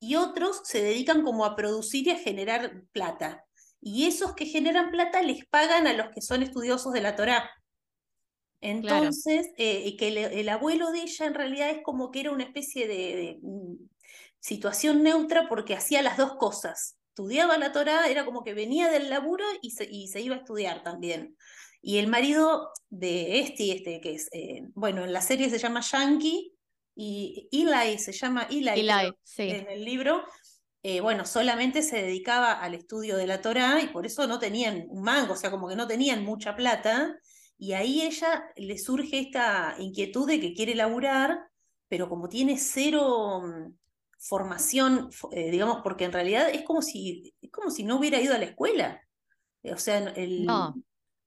y 0.00 0.14
otros 0.16 0.62
se 0.64 0.82
dedican 0.82 1.22
como 1.22 1.44
a 1.44 1.56
producir 1.56 2.06
y 2.06 2.10
a 2.10 2.18
generar 2.18 2.84
plata. 2.92 3.44
Y 3.80 4.06
esos 4.06 4.34
que 4.34 4.46
generan 4.46 4.90
plata 4.90 5.22
les 5.22 5.44
pagan 5.46 5.86
a 5.86 5.92
los 5.92 6.08
que 6.14 6.22
son 6.22 6.42
estudiosos 6.42 6.92
de 6.92 7.00
la 7.00 7.16
Torá. 7.16 7.50
Entonces, 8.66 9.50
eh, 9.56 9.82
y 9.84 9.96
que 9.96 10.08
el, 10.08 10.18
el 10.18 10.48
abuelo 10.48 10.90
de 10.90 11.02
ella 11.02 11.26
en 11.26 11.34
realidad 11.34 11.70
es 11.70 11.82
como 11.82 12.10
que 12.10 12.20
era 12.20 12.32
una 12.32 12.44
especie 12.44 12.88
de, 12.88 12.94
de, 12.94 13.38
mm, 13.42 13.76
situación 14.40 15.02
neutra 15.02 15.48
porque 15.48 15.74
hacía 15.74 16.02
las 16.02 16.16
dos 16.16 16.34
cosas. 16.36 16.98
Estudiaba 17.10 17.58
la 17.58 17.72
Torá, 17.72 18.08
era 18.08 18.24
como 18.24 18.42
que 18.42 18.54
venía 18.54 18.90
del 18.90 19.08
laburo 19.08 19.44
y 19.62 19.70
se, 19.70 19.84
y 19.90 20.08
se 20.08 20.20
iba 20.20 20.34
a 20.34 20.38
estudiar 20.38 20.82
también. 20.82 21.36
Y 21.80 21.98
el 21.98 22.08
marido 22.08 22.70
de 22.90 23.40
este, 23.40 23.72
este 23.72 24.00
que 24.00 24.14
es, 24.14 24.28
eh, 24.32 24.62
bueno, 24.74 25.04
en 25.04 25.12
la 25.12 25.20
serie 25.20 25.48
se 25.48 25.58
llama 25.58 25.80
Yankee 25.80 26.52
y 26.96 27.48
Eli 27.52 27.98
se 27.98 28.12
llama 28.12 28.48
Eli, 28.50 28.68
Eli, 28.68 29.12
sí. 29.22 29.42
en 29.42 29.68
el 29.68 29.84
libro, 29.84 30.24
eh, 30.82 31.00
bueno, 31.00 31.24
solamente 31.24 31.82
se 31.82 32.02
dedicaba 32.02 32.52
al 32.52 32.74
estudio 32.74 33.16
de 33.16 33.26
la 33.26 33.40
Torá 33.40 33.80
y 33.80 33.88
por 33.88 34.06
eso 34.06 34.26
no 34.26 34.38
tenían 34.38 34.86
un 34.88 35.02
mango, 35.02 35.34
o 35.34 35.36
sea, 35.36 35.50
como 35.50 35.68
que 35.68 35.76
no 35.76 35.86
tenían 35.86 36.24
mucha 36.24 36.56
plata. 36.56 37.18
Y 37.58 37.72
ahí 37.72 38.02
ella 38.02 38.44
le 38.56 38.78
surge 38.78 39.18
esta 39.18 39.74
inquietud 39.78 40.26
de 40.28 40.40
que 40.40 40.52
quiere 40.54 40.74
laburar, 40.74 41.48
pero 41.88 42.08
como 42.08 42.28
tiene 42.28 42.58
cero 42.58 43.42
mm, 43.42 43.72
formación, 44.18 45.10
fo- 45.10 45.28
eh, 45.32 45.50
digamos, 45.50 45.80
porque 45.82 46.04
en 46.04 46.12
realidad 46.12 46.48
es 46.50 46.62
como 46.62 46.82
si, 46.82 47.34
es 47.40 47.50
como 47.50 47.70
si 47.70 47.84
no 47.84 47.96
hubiera 47.98 48.20
ido 48.20 48.34
a 48.34 48.38
la 48.38 48.44
escuela. 48.46 49.00
Eh, 49.62 49.72
O 49.72 49.78
sea, 49.78 49.98
el- 49.98 50.44
No. 50.46 50.74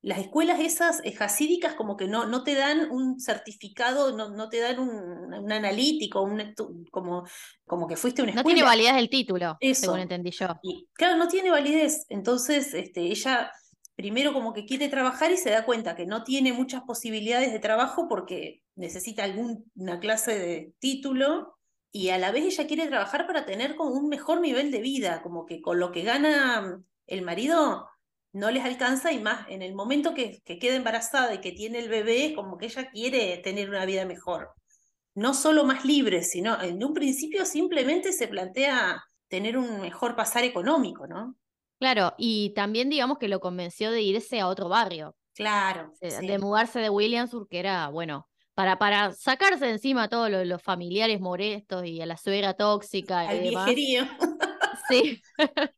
las 0.01 0.19
escuelas 0.19 0.59
esas 0.59 1.01
eh, 1.03 1.15
hasídicas 1.19 1.73
como 1.75 1.97
que 1.97 2.07
no, 2.07 2.25
no 2.25 2.43
te 2.43 2.55
dan 2.55 2.89
un 2.91 3.19
certificado, 3.19 4.15
no, 4.15 4.29
no 4.29 4.49
te 4.49 4.59
dan 4.59 4.79
un, 4.79 5.33
un 5.33 5.51
analítico, 5.51 6.21
un 6.21 6.53
como, 6.91 7.25
como 7.65 7.87
que 7.87 7.95
fuiste 7.97 8.21
una 8.21 8.31
No 8.33 8.39
escuela. 8.41 8.55
tiene 8.55 8.67
validez 8.69 8.93
el 8.97 9.09
título, 9.09 9.57
Eso. 9.59 9.81
según 9.81 9.99
entendí 9.99 10.31
yo. 10.31 10.47
Y 10.61 10.87
claro, 10.93 11.17
no 11.17 11.27
tiene 11.27 11.51
validez. 11.51 12.05
Entonces, 12.09 12.73
este, 12.73 13.01
ella 13.01 13.51
primero 13.99 14.31
como 14.31 14.53
que 14.53 14.65
quiere 14.65 14.87
trabajar 14.87 15.29
y 15.29 15.35
se 15.35 15.49
da 15.49 15.65
cuenta 15.65 15.93
que 15.93 16.05
no 16.05 16.23
tiene 16.23 16.53
muchas 16.53 16.83
posibilidades 16.83 17.51
de 17.51 17.59
trabajo 17.59 18.07
porque 18.07 18.61
necesita 18.75 19.25
alguna 19.25 19.99
clase 19.99 20.39
de 20.39 20.73
título 20.79 21.57
y 21.91 22.07
a 22.07 22.17
la 22.17 22.31
vez 22.31 22.45
ella 22.45 22.65
quiere 22.65 22.87
trabajar 22.87 23.27
para 23.27 23.45
tener 23.45 23.75
como 23.75 23.91
un 23.91 24.07
mejor 24.07 24.39
nivel 24.39 24.71
de 24.71 24.79
vida, 24.79 25.21
como 25.21 25.45
que 25.45 25.59
con 25.59 25.81
lo 25.81 25.91
que 25.91 26.03
gana 26.03 26.81
el 27.07 27.23
marido 27.23 27.89
no 28.31 28.51
les 28.51 28.63
alcanza 28.63 29.11
y 29.11 29.19
más 29.19 29.45
en 29.49 29.61
el 29.63 29.75
momento 29.75 30.13
que, 30.13 30.41
que 30.45 30.59
queda 30.59 30.77
embarazada 30.77 31.33
y 31.33 31.41
que 31.41 31.51
tiene 31.51 31.79
el 31.79 31.89
bebé, 31.89 32.31
como 32.33 32.57
que 32.57 32.67
ella 32.67 32.89
quiere 32.91 33.35
tener 33.39 33.69
una 33.69 33.85
vida 33.85 34.05
mejor. 34.05 34.53
No 35.13 35.33
solo 35.33 35.65
más 35.65 35.83
libre, 35.83 36.23
sino 36.23 36.61
en 36.61 36.81
un 36.81 36.93
principio 36.93 37.43
simplemente 37.43 38.13
se 38.13 38.29
plantea 38.29 39.03
tener 39.27 39.57
un 39.57 39.81
mejor 39.81 40.15
pasar 40.15 40.45
económico, 40.45 41.05
¿no? 41.05 41.35
Claro, 41.79 42.13
y 42.17 42.51
también 42.51 42.89
digamos 42.89 43.17
que 43.17 43.27
lo 43.27 43.39
convenció 43.39 43.91
de 43.91 44.01
irse 44.01 44.39
a 44.39 44.47
otro 44.47 44.69
barrio, 44.69 45.15
Claro, 45.33 45.93
de, 46.01 46.11
sí. 46.11 46.27
de 46.27 46.37
mudarse 46.37 46.79
de 46.79 46.89
Williamsburg, 46.89 47.47
que 47.47 47.59
era, 47.59 47.87
bueno, 47.87 48.27
para, 48.53 48.77
para 48.77 49.13
sacarse 49.13 49.65
de 49.65 49.71
encima 49.71 50.03
a 50.03 50.09
todos 50.09 50.29
los, 50.29 50.45
los 50.45 50.61
familiares 50.61 51.21
molestos 51.21 51.85
y 51.85 52.01
a 52.01 52.05
la 52.05 52.17
suegra 52.17 52.53
tóxica 52.55 53.23
y 53.23 53.27
al 53.27 53.43
demás. 53.43 53.71
Sí. 54.89 55.21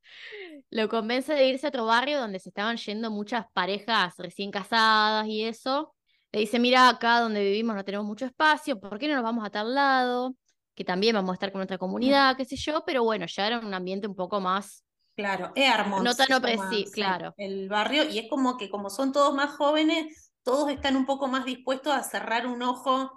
Lo 0.72 0.88
convence 0.90 1.34
de 1.34 1.48
irse 1.48 1.68
a 1.68 1.70
otro 1.70 1.86
barrio 1.86 2.20
donde 2.20 2.40
se 2.40 2.50
estaban 2.50 2.78
yendo 2.78 3.12
muchas 3.12 3.46
parejas 3.54 4.16
recién 4.18 4.52
casadas 4.52 5.28
y 5.28 5.44
eso. 5.44 5.94
Le 6.32 6.40
dice, 6.40 6.60
mira, 6.60 6.88
acá 6.88 7.20
donde 7.20 7.44
vivimos 7.44 7.76
no 7.76 7.84
tenemos 7.84 8.08
mucho 8.08 8.26
espacio, 8.26 8.80
¿por 8.80 8.98
qué 8.98 9.10
no 9.10 9.16
nos 9.16 9.24
vamos 9.24 9.46
a 9.46 9.50
tal 9.50 9.76
lado? 9.76 10.34
Que 10.74 10.86
también 10.86 11.14
vamos 11.14 11.32
a 11.32 11.34
estar 11.34 11.52
con 11.52 11.60
nuestra 11.60 11.78
comunidad, 11.78 12.38
qué 12.38 12.46
sé 12.46 12.56
yo, 12.56 12.84
pero 12.86 13.04
bueno, 13.04 13.26
ya 13.28 13.48
era 13.48 13.60
un 13.60 13.74
ambiente 13.74 14.08
un 14.08 14.16
poco 14.16 14.40
más... 14.40 14.86
Claro, 15.16 15.52
Earmont 15.56 16.04
No 16.06 16.16
tan 16.16 16.28
se 16.28 16.34
llama, 16.34 16.48
opresi- 16.48 16.86
sí, 16.86 16.92
claro. 16.92 17.34
el 17.38 17.68
barrio, 17.70 18.10
y 18.10 18.18
es 18.20 18.30
como 18.30 18.58
que 18.58 18.70
como 18.70 18.90
son 18.90 19.12
todos 19.12 19.34
más 19.34 19.52
jóvenes, 19.52 20.32
todos 20.44 20.70
están 20.72 20.96
un 20.96 21.06
poco 21.06 21.28
más 21.28 21.46
dispuestos 21.46 21.94
a 21.94 22.04
cerrar 22.04 22.48
un 22.48 22.62
ojo 22.64 23.12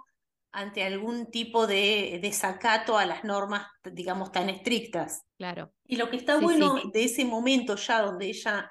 ante 0.51 0.83
algún 0.83 1.31
tipo 1.31 1.67
de 1.67 2.19
desacato 2.21 2.97
a 2.97 3.05
las 3.05 3.23
normas, 3.23 3.67
digamos, 3.83 4.31
tan 4.31 4.49
estrictas. 4.49 5.21
Claro. 5.37 5.73
Y 5.85 5.95
lo 5.97 6.09
que 6.09 6.17
está 6.17 6.37
Sí, 6.37 6.43
bueno 6.43 6.77
sí. 6.77 6.91
de 6.93 7.03
ese 7.05 7.25
momento 7.25 7.75
ya 7.75 8.01
donde 8.01 8.27
ella 8.27 8.69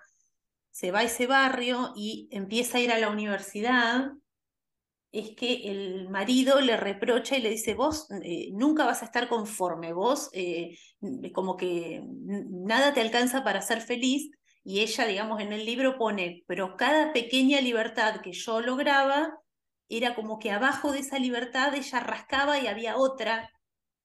se 0.71 0.91
va 0.91 1.01
a 1.01 1.05
ese 1.05 1.27
barrio 1.27 1.93
y 1.97 2.29
empieza 2.31 2.79
a 2.79 2.81
ir 2.81 2.93
a 2.93 2.99
la 2.99 3.11
universidad, 3.11 4.11
es 5.15 5.37
que 5.37 5.71
el 5.71 6.09
marido 6.11 6.61
le 6.61 6.77
reprocha 6.77 7.37
y 7.37 7.43
le 7.43 7.51
dice, 7.51 7.75
vos 7.75 8.09
eh, 8.23 8.51
nunca 8.53 8.85
vas 8.85 9.03
a 9.03 9.05
estar 9.05 9.29
conforme, 9.29 9.93
vos 9.93 10.29
eh, 10.33 10.77
como 11.33 11.57
que 11.57 12.03
nada 12.05 12.93
te 12.93 13.01
alcanza 13.01 13.45
para 13.45 13.63
ser 13.63 13.81
feliz. 13.81 14.31
Y 14.65 14.81
ella, 14.81 15.07
digamos, 15.07 15.41
en 15.41 15.53
el 15.53 15.65
libro 15.65 15.99
pone, 15.99 16.43
pero 16.49 16.77
cada 16.77 17.13
pequeña 17.13 17.61
libertad 17.61 18.23
que 18.23 18.33
yo 18.33 18.61
lograba, 18.61 19.39
era 19.89 20.15
como 20.15 20.39
que 20.39 20.51
abajo 20.51 20.91
de 20.93 21.01
esa 21.01 21.19
libertad 21.19 21.75
ella 21.75 22.01
rascaba 22.01 22.59
y 22.59 22.67
había 22.67 22.97
otra 22.97 23.51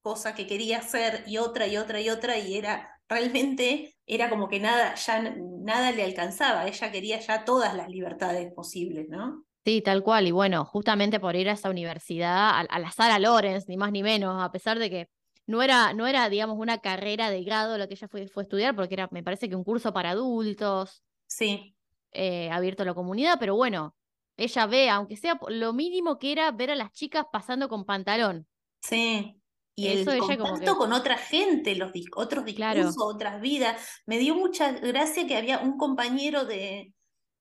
cosa 0.01 0.35
que 0.35 0.45
quería 0.45 0.79
hacer 0.79 1.23
y 1.25 1.37
otra 1.37 1.67
y 1.67 1.77
otra 1.77 2.01
y 2.01 2.09
otra 2.09 2.37
y 2.37 2.57
era 2.57 3.01
realmente 3.07 3.95
era 4.05 4.29
como 4.29 4.47
que 4.49 4.59
nada 4.59 4.95
ya 4.95 5.21
nada 5.61 5.91
le 5.91 6.03
alcanzaba, 6.03 6.67
ella 6.67 6.91
quería 6.91 7.19
ya 7.19 7.45
todas 7.45 7.73
las 7.73 7.89
libertades 7.89 8.51
posibles, 8.53 9.07
¿no? 9.09 9.45
Sí, 9.69 9.81
tal 9.83 10.01
cual. 10.01 10.25
Y 10.27 10.31
bueno, 10.31 10.65
justamente 10.65 11.19
por 11.19 11.35
ir 11.35 11.47
a 11.47 11.51
esa 11.53 11.69
universidad, 11.69 12.35
a, 12.49 12.59
a 12.61 12.79
la 12.79 12.89
Sara 12.91 13.19
Lawrence, 13.19 13.67
ni 13.69 13.77
más 13.77 13.91
ni 13.91 14.01
menos, 14.01 14.41
a 14.43 14.51
pesar 14.51 14.79
de 14.79 14.89
que 14.89 15.09
no 15.45 15.61
era, 15.61 15.93
no 15.93 16.07
era, 16.07 16.27
digamos, 16.27 16.57
una 16.57 16.79
carrera 16.79 17.29
de 17.29 17.43
grado 17.43 17.77
lo 17.77 17.87
que 17.87 17.93
ella 17.93 18.07
fue, 18.07 18.27
fue 18.29 18.41
a 18.41 18.45
estudiar, 18.45 18.75
porque 18.75 18.95
era, 18.95 19.07
me 19.11 19.21
parece 19.21 19.47
que 19.47 19.55
un 19.55 19.63
curso 19.63 19.93
para 19.93 20.09
adultos, 20.11 21.03
Sí, 21.27 21.75
eh, 22.13 22.49
abierto 22.49 22.81
a 22.81 22.87
la 22.87 22.95
comunidad, 22.95 23.37
pero 23.39 23.55
bueno, 23.55 23.95
ella 24.37 24.65
ve, 24.65 24.89
aunque 24.89 25.17
sea 25.17 25.39
lo 25.49 25.71
mínimo 25.71 26.17
que 26.17 26.31
era 26.31 26.51
ver 26.51 26.71
a 26.71 26.75
las 26.75 26.91
chicas 26.91 27.25
pasando 27.31 27.69
con 27.69 27.85
pantalón. 27.85 28.47
sí. 28.81 29.35
Y 29.75 29.87
el 29.89 29.99
Eso 29.99 30.11
como 30.17 30.49
contacto 30.49 30.71
que- 30.73 30.77
con 30.77 30.93
otra 30.93 31.17
gente, 31.17 31.75
los 31.75 31.91
dis- 31.93 32.09
otros 32.15 32.43
Claro. 32.55 32.85
discursos, 32.87 33.15
otras 33.15 33.39
vidas. 33.39 34.01
Me 34.07 34.17
dio 34.17 34.33
mucha 34.35 34.71
gracia 34.71 35.25
que 35.27 35.37
había 35.37 35.59
un 35.59 35.77
compañero 35.77 36.43
de, 36.43 36.91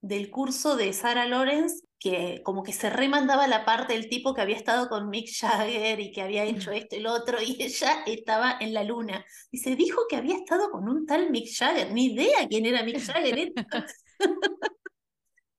del 0.02 0.30
curso 0.30 0.76
de 0.76 0.92
Sarah 0.92 1.26
Lawrence 1.26 1.84
que 1.98 2.42
como 2.44 2.62
que 2.62 2.72
se 2.72 2.90
remandaba 2.90 3.48
la 3.48 3.64
parte 3.64 3.94
del 3.94 4.08
tipo 4.08 4.32
que 4.34 4.40
había 4.40 4.56
estado 4.56 4.88
con 4.88 5.08
Mick 5.10 5.28
Jagger 5.36 5.98
y 6.00 6.12
que 6.12 6.22
había 6.22 6.44
hecho 6.44 6.70
esto 6.70 6.94
y 6.96 7.00
lo 7.00 7.12
otro, 7.12 7.38
y 7.42 7.60
ella 7.62 8.04
estaba 8.06 8.56
en 8.60 8.72
la 8.72 8.84
luna. 8.84 9.24
Dice, 9.50 9.74
dijo 9.76 10.02
que 10.08 10.16
había 10.16 10.36
estado 10.36 10.70
con 10.70 10.88
un 10.88 11.06
tal 11.06 11.30
Mick 11.30 11.48
Jagger, 11.52 11.92
ni 11.92 12.06
idea 12.12 12.46
quién 12.48 12.66
era 12.66 12.82
Mick 12.84 13.00
Jagger. 13.00 13.38
¿eh? 13.38 13.52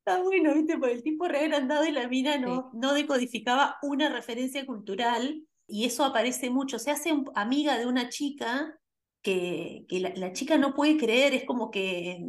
Está 0.06 0.24
bueno, 0.24 0.54
¿viste? 0.56 0.78
Porque 0.78 0.94
el 0.96 1.04
tipo 1.04 1.28
re 1.28 1.40
agrandado 1.40 1.86
y 1.86 1.92
la 1.92 2.08
mina 2.08 2.38
no, 2.38 2.72
no 2.74 2.94
decodificaba 2.94 3.78
una 3.84 4.10
referencia 4.10 4.66
cultural 4.66 5.44
y 5.68 5.86
eso 5.86 6.04
aparece 6.04 6.50
mucho. 6.50 6.80
Se 6.80 6.90
hace 6.90 7.12
un- 7.14 7.30
amiga 7.36 7.78
de 7.78 7.86
una 7.86 8.10
chica 8.10 8.76
que, 9.22 9.86
que 9.88 10.00
la, 10.00 10.12
la 10.16 10.34
chica 10.34 10.58
no 10.58 10.74
puede 10.74 10.98
creer, 10.98 11.34
es 11.36 11.44
como 11.44 11.70
que 11.70 12.22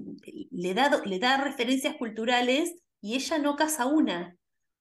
le 0.50 0.74
da, 0.74 0.90
le 1.06 1.18
da 1.18 1.38
referencias 1.42 1.96
culturales 1.96 2.74
y 3.00 3.14
ella 3.14 3.38
no 3.38 3.56
casa 3.56 3.86
una. 3.86 4.36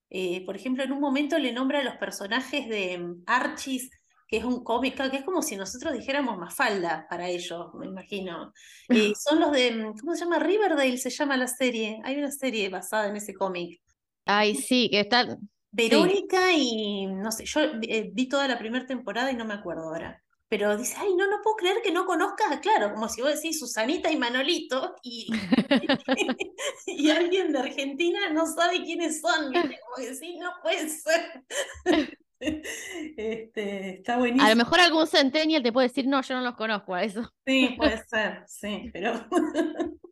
Eh, 0.09 0.43
por 0.45 0.55
ejemplo, 0.55 0.83
en 0.83 0.91
un 0.91 0.99
momento 0.99 1.37
le 1.37 1.53
nombra 1.53 1.79
a 1.79 1.83
los 1.83 1.95
personajes 1.97 2.67
de 2.67 2.97
mm, 2.97 3.23
Archie, 3.27 3.89
que 4.27 4.37
es 4.37 4.43
un 4.43 4.63
cómic, 4.63 4.95
que 5.09 5.17
es 5.17 5.23
como 5.23 5.41
si 5.41 5.55
nosotros 5.55 5.93
dijéramos 5.93 6.37
Mafalda 6.37 7.07
para 7.09 7.27
ellos, 7.27 7.73
me 7.75 7.87
imagino. 7.87 8.53
Eh, 8.89 9.13
son 9.19 9.39
los 9.39 9.51
de, 9.51 9.71
mm, 9.71 9.97
¿cómo 9.99 10.15
se 10.15 10.23
llama? 10.23 10.39
Riverdale 10.39 10.97
se 10.97 11.09
llama 11.09 11.37
la 11.37 11.47
serie. 11.47 11.99
Hay 12.03 12.17
una 12.17 12.31
serie 12.31 12.69
basada 12.69 13.07
en 13.07 13.15
ese 13.15 13.33
cómic. 13.33 13.81
Ay, 14.25 14.55
sí, 14.55 14.89
que 14.89 15.01
están. 15.01 15.49
Verónica 15.71 16.51
y 16.51 17.05
no 17.05 17.31
sé, 17.31 17.45
yo 17.45 17.61
eh, 17.83 18.09
vi 18.11 18.27
toda 18.27 18.47
la 18.47 18.57
primera 18.57 18.87
temporada 18.87 19.31
y 19.31 19.35
no 19.35 19.45
me 19.45 19.53
acuerdo 19.53 19.83
ahora. 19.83 20.21
Pero 20.49 20.75
dice, 20.75 20.95
ay, 20.97 21.15
no, 21.15 21.27
no 21.29 21.41
puedo 21.43 21.55
creer 21.57 21.77
que 21.83 21.91
no 21.91 22.05
conozcas, 22.05 22.59
claro, 22.59 22.91
como 22.91 23.07
si 23.07 23.21
vos 23.21 23.35
decís 23.35 23.59
Susanita 23.59 24.11
y 24.11 24.17
Manolito, 24.17 24.95
y, 25.03 25.29
y 26.87 27.09
alguien 27.11 27.53
de 27.53 27.59
Argentina 27.59 28.29
no 28.33 28.47
sabe 28.47 28.83
quiénes 28.83 29.21
son, 29.21 29.51
¿viste? 29.51 29.79
como 29.79 30.07
que 30.07 30.15
sí, 30.15 30.37
no 30.37 30.51
puede 30.61 30.89
ser. 30.89 31.43
Este, 32.41 33.97
está 33.97 34.15
buenísimo. 34.17 34.45
A 34.45 34.49
lo 34.51 34.55
mejor 34.55 34.79
algún 34.79 35.05
centennial 35.07 35.61
te 35.61 35.73
puede 35.73 35.89
decir, 35.89 36.07
no, 36.07 36.21
yo 36.21 36.35
no 36.35 36.41
los 36.41 36.55
conozco 36.55 36.95
a 36.95 37.03
eso. 37.03 37.29
Sí, 37.45 37.75
puede 37.77 38.01
ser, 38.07 38.43
sí, 38.47 38.89
pero... 38.93 39.27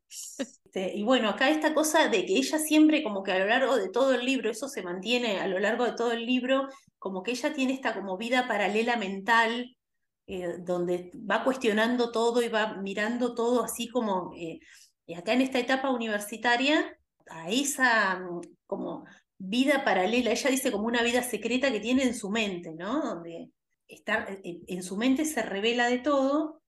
Este, 0.09 0.93
y 0.93 1.03
bueno, 1.03 1.29
acá 1.29 1.49
esta 1.49 1.73
cosa 1.73 2.09
de 2.09 2.25
que 2.25 2.35
ella 2.35 2.59
siempre, 2.59 3.01
como 3.01 3.23
que 3.23 3.31
a 3.31 3.39
lo 3.39 3.45
largo 3.45 3.77
de 3.77 3.89
todo 3.89 4.13
el 4.13 4.25
libro, 4.25 4.51
eso 4.51 4.67
se 4.67 4.83
mantiene 4.83 5.39
a 5.39 5.47
lo 5.47 5.57
largo 5.59 5.85
de 5.85 5.93
todo 5.93 6.11
el 6.11 6.25
libro, 6.25 6.67
como 6.99 7.23
que 7.23 7.31
ella 7.31 7.53
tiene 7.53 7.73
esta 7.73 7.93
como 7.93 8.17
vida 8.17 8.45
paralela 8.45 8.97
mental, 8.97 9.76
eh, 10.27 10.57
donde 10.59 11.11
va 11.15 11.43
cuestionando 11.43 12.11
todo 12.11 12.41
y 12.41 12.49
va 12.49 12.75
mirando 12.75 13.33
todo 13.33 13.63
así 13.63 13.89
como, 13.89 14.33
eh, 14.35 14.59
y 15.05 15.15
acá 15.15 15.33
en 15.33 15.41
esta 15.41 15.59
etapa 15.59 15.89
universitaria, 15.89 16.97
a 17.29 17.49
esa 17.49 18.19
mm, 18.19 18.41
como 18.65 19.05
vida 19.37 19.83
paralela, 19.83 20.31
ella 20.31 20.49
dice 20.49 20.71
como 20.71 20.85
una 20.87 21.03
vida 21.03 21.23
secreta 21.23 21.71
que 21.71 21.79
tiene 21.79 22.03
en 22.03 22.13
su 22.13 22.29
mente, 22.29 22.73
¿no? 22.73 23.01
Donde 23.01 23.51
está, 23.87 24.27
en, 24.43 24.61
en 24.67 24.83
su 24.83 24.97
mente 24.97 25.25
se 25.25 25.41
revela 25.41 25.87
de 25.87 25.99
todo 25.99 26.61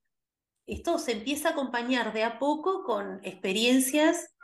esto 0.69 0.99
se 0.99 1.13
empieza 1.13 1.49
a 1.49 1.51
acompañar 1.53 2.13
de 2.13 2.23
a 2.23 2.37
poco 2.37 2.83
con 2.83 3.19
experiencias, 3.23 4.35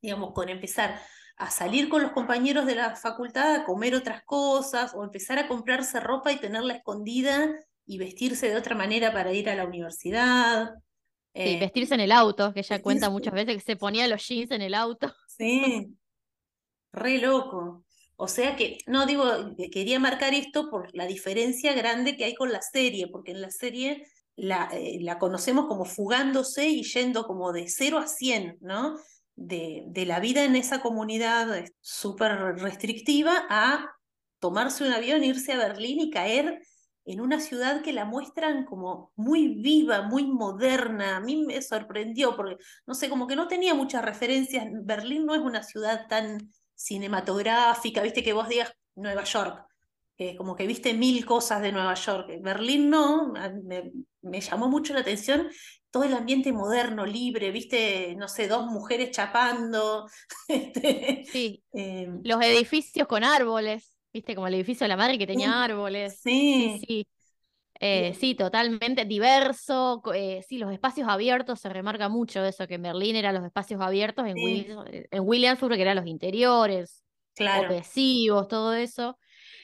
digamos, 0.00 0.32
con 0.32 0.48
empezar 0.48 0.98
a 1.36 1.50
salir 1.50 1.90
con 1.90 2.02
los 2.02 2.12
compañeros 2.12 2.64
de 2.64 2.74
la 2.74 2.96
facultad 2.96 3.54
a 3.54 3.64
comer 3.64 3.94
otras 3.94 4.22
cosas 4.24 4.94
o 4.94 5.04
empezar 5.04 5.38
a 5.38 5.48
comprarse 5.48 6.00
ropa 6.00 6.32
y 6.32 6.40
tenerla 6.40 6.74
escondida 6.74 7.54
y 7.86 7.98
vestirse 7.98 8.48
de 8.48 8.56
otra 8.56 8.74
manera 8.76 9.12
para 9.12 9.32
ir 9.32 9.48
a 9.50 9.54
la 9.56 9.64
universidad. 9.66 10.70
Sí, 11.34 11.40
Eh, 11.40 11.60
vestirse 11.60 11.94
en 11.94 12.00
el 12.00 12.12
auto, 12.12 12.52
que 12.52 12.60
ella 12.60 12.76
vestirse- 12.78 12.82
cuenta 12.82 13.10
muchas 13.10 13.34
veces 13.34 13.54
que 13.56 13.60
se 13.60 13.76
ponía 13.76 14.06
los 14.08 14.26
jeans 14.26 14.50
en 14.50 14.62
el 14.62 14.74
auto. 14.74 15.12
Sí, 15.26 15.96
re 16.92 17.18
loco. 17.18 17.84
O 18.16 18.28
sea 18.28 18.54
que, 18.56 18.78
no 18.86 19.06
digo, 19.06 19.24
que 19.56 19.70
quería 19.70 19.98
marcar 19.98 20.34
esto 20.34 20.70
por 20.70 20.94
la 20.94 21.06
diferencia 21.06 21.72
grande 21.74 22.16
que 22.16 22.24
hay 22.24 22.34
con 22.34 22.52
la 22.52 22.62
serie, 22.62 23.08
porque 23.08 23.32
en 23.32 23.40
la 23.40 23.50
serie 23.50 24.06
la, 24.36 24.68
eh, 24.72 24.98
la 25.00 25.18
conocemos 25.18 25.66
como 25.66 25.84
fugándose 25.84 26.68
y 26.68 26.82
yendo 26.84 27.24
como 27.26 27.52
de 27.52 27.68
0 27.68 27.98
a 27.98 28.06
100, 28.06 28.58
¿no? 28.60 28.96
De, 29.34 29.82
de 29.86 30.06
la 30.06 30.20
vida 30.20 30.44
en 30.44 30.54
esa 30.56 30.80
comunidad 30.82 31.56
eh, 31.58 31.64
súper 31.80 32.32
restrictiva 32.58 33.46
a 33.48 33.90
tomarse 34.38 34.84
un 34.84 34.92
avión, 34.92 35.24
irse 35.24 35.52
a 35.52 35.58
Berlín 35.58 36.00
y 36.00 36.10
caer 36.10 36.60
en 37.04 37.20
una 37.20 37.40
ciudad 37.40 37.82
que 37.82 37.92
la 37.92 38.04
muestran 38.04 38.64
como 38.64 39.12
muy 39.16 39.60
viva, 39.60 40.02
muy 40.02 40.24
moderna. 40.24 41.16
A 41.16 41.20
mí 41.20 41.44
me 41.44 41.60
sorprendió 41.62 42.36
porque, 42.36 42.56
no 42.86 42.94
sé, 42.94 43.08
como 43.08 43.26
que 43.26 43.36
no 43.36 43.48
tenía 43.48 43.74
muchas 43.74 44.04
referencias. 44.04 44.66
Berlín 44.84 45.26
no 45.26 45.34
es 45.34 45.40
una 45.40 45.62
ciudad 45.62 46.06
tan 46.08 46.52
cinematográfica, 46.74 48.02
viste 48.02 48.22
que 48.22 48.32
vos 48.32 48.48
digas 48.48 48.72
Nueva 48.96 49.24
York, 49.24 49.66
que 50.16 50.36
como 50.36 50.56
que 50.56 50.66
viste 50.66 50.94
mil 50.94 51.24
cosas 51.24 51.62
de 51.62 51.72
Nueva 51.72 51.94
York. 51.94 52.28
Berlín 52.40 52.90
no, 52.90 53.32
me, 53.64 53.92
me 54.22 54.40
llamó 54.40 54.68
mucho 54.68 54.94
la 54.94 55.00
atención 55.00 55.48
todo 55.92 56.04
el 56.04 56.14
ambiente 56.14 56.52
moderno, 56.52 57.04
libre, 57.04 57.50
viste, 57.50 58.16
no 58.16 58.26
sé, 58.26 58.48
dos 58.48 58.66
mujeres 58.66 59.10
chapando. 59.10 60.08
este, 60.48 61.24
Sí, 61.30 61.62
eh, 61.74 62.08
los 62.24 62.42
edificios 62.42 63.06
con 63.06 63.22
árboles, 63.22 63.91
viste, 64.12 64.34
como 64.34 64.46
el 64.48 64.54
edificio 64.54 64.84
de 64.84 64.88
la 64.88 64.96
madre 64.96 65.18
que 65.18 65.26
tenía 65.26 65.62
árboles. 65.64 66.20
Sí, 66.22 66.78
sí, 66.78 66.86
sí. 66.86 67.06
Eh, 67.80 68.14
sí, 68.14 68.34
totalmente 68.36 69.04
diverso. 69.04 70.02
eh, 70.14 70.42
sí, 70.48 70.58
los 70.58 70.72
espacios 70.72 71.08
abiertos 71.08 71.60
se 71.60 71.68
remarca 71.68 72.08
mucho 72.08 72.44
eso, 72.44 72.66
que 72.68 72.74
en 72.74 72.82
Berlín 72.82 73.16
eran 73.16 73.34
los 73.34 73.44
espacios 73.44 73.80
abiertos, 73.80 74.26
en, 74.26 74.36
Sí. 74.36 74.42
Wil- 74.42 75.08
en 75.10 75.22
Williamsburg 75.26 75.74
que 75.76 75.82
eran 75.82 75.96
los 75.96 76.06
interiores, 76.06 77.04
claro. 77.34 77.68
opresivos, 77.68 78.48
todo 78.48 78.74
eso. 78.74 79.18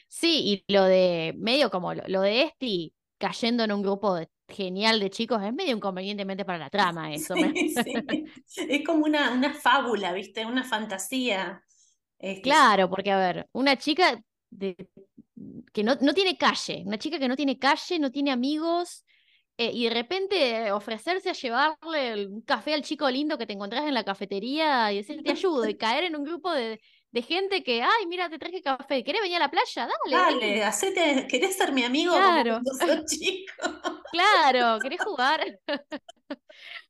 Sí, 0.07 0.63
y 0.67 0.73
lo 0.73 0.83
de 0.85 1.33
medio 1.37 1.69
como 1.71 1.93
lo, 1.93 2.03
lo 2.07 2.21
de 2.21 2.43
Esti 2.43 2.93
cayendo 3.17 3.63
en 3.63 3.71
un 3.71 3.81
grupo 3.83 4.15
de- 4.15 4.29
genial 4.49 4.99
de 4.99 5.09
chicos 5.11 5.41
es 5.43 5.53
medio 5.53 5.75
inconvenientemente 5.75 6.43
para 6.45 6.57
la 6.59 6.69
trama 6.69 7.13
eso. 7.13 7.37
me- 7.37 7.53
Sí, 7.53 7.69
sí. 7.69 8.25
Es 8.67 8.85
como 8.85 9.05
una, 9.05 9.31
una 9.33 9.53
fábula, 9.53 10.11
¿viste? 10.13 10.45
Una 10.45 10.63
fantasía. 10.63 11.63
Este, 12.19 12.41
Claro, 12.41 12.89
porque 12.89 13.11
a 13.11 13.17
ver, 13.17 13.47
una 13.51 13.77
chica 13.77 14.21
de, 14.49 14.75
que 15.73 15.83
no, 15.83 15.95
no 16.01 16.13
tiene 16.13 16.37
calle, 16.37 16.83
una 16.85 16.97
chica 16.97 17.19
que 17.19 17.27
no 17.27 17.35
tiene 17.35 17.57
calle, 17.57 17.99
no 17.99 18.11
tiene 18.11 18.31
amigos, 18.31 19.05
eh, 19.57 19.71
y 19.73 19.85
de 19.85 19.89
repente 19.89 20.71
ofrecerse 20.71 21.29
a 21.29 21.33
llevarle 21.33 22.27
un 22.27 22.41
café 22.41 22.73
al 22.73 22.81
chico 22.81 23.09
lindo 23.09 23.37
que 23.37 23.45
te 23.45 23.53
encontrás 23.53 23.85
en 23.85 23.93
la 23.93 24.03
cafetería 24.05 24.91
y 24.91 24.97
decir 24.97 25.21
te 25.21 25.31
ayudo, 25.31 25.67
y 25.67 25.75
caer 25.75 26.05
en 26.05 26.15
un 26.15 26.23
grupo 26.23 26.51
de, 26.53 26.79
de 27.11 27.21
gente 27.21 27.63
que, 27.63 27.81
ay, 27.81 28.07
mira, 28.07 28.29
te 28.29 28.39
traje 28.39 28.61
café, 28.61 29.03
¿querés 29.03 29.21
venir 29.21 29.37
a 29.37 29.39
la 29.39 29.51
playa? 29.51 29.87
Dale, 29.87 30.25
vení". 30.25 30.39
Dale, 30.39 30.63
hacete, 30.63 31.27
¿querés 31.27 31.55
ser 31.57 31.71
mi 31.73 31.83
amigo 31.83 32.13
como 32.13 32.41
Claro. 32.41 32.61
sos 32.63 33.05
chico? 33.05 33.53
Claro, 34.11 34.81
¿querés 34.81 35.01
jugar? 35.01 35.41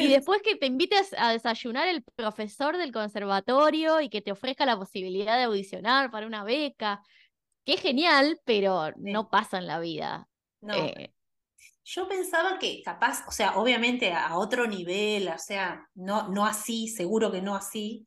Y 0.00 0.08
después 0.08 0.42
que 0.42 0.56
te 0.56 0.66
invites 0.66 1.14
a 1.16 1.32
desayunar 1.32 1.88
el 1.88 2.02
profesor 2.02 2.76
del 2.76 2.92
conservatorio 2.92 4.00
y 4.00 4.08
que 4.08 4.20
te 4.20 4.32
ofrezca 4.32 4.66
la 4.66 4.76
posibilidad 4.76 5.36
de 5.36 5.44
audicionar 5.44 6.10
para 6.10 6.26
una 6.26 6.44
beca. 6.44 7.02
Qué 7.64 7.76
genial, 7.76 8.40
pero 8.44 8.92
no 8.96 9.28
pasa 9.28 9.58
en 9.58 9.66
la 9.66 9.78
vida. 9.78 10.28
No, 10.60 10.74
Eh, 10.74 11.12
yo 11.84 12.08
pensaba 12.08 12.58
que 12.58 12.82
capaz, 12.82 13.26
o 13.26 13.32
sea, 13.32 13.56
obviamente 13.56 14.12
a 14.12 14.36
otro 14.36 14.66
nivel, 14.66 15.28
o 15.28 15.38
sea, 15.38 15.88
no, 15.94 16.28
no 16.28 16.46
así, 16.46 16.88
seguro 16.88 17.30
que 17.32 17.42
no 17.42 17.54
así, 17.54 18.06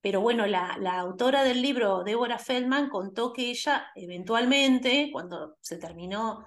pero 0.00 0.20
bueno, 0.20 0.46
la, 0.46 0.76
la 0.78 0.98
autora 0.98 1.44
del 1.44 1.62
libro, 1.62 2.04
Débora 2.04 2.38
Feldman, 2.38 2.90
contó 2.90 3.32
que 3.32 3.50
ella 3.50 3.86
eventualmente, 3.94 5.08
cuando 5.12 5.56
se 5.60 5.78
terminó 5.78 6.44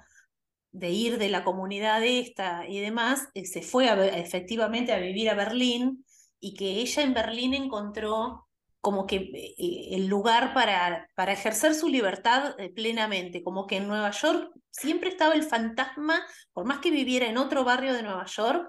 de 0.71 0.89
ir 0.91 1.17
de 1.17 1.29
la 1.29 1.43
comunidad 1.43 2.03
esta 2.03 2.67
y 2.67 2.79
demás, 2.79 3.29
eh, 3.33 3.45
se 3.45 3.61
fue 3.61 3.89
a 3.89 4.05
efectivamente 4.17 4.93
a 4.93 4.99
vivir 4.99 5.29
a 5.29 5.35
Berlín 5.35 6.05
y 6.39 6.53
que 6.55 6.81
ella 6.81 7.03
en 7.03 7.13
Berlín 7.13 7.53
encontró 7.53 8.47
como 8.81 9.05
que 9.05 9.17
eh, 9.17 9.95
el 9.95 10.07
lugar 10.07 10.53
para, 10.53 11.09
para 11.15 11.33
ejercer 11.33 11.73
su 11.75 11.89
libertad 11.89 12.55
eh, 12.57 12.69
plenamente, 12.69 13.43
como 13.43 13.67
que 13.67 13.77
en 13.77 13.87
Nueva 13.87 14.11
York 14.11 14.51
siempre 14.69 15.09
estaba 15.09 15.33
el 15.33 15.43
fantasma, 15.43 16.25
por 16.53 16.65
más 16.65 16.79
que 16.79 16.89
viviera 16.89 17.27
en 17.27 17.37
otro 17.37 17.65
barrio 17.65 17.93
de 17.93 18.03
Nueva 18.03 18.25
York, 18.25 18.65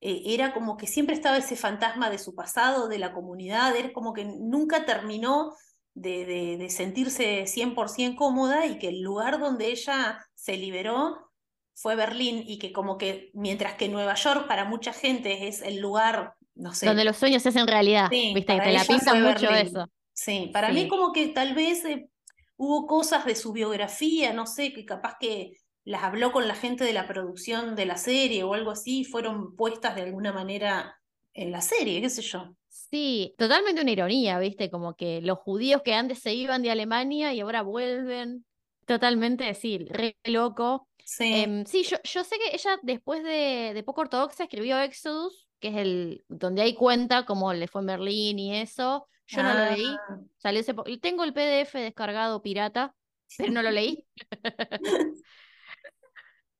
eh, 0.00 0.22
era 0.26 0.54
como 0.54 0.76
que 0.78 0.86
siempre 0.86 1.14
estaba 1.14 1.36
ese 1.36 1.56
fantasma 1.56 2.08
de 2.08 2.18
su 2.18 2.34
pasado, 2.34 2.88
de 2.88 2.98
la 2.98 3.12
comunidad, 3.12 3.76
era 3.76 3.92
como 3.92 4.14
que 4.14 4.24
nunca 4.24 4.86
terminó 4.86 5.54
de, 5.92 6.24
de, 6.24 6.56
de 6.56 6.70
sentirse 6.70 7.46
100% 7.46 8.16
cómoda 8.16 8.64
y 8.64 8.78
que 8.78 8.88
el 8.88 9.02
lugar 9.02 9.40
donde 9.40 9.66
ella 9.66 10.24
se 10.34 10.56
liberó 10.56 11.29
fue 11.74 11.96
Berlín 11.96 12.42
y 12.46 12.58
que 12.58 12.72
como 12.72 12.98
que 12.98 13.30
mientras 13.34 13.74
que 13.74 13.88
Nueva 13.88 14.14
York 14.14 14.46
para 14.46 14.64
mucha 14.64 14.92
gente 14.92 15.48
es 15.48 15.62
el 15.62 15.78
lugar, 15.78 16.34
no 16.54 16.74
sé, 16.74 16.86
donde 16.86 17.04
los 17.04 17.16
sueños 17.16 17.42
se 17.42 17.50
hacen 17.50 17.66
realidad, 17.66 18.08
Sí, 18.10 18.32
viste, 18.34 18.54
que 18.54 18.58
para 18.58 18.64
te 18.64 18.72
la 18.72 18.84
pintan 18.84 19.22
mucho 19.22 19.50
Berlín. 19.50 19.66
eso. 19.66 19.86
Sí, 20.12 20.50
para 20.52 20.72
mí 20.72 20.88
como 20.88 21.12
que 21.12 21.28
tal 21.28 21.54
vez 21.54 21.84
eh, 21.84 22.08
hubo 22.56 22.86
cosas 22.86 23.24
de 23.24 23.34
su 23.34 23.52
biografía, 23.52 24.32
no 24.32 24.46
sé, 24.46 24.72
que 24.72 24.84
capaz 24.84 25.16
que 25.18 25.52
las 25.84 26.02
habló 26.02 26.32
con 26.32 26.46
la 26.46 26.54
gente 26.54 26.84
de 26.84 26.92
la 26.92 27.06
producción 27.08 27.74
de 27.76 27.86
la 27.86 27.96
serie 27.96 28.42
o 28.44 28.54
algo 28.54 28.70
así, 28.70 29.00
y 29.00 29.04
fueron 29.04 29.56
puestas 29.56 29.94
de 29.96 30.02
alguna 30.02 30.32
manera 30.32 30.96
en 31.32 31.52
la 31.52 31.60
serie, 31.62 32.00
qué 32.02 32.10
sé 32.10 32.22
yo. 32.22 32.54
Sí, 32.68 33.34
totalmente 33.38 33.80
una 33.80 33.90
ironía, 33.92 34.38
viste, 34.38 34.70
como 34.70 34.94
que 34.94 35.20
los 35.22 35.38
judíos 35.38 35.82
que 35.82 35.94
antes 35.94 36.18
se 36.18 36.34
iban 36.34 36.62
de 36.62 36.70
Alemania 36.70 37.32
y 37.32 37.40
ahora 37.40 37.62
vuelven. 37.62 38.44
Totalmente, 38.84 39.54
sí, 39.54 39.78
re 39.88 40.16
loco. 40.24 40.88
Sí, 41.10 41.34
Em, 41.34 41.64
sí, 41.66 41.82
yo, 41.84 41.96
yo 42.04 42.24
sé 42.24 42.36
que 42.38 42.54
ella 42.56 42.78
después 42.82 43.22
de, 43.24 43.72
de 43.74 43.82
Poco 43.84 44.02
Ortodoxa 44.02 44.44
escribió 44.44 44.78
Exodus, 44.80 45.48
que 45.60 45.68
es 45.68 45.76
el 45.76 46.24
donde 46.28 46.62
ahí 46.62 46.74
cuenta 46.74 47.24
cómo 47.26 47.52
le 47.52 47.66
fue 47.68 47.80
en 47.82 47.86
Berlín 47.88 48.38
y 48.38 48.56
eso. 48.60 49.08
Yo 49.26 49.42
no 49.42 49.54
lo 49.54 49.64
leí, 49.64 50.04
Ah, 50.08 50.20
salió 50.38 50.62
po- 50.74 50.84
Tengo 51.00 51.24
el 51.24 51.32
PDF 51.32 51.78
descargado 51.78 52.42
pirata, 52.42 52.94
pero 53.36 53.52
no 53.52 53.62
lo 53.62 53.70
leí. 53.70 54.06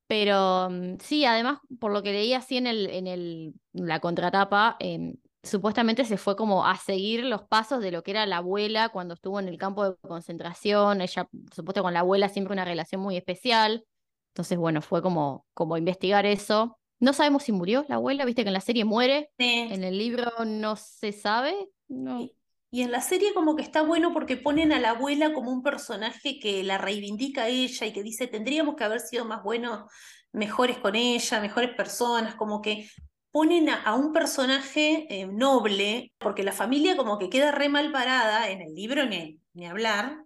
Pero 0.07 0.69
mm, 0.71 0.97
sí, 1.01 1.25
además, 1.25 1.59
por 1.79 1.93
lo 1.93 2.03
que 2.03 2.13
leí 2.13 2.33
así 2.35 2.57
en 2.57 2.67
el, 2.67 2.91
en 2.91 3.07
el, 3.07 3.55
la 3.73 4.01
contratapa, 4.01 4.77
em, 4.81 5.17
supuestamente 5.43 6.05
se 6.05 6.17
fue 6.19 6.37
como 6.37 6.67
a 6.67 6.77
seguir 6.77 7.25
los 7.25 7.43
pasos 7.45 7.81
de 7.83 7.93
lo 7.93 8.03
que 8.03 8.11
era 8.13 8.27
la 8.27 8.39
abuela 8.39 8.89
cuando 8.91 9.15
estuvo 9.15 9.39
en 9.41 9.49
el 9.49 9.59
campo 9.59 9.89
de 9.91 9.97
concentración. 10.09 11.01
Ella, 11.01 11.29
supuesto, 11.55 11.83
con 11.83 11.95
la 11.95 12.01
abuela 12.01 12.29
siempre 12.29 12.53
una 12.53 12.65
relación 12.65 13.01
muy 13.01 13.17
especial. 13.17 13.85
Entonces, 14.33 14.59
bueno, 14.59 14.83
fue 14.83 15.03
como, 15.03 15.47
como 15.55 15.77
investigar 15.77 16.27
eso. 16.27 16.79
No 16.99 17.13
sabemos 17.13 17.45
si 17.45 17.53
murió 17.53 17.85
la 17.89 17.97
abuela, 17.97 18.25
viste 18.25 18.43
que 18.43 18.49
en 18.49 18.55
la 18.55 18.61
serie 18.61 18.85
muere, 18.85 19.31
sí. 19.39 19.69
en 19.71 19.85
el 19.85 19.99
libro 19.99 20.31
no 20.45 20.77
se 20.77 21.13
sabe. 21.13 21.55
No. 21.89 22.21
Y- 22.21 22.35
en 22.73 22.93
la 22.93 23.01
serie 23.01 23.35
como 23.35 23.57
que 23.57 23.63
está 23.63 23.83
bueno 23.83 24.13
porque 24.13 24.37
ponen 24.37 24.73
a 24.73 24.79
la 24.79 24.91
abuela 24.91 25.33
como 25.33 25.51
un 25.51 25.61
personaje 25.61 26.39
que 26.39 26.63
la 26.63 26.79
reivindica 26.79 27.43
a 27.43 27.49
ella 27.49 27.87
y 27.87 27.93
que 27.93 28.05
dice, 28.05 28.29
tendríamos 28.29 28.77
que 28.77 28.85
haber 28.85 29.01
sido 29.01 29.25
más 29.25 29.43
buenos, 29.43 29.91
mejores 30.33 30.79
con 30.79 30.95
ella, 30.95 31.41
mejores 31.41 31.75
personas, 31.75 32.37
como 32.37 32.63
que 32.63 32.89
ponen 33.33 33.69
a, 33.71 33.83
a 33.83 33.95
un 33.95 34.13
personaje 34.13 35.07
eh, 35.11 35.27
noble, 35.27 36.13
porque 36.19 36.45
la 36.45 36.53
familia 36.53 36.97
como 36.97 37.19
que 37.19 37.29
queda 37.29 37.51
re 37.51 37.69
mal 37.69 37.91
parada, 37.91 38.51
en 38.51 38.61
el 38.63 38.73
libro 38.75 39.05
ni, 39.07 39.41
ni 39.53 39.67
hablar, 39.67 40.25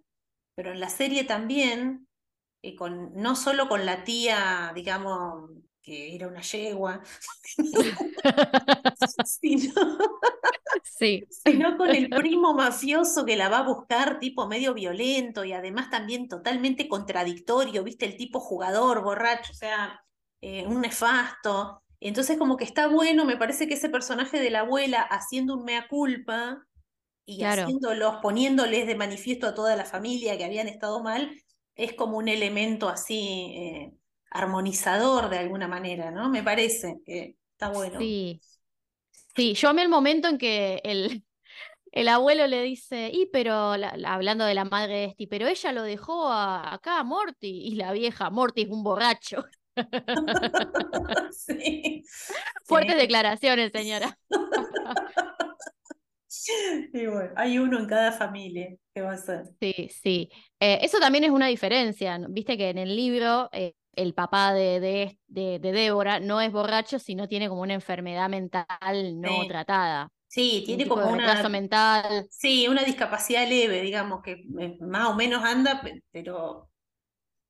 pero 0.55 0.71
en 0.71 0.79
la 0.79 0.89
serie 0.89 1.23
también, 1.23 2.04
eh, 2.69 2.75
con, 2.75 3.13
no 3.15 3.35
solo 3.35 3.67
con 3.69 3.85
la 3.85 4.03
tía, 4.03 4.71
digamos, 4.75 5.51
que 5.81 6.15
era 6.15 6.27
una 6.27 6.41
yegua, 6.41 7.01
sino, 9.23 9.73
Sí. 10.83 11.27
sino 11.29 11.77
con 11.77 11.93
el 11.93 12.13
primo 12.13 12.53
mafioso 12.53 13.25
que 13.25 13.35
la 13.35 13.49
va 13.49 13.59
a 13.59 13.63
buscar, 13.63 14.19
tipo 14.19 14.47
medio 14.47 14.73
violento 14.73 15.43
y 15.45 15.53
además 15.53 15.89
también 15.89 16.27
totalmente 16.27 16.87
contradictorio, 16.87 17.83
¿viste? 17.83 18.05
El 18.05 18.17
tipo 18.17 18.39
jugador, 18.39 19.03
borracho, 19.03 19.51
o 19.53 19.55
sea, 19.55 20.01
eh, 20.41 20.65
un 20.67 20.81
nefasto. 20.81 21.83
Entonces 21.99 22.37
como 22.37 22.57
que 22.57 22.63
está 22.65 22.87
bueno, 22.87 23.25
me 23.25 23.37
parece 23.37 23.67
que 23.67 23.75
ese 23.75 23.89
personaje 23.89 24.39
de 24.39 24.49
la 24.51 24.61
abuela 24.61 25.01
haciendo 25.01 25.55
un 25.55 25.63
mea 25.65 25.87
culpa 25.87 26.65
y 27.25 27.39
Claro. 27.39 27.63
haciéndolos, 27.63 28.17
poniéndoles 28.21 28.87
de 28.87 28.95
manifiesto 28.95 29.47
a 29.47 29.55
toda 29.55 29.75
la 29.75 29.85
familia 29.85 30.37
que 30.37 30.45
habían 30.45 30.67
estado 30.67 31.01
mal, 31.03 31.31
es 31.75 31.93
como 31.93 32.17
un 32.17 32.27
elemento 32.29 32.89
así 32.89 33.53
eh, 33.57 33.93
armonizador 34.31 35.29
de 35.29 35.39
alguna 35.39 35.67
manera, 35.67 36.11
¿no? 36.11 36.29
Me 36.29 36.43
parece 36.43 37.01
que 37.05 37.37
está 37.53 37.69
bueno. 37.69 38.15
Sí. 38.17 38.41
Sí, 39.35 39.53
yo 39.55 39.69
amé 39.69 39.83
el 39.83 39.89
momento 39.89 40.27
en 40.29 40.37
que 40.37 40.81
el, 40.83 41.25
el 41.93 42.07
abuelo 42.09 42.47
le 42.47 42.61
dice, 42.63 43.09
y 43.13 43.27
pero, 43.27 43.77
la- 43.77 43.97
la- 43.97 44.13
hablando 44.15 44.45
de 44.45 44.55
la 44.55 44.65
madre 44.65 44.93
de 44.95 45.05
Esti, 45.05 45.27
pero 45.27 45.47
ella 45.47 45.71
lo 45.73 45.83
dejó 45.83 46.29
a- 46.31 46.73
acá 46.75 46.99
a 46.99 47.03
Morty, 47.03 47.47
y 47.67 47.75
la 47.75 47.93
vieja, 47.93 48.29
Morty 48.31 48.63
es 48.63 48.69
un 48.69 48.83
borracho. 48.83 49.45
Sí, 51.31 52.03
Fuertes 52.65 52.97
sí. 52.97 52.97
declaraciones, 52.97 53.71
señora. 53.71 54.17
Y 56.93 57.05
bueno, 57.07 57.31
hay 57.35 57.57
uno 57.59 57.79
en 57.79 57.87
cada 57.87 58.11
familia. 58.11 58.75
¿Qué 58.93 59.01
va 59.01 59.13
a 59.13 59.17
ser? 59.17 59.43
Sí, 59.59 59.89
sí. 59.89 60.29
Eh, 60.59 60.79
eso 60.81 60.99
también 60.99 61.23
es 61.23 61.31
una 61.31 61.47
diferencia. 61.47 62.19
Viste 62.29 62.57
que 62.57 62.69
en 62.69 62.77
el 62.77 62.95
libro 62.95 63.49
eh, 63.51 63.73
el 63.95 64.13
papá 64.13 64.53
de, 64.53 64.79
de, 64.79 65.19
de- 65.27 65.59
de 65.59 65.71
Débora 65.71 66.19
no 66.19 66.41
es 66.41 66.51
borracho, 66.51 66.99
sino 66.99 67.27
tiene 67.27 67.49
como 67.49 67.61
una 67.61 67.73
enfermedad 67.73 68.29
mental 68.29 68.65
no 69.19 69.41
Sí. 69.41 69.47
tratada. 69.47 70.09
Sí, 70.27 70.57
Un 70.59 70.65
tiene 70.65 70.83
tipo 70.83 70.95
como 70.95 71.13
una, 71.13 71.49
mental. 71.49 72.27
sí, 72.29 72.67
una 72.67 72.83
discapacidad 72.83 73.47
leve, 73.47 73.81
digamos, 73.81 74.21
que 74.21 74.43
eh, 74.59 74.77
más 74.81 75.09
o 75.09 75.15
menos 75.15 75.43
anda, 75.43 75.81
pe- 75.81 76.03
pero 76.11 76.69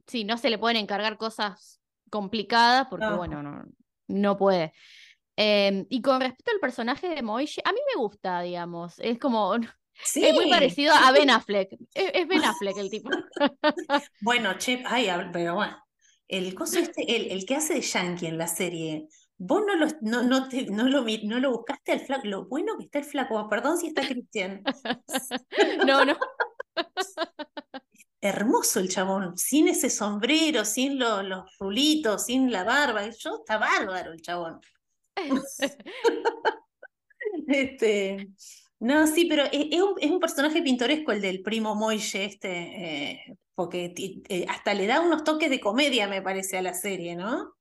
Sí, 0.08 0.24
no 0.24 0.38
se 0.38 0.52
le 0.52 0.60
pueden 0.60 0.78
encargar 0.78 1.18
cosas 1.18 1.82
complicadas 2.12 2.88
porque, 2.90 3.08
No. 3.08 3.18
bueno, 3.18 3.42
no, 3.42 3.64
no 4.08 4.38
puede. 4.38 4.74
Em, 5.38 5.86
y 5.90 6.02
con 6.02 6.22
respecto 6.22 6.52
al 6.52 6.60
personaje 6.60 7.10
de 7.10 7.22
Moishe, 7.22 7.62
a 7.66 7.72
mí 7.74 7.80
me 7.94 8.00
gusta, 8.02 8.42
digamos. 8.42 8.96
Es 9.00 9.20
como, 9.20 9.56
sí. 10.04 10.24
es 10.26 10.34
muy 10.34 10.50
parecido 10.50 10.94
a 10.94 11.12
Ben 11.12 11.30
Affleck. 11.32 11.72
Es, 11.94 12.12
es 12.14 12.28
Ben 12.28 12.44
Affleck 12.46 12.78
el 12.78 12.90
tipo. 12.90 13.10
Bueno, 14.22 14.58
che, 14.58 14.84
ay, 14.86 15.10
pero 15.32 15.56
bueno, 15.56 15.78
el 16.28 16.54
coso 16.56 16.80
este, 16.80 17.16
el, 17.16 17.32
el 17.32 17.46
que 17.46 17.56
hace 17.56 17.76
de 17.76 17.82
Yankee 17.82 18.28
en 18.28 18.38
la 18.38 18.48
serie, 18.48 19.08
vos 19.38 19.62
no 19.68 19.76
lo, 19.76 19.88
no, 20.02 20.24
no 20.24 20.48
te- 20.48 20.66
no 20.66 20.88
lo, 20.88 21.06
no 21.24 21.40
lo 21.40 21.52
buscaste 21.52 21.92
al 21.92 22.00
flaco, 22.00 22.28
lo 22.28 22.46
bueno 22.46 22.78
que 22.78 22.86
está 22.86 23.00
el 23.00 23.06
flaco, 23.06 23.48
perdón 23.50 23.78
si 23.78 23.88
está 23.88 24.08
Cristian, 24.08 24.64
No, 25.86 26.04
no. 26.06 26.18
hermoso 28.22 28.80
el 28.80 28.90
chabón, 28.90 29.38
sin 29.38 29.68
ese 29.68 29.90
sombrero, 29.90 30.66
sin 30.66 30.98
lo- 30.98 31.22
los 31.22 31.46
rulitos, 31.60 32.26
sin 32.26 32.52
la 32.52 32.64
barba, 32.64 33.08
yo 33.10 33.38
está 33.40 33.58
bárbaro 33.58 34.14
el 34.14 34.22
chabón. 34.22 34.60
Este, 37.48 38.30
no, 38.80 39.08
sí, 39.08 39.26
pero 39.26 39.44
es, 39.46 39.52
es 39.72 39.82
un, 39.82 39.96
es 40.00 40.12
un 40.12 40.20
personaje 40.20 40.62
pintoresco 40.62 41.12
el 41.12 41.22
del 41.22 41.42
primo 41.42 41.76
Moille, 41.76 42.26
este, 42.26 43.12
eh, 43.14 43.38
porque 43.56 43.94
eh, 44.30 44.46
hasta 44.50 44.74
le 44.74 44.88
da 44.88 45.02
unos 45.02 45.24
toques 45.24 45.50
de 45.50 45.60
comedia, 45.60 46.08
me 46.08 46.22
parece, 46.22 46.58
a 46.58 46.62
la 46.62 46.74
serie, 46.74 47.16
¿no? 47.16 47.54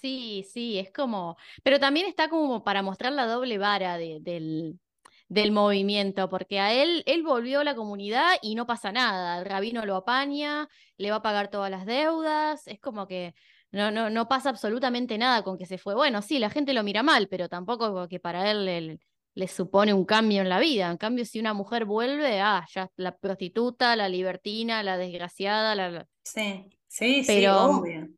Sí, 0.00 0.44
sí, 0.52 0.76
es 0.78 0.90
como, 0.92 1.36
pero 1.62 1.78
también 1.78 2.06
está 2.06 2.28
como 2.28 2.64
para 2.64 2.82
mostrar 2.82 3.12
la 3.12 3.26
doble 3.26 3.58
vara 3.58 3.96
de- 3.96 4.18
del, 4.20 4.80
del 5.28 5.52
movimiento, 5.52 6.28
porque 6.28 6.58
a 6.58 6.72
él, 6.74 7.04
él 7.06 7.22
volvió 7.22 7.60
a 7.60 7.64
la 7.64 7.76
comunidad 7.76 8.32
y 8.42 8.56
no 8.56 8.66
pasa 8.66 8.90
nada, 8.90 9.38
el 9.38 9.44
rabino 9.44 9.86
lo 9.86 9.94
apaña, 9.96 10.68
le 10.96 11.10
va 11.12 11.16
a 11.18 11.22
pagar 11.22 11.48
todas 11.50 11.70
las 11.70 11.86
deudas, 11.86 12.66
es 12.66 12.80
como 12.80 13.06
que 13.06 13.34
no, 13.70 13.90
no, 13.90 14.10
no 14.10 14.28
pasa 14.28 14.50
absolutamente 14.50 15.18
nada 15.18 15.42
con 15.42 15.58
que 15.58 15.66
se 15.66 15.78
fue. 15.78 15.94
Bueno, 15.94 16.22
sí, 16.22 16.38
la 16.38 16.50
gente 16.50 16.72
lo 16.72 16.82
mira 16.82 17.02
mal, 17.02 17.28
pero 17.28 17.48
tampoco 17.48 18.08
que 18.08 18.18
para 18.18 18.50
él 18.50 18.64
le, 18.64 18.98
le 19.34 19.48
supone 19.48 19.94
un 19.94 20.04
cambio 20.04 20.42
en 20.42 20.48
la 20.48 20.58
vida. 20.58 20.90
En 20.90 20.96
cambio, 20.96 21.24
si 21.24 21.38
una 21.38 21.54
mujer 21.54 21.84
vuelve, 21.84 22.40
ah, 22.40 22.66
ya 22.74 22.90
la 22.96 23.16
prostituta, 23.16 23.94
la 23.94 24.08
libertina, 24.08 24.82
la 24.82 24.96
desgraciada, 24.96 25.74
la... 25.74 26.06
Sí, 26.24 26.64
sí, 26.86 27.22
sí, 27.22 27.26
Pero, 27.26 27.64
obvio. 27.64 28.08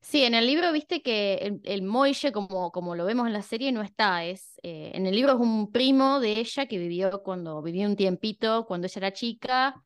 Sí, 0.00 0.24
en 0.24 0.34
el 0.34 0.46
libro 0.46 0.72
viste 0.72 1.00
que 1.00 1.34
el, 1.34 1.60
el 1.62 1.82
Moille, 1.82 2.32
como, 2.32 2.72
como 2.72 2.96
lo 2.96 3.04
vemos 3.04 3.28
en 3.28 3.32
la 3.32 3.42
serie, 3.42 3.70
no 3.70 3.82
está. 3.82 4.24
Es, 4.24 4.58
eh, 4.62 4.90
en 4.94 5.06
el 5.06 5.14
libro 5.14 5.34
es 5.34 5.40
un 5.40 5.70
primo 5.70 6.18
de 6.18 6.32
ella 6.32 6.66
que 6.66 6.76
vivió 6.76 7.22
cuando 7.22 7.62
vivió 7.62 7.88
un 7.88 7.96
tiempito, 7.96 8.66
cuando 8.66 8.88
ella 8.88 8.98
era 8.98 9.12
chica, 9.12 9.82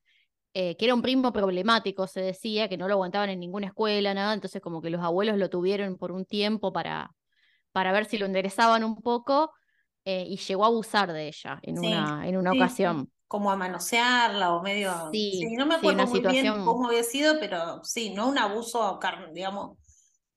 eh, 0.54 0.76
que 0.76 0.86
era 0.86 0.94
un 0.94 1.02
primo 1.02 1.32
problemático, 1.32 2.06
se 2.06 2.20
decía, 2.22 2.68
que 2.68 2.76
no 2.78 2.88
lo 2.88 2.94
aguantaban 2.94 3.30
en 3.30 3.40
ninguna 3.40 3.68
escuela, 3.68 4.14
nada. 4.14 4.34
Entonces, 4.34 4.62
como 4.62 4.82
que 4.82 4.90
los 4.90 5.02
abuelos 5.02 5.38
lo 5.38 5.50
tuvieron 5.50 5.98
por 5.98 6.12
un 6.12 6.24
tiempo 6.26 6.72
para, 6.72 7.14
para 7.72 7.92
ver 7.92 8.06
si 8.06 8.18
lo 8.18 8.26
enderezaban 8.26 8.84
un 8.84 8.96
poco, 9.02 9.52
eh, 10.04 10.26
y 10.28 10.36
llegó 10.38 10.64
a 10.64 10.68
abusar 10.68 11.12
de 11.12 11.28
ella 11.28 11.60
en 11.62 11.78
Sí, 11.80 11.80
una, 11.80 12.28
en 12.28 12.36
una 12.36 12.52
sí, 12.52 12.54
ocasión. 12.54 13.10
Como 13.26 13.50
a 13.50 13.56
manosearla 13.56 14.54
o 14.54 14.62
medio. 14.62 15.20
Sí, 15.30 15.30
Sí, 15.30 15.56
no 15.56 15.66
me 15.66 15.74
acuerdo 15.74 16.06
muy 16.06 16.20
bien 16.22 16.54
cómo 16.62 16.88
había 16.88 17.02
sido, 17.02 17.38
pero 17.40 17.82
sí, 17.84 18.14
no 18.14 18.28
un 18.28 18.38
abuso, 18.38 18.98
digamos, 19.32 19.78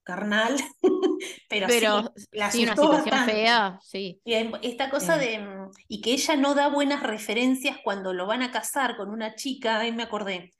carnal, 0.08 0.55
pero 1.49 1.68
sí, 1.68 1.86
la 2.32 2.51
sí, 2.51 2.64
una 2.64 2.76
situación 2.76 3.12
bastante. 3.12 3.34
fea, 3.34 3.80
sí. 3.84 4.22
Y 4.26 4.34
esta 4.64 4.89
cosa 4.89 5.18
de. 5.18 5.39
Y 5.88 6.01
que 6.01 6.14
ella 6.14 6.36
no 6.38 6.55
da 6.55 6.70
buenas 6.70 7.03
referencias 7.03 7.78
cuando 7.84 8.14
lo 8.14 8.26
van 8.26 8.41
a 8.41 8.51
casar 8.51 8.97
con 8.97 9.10
una 9.10 9.36
chica, 9.36 9.80
ahí 9.80 9.91
me 9.91 10.03
acordé. 10.03 10.53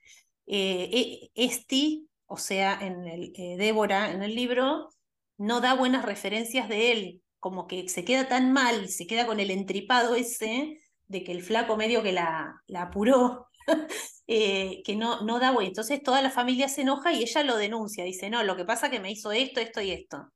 Eh, 0.46 0.90
e- 0.92 1.30
Esti, 1.34 2.08
o 2.26 2.36
sea, 2.36 2.78
en 2.80 3.06
el, 3.06 3.32
eh, 3.36 3.56
Débora 3.58 4.10
en 4.12 4.22
el 4.22 4.34
libro, 4.34 4.90
no 5.38 5.60
da 5.60 5.74
buenas 5.74 6.04
referencias 6.04 6.68
de 6.68 6.92
él, 6.92 7.22
como 7.38 7.66
que 7.66 7.88
se 7.88 8.04
queda 8.04 8.28
tan 8.28 8.52
mal 8.52 8.84
y 8.84 8.88
se 8.88 9.06
queda 9.06 9.26
con 9.26 9.40
el 9.40 9.50
entripado 9.50 10.14
ese 10.14 10.78
de 11.06 11.24
que 11.24 11.32
el 11.32 11.42
flaco 11.42 11.76
medio 11.76 12.02
que 12.02 12.12
la, 12.12 12.62
la 12.66 12.82
apuró, 12.82 13.48
eh, 14.28 14.82
que 14.84 14.94
no, 14.94 15.22
no 15.22 15.40
da 15.40 15.52
bueno. 15.52 15.68
Entonces 15.68 16.02
toda 16.02 16.22
la 16.22 16.30
familia 16.30 16.68
se 16.68 16.82
enoja 16.82 17.12
y 17.12 17.22
ella 17.22 17.42
lo 17.42 17.56
denuncia, 17.56 18.04
dice, 18.04 18.30
no, 18.30 18.42
lo 18.44 18.56
que 18.56 18.66
pasa 18.66 18.90
que 18.90 19.00
me 19.00 19.10
hizo 19.10 19.32
esto, 19.32 19.60
esto 19.60 19.80
y 19.80 19.90
esto. 19.90 20.30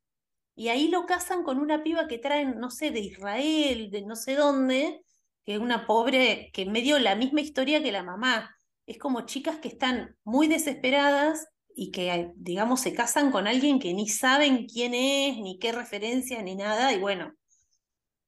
Y 0.55 0.69
ahí 0.69 0.87
lo 0.89 1.05
casan 1.05 1.43
con 1.43 1.59
una 1.59 1.83
piba 1.83 2.07
que 2.07 2.17
traen, 2.17 2.59
no 2.59 2.71
sé, 2.71 2.91
de 2.91 2.99
Israel, 2.99 3.91
de 3.91 4.01
no 4.01 4.15
sé 4.15 4.35
dónde, 4.35 5.01
que 5.45 5.53
es 5.53 5.59
una 5.59 5.85
pobre, 5.87 6.49
que 6.53 6.65
medio 6.65 6.99
la 6.99 7.15
misma 7.15 7.41
historia 7.41 7.83
que 7.83 7.91
la 7.91 8.03
mamá. 8.03 8.55
Es 8.87 8.97
como 8.97 9.21
chicas 9.21 9.57
que 9.57 9.67
están 9.69 10.15
muy 10.23 10.47
desesperadas 10.47 11.47
y 11.75 11.91
que, 11.91 12.31
digamos, 12.35 12.81
se 12.81 12.93
casan 12.93 13.31
con 13.31 13.47
alguien 13.47 13.79
que 13.79 13.93
ni 13.93 14.09
saben 14.09 14.67
quién 14.67 14.93
es, 14.93 15.37
ni 15.37 15.59
qué 15.59 15.71
referencia, 15.71 16.41
ni 16.41 16.55
nada, 16.55 16.93
y 16.93 16.99
bueno, 16.99 17.33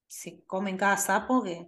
se 0.07 0.43
comen 0.45 0.78
cada 0.78 0.97
sapo 0.97 1.43
que... 1.43 1.68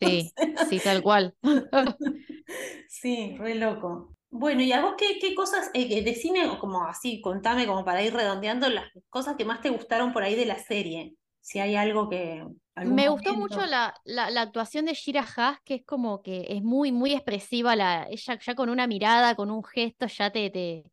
Sí, 0.00 0.32
sí, 0.68 0.78
tal 0.82 1.02
cual. 1.02 1.34
Sí, 2.88 3.36
re 3.38 3.56
loco. 3.56 4.16
Bueno, 4.30 4.62
¿y 4.62 4.72
a 4.72 4.80
vos 4.80 4.94
qué, 4.96 5.18
qué 5.20 5.34
cosas, 5.34 5.70
eh, 5.74 5.88
que 5.88 6.02
decime, 6.02 6.58
como 6.58 6.84
así, 6.84 7.20
contame 7.20 7.66
como 7.66 7.84
para 7.84 8.02
ir 8.02 8.14
redondeando 8.14 8.68
las 8.68 8.86
cosas 9.08 9.36
que 9.36 9.44
más 9.44 9.60
te 9.60 9.70
gustaron 9.70 10.12
por 10.12 10.22
ahí 10.22 10.34
de 10.34 10.46
la 10.46 10.58
serie? 10.58 11.14
Si 11.40 11.58
hay 11.58 11.76
algo 11.76 12.08
que, 12.08 12.44
Me 12.84 13.08
gustó 13.08 13.34
mucho 13.34 13.66
la, 13.66 13.94
la 14.04 14.40
actuación 14.40 14.86
de 14.86 14.94
Shira 14.94 15.24
Haas, 15.36 15.60
que 15.64 15.76
es 15.76 15.84
como 15.84 16.22
que 16.22 16.46
es 16.48 16.62
muy, 16.62 16.92
muy 16.92 17.12
expresiva. 17.12 17.76
La, 17.76 18.08
ella 18.08 18.38
ya 18.38 18.54
con 18.54 18.68
una 18.68 18.86
mirada, 18.86 19.34
con 19.34 19.50
un 19.50 19.62
gesto, 19.62 20.06
ya 20.06 20.30
te, 20.30 20.50
te 20.50 20.84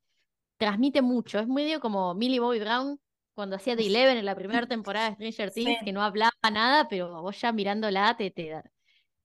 transmite 0.57 1.01
mucho. 1.01 1.39
Es 1.39 1.47
medio 1.47 1.79
como 1.79 2.13
Millie 2.13 2.39
Bobby 2.39 2.59
Brown 2.59 2.99
cuando 3.33 3.55
hacía 3.55 3.75
The 3.75 3.87
Eleven 3.87 4.17
en 4.17 4.25
la 4.25 4.35
primera 4.35 4.67
temporada 4.67 5.11
de 5.11 5.15
Stranger 5.31 5.51
Things, 5.51 5.79
Sí. 5.79 5.85
que 5.85 5.93
no 5.93 6.03
hablaba 6.03 6.31
nada, 6.51 6.87
pero 6.89 7.21
vos 7.21 7.39
ya 7.41 7.51
mirándola 7.51 8.15
te, 8.17 8.31
te, 8.31 8.61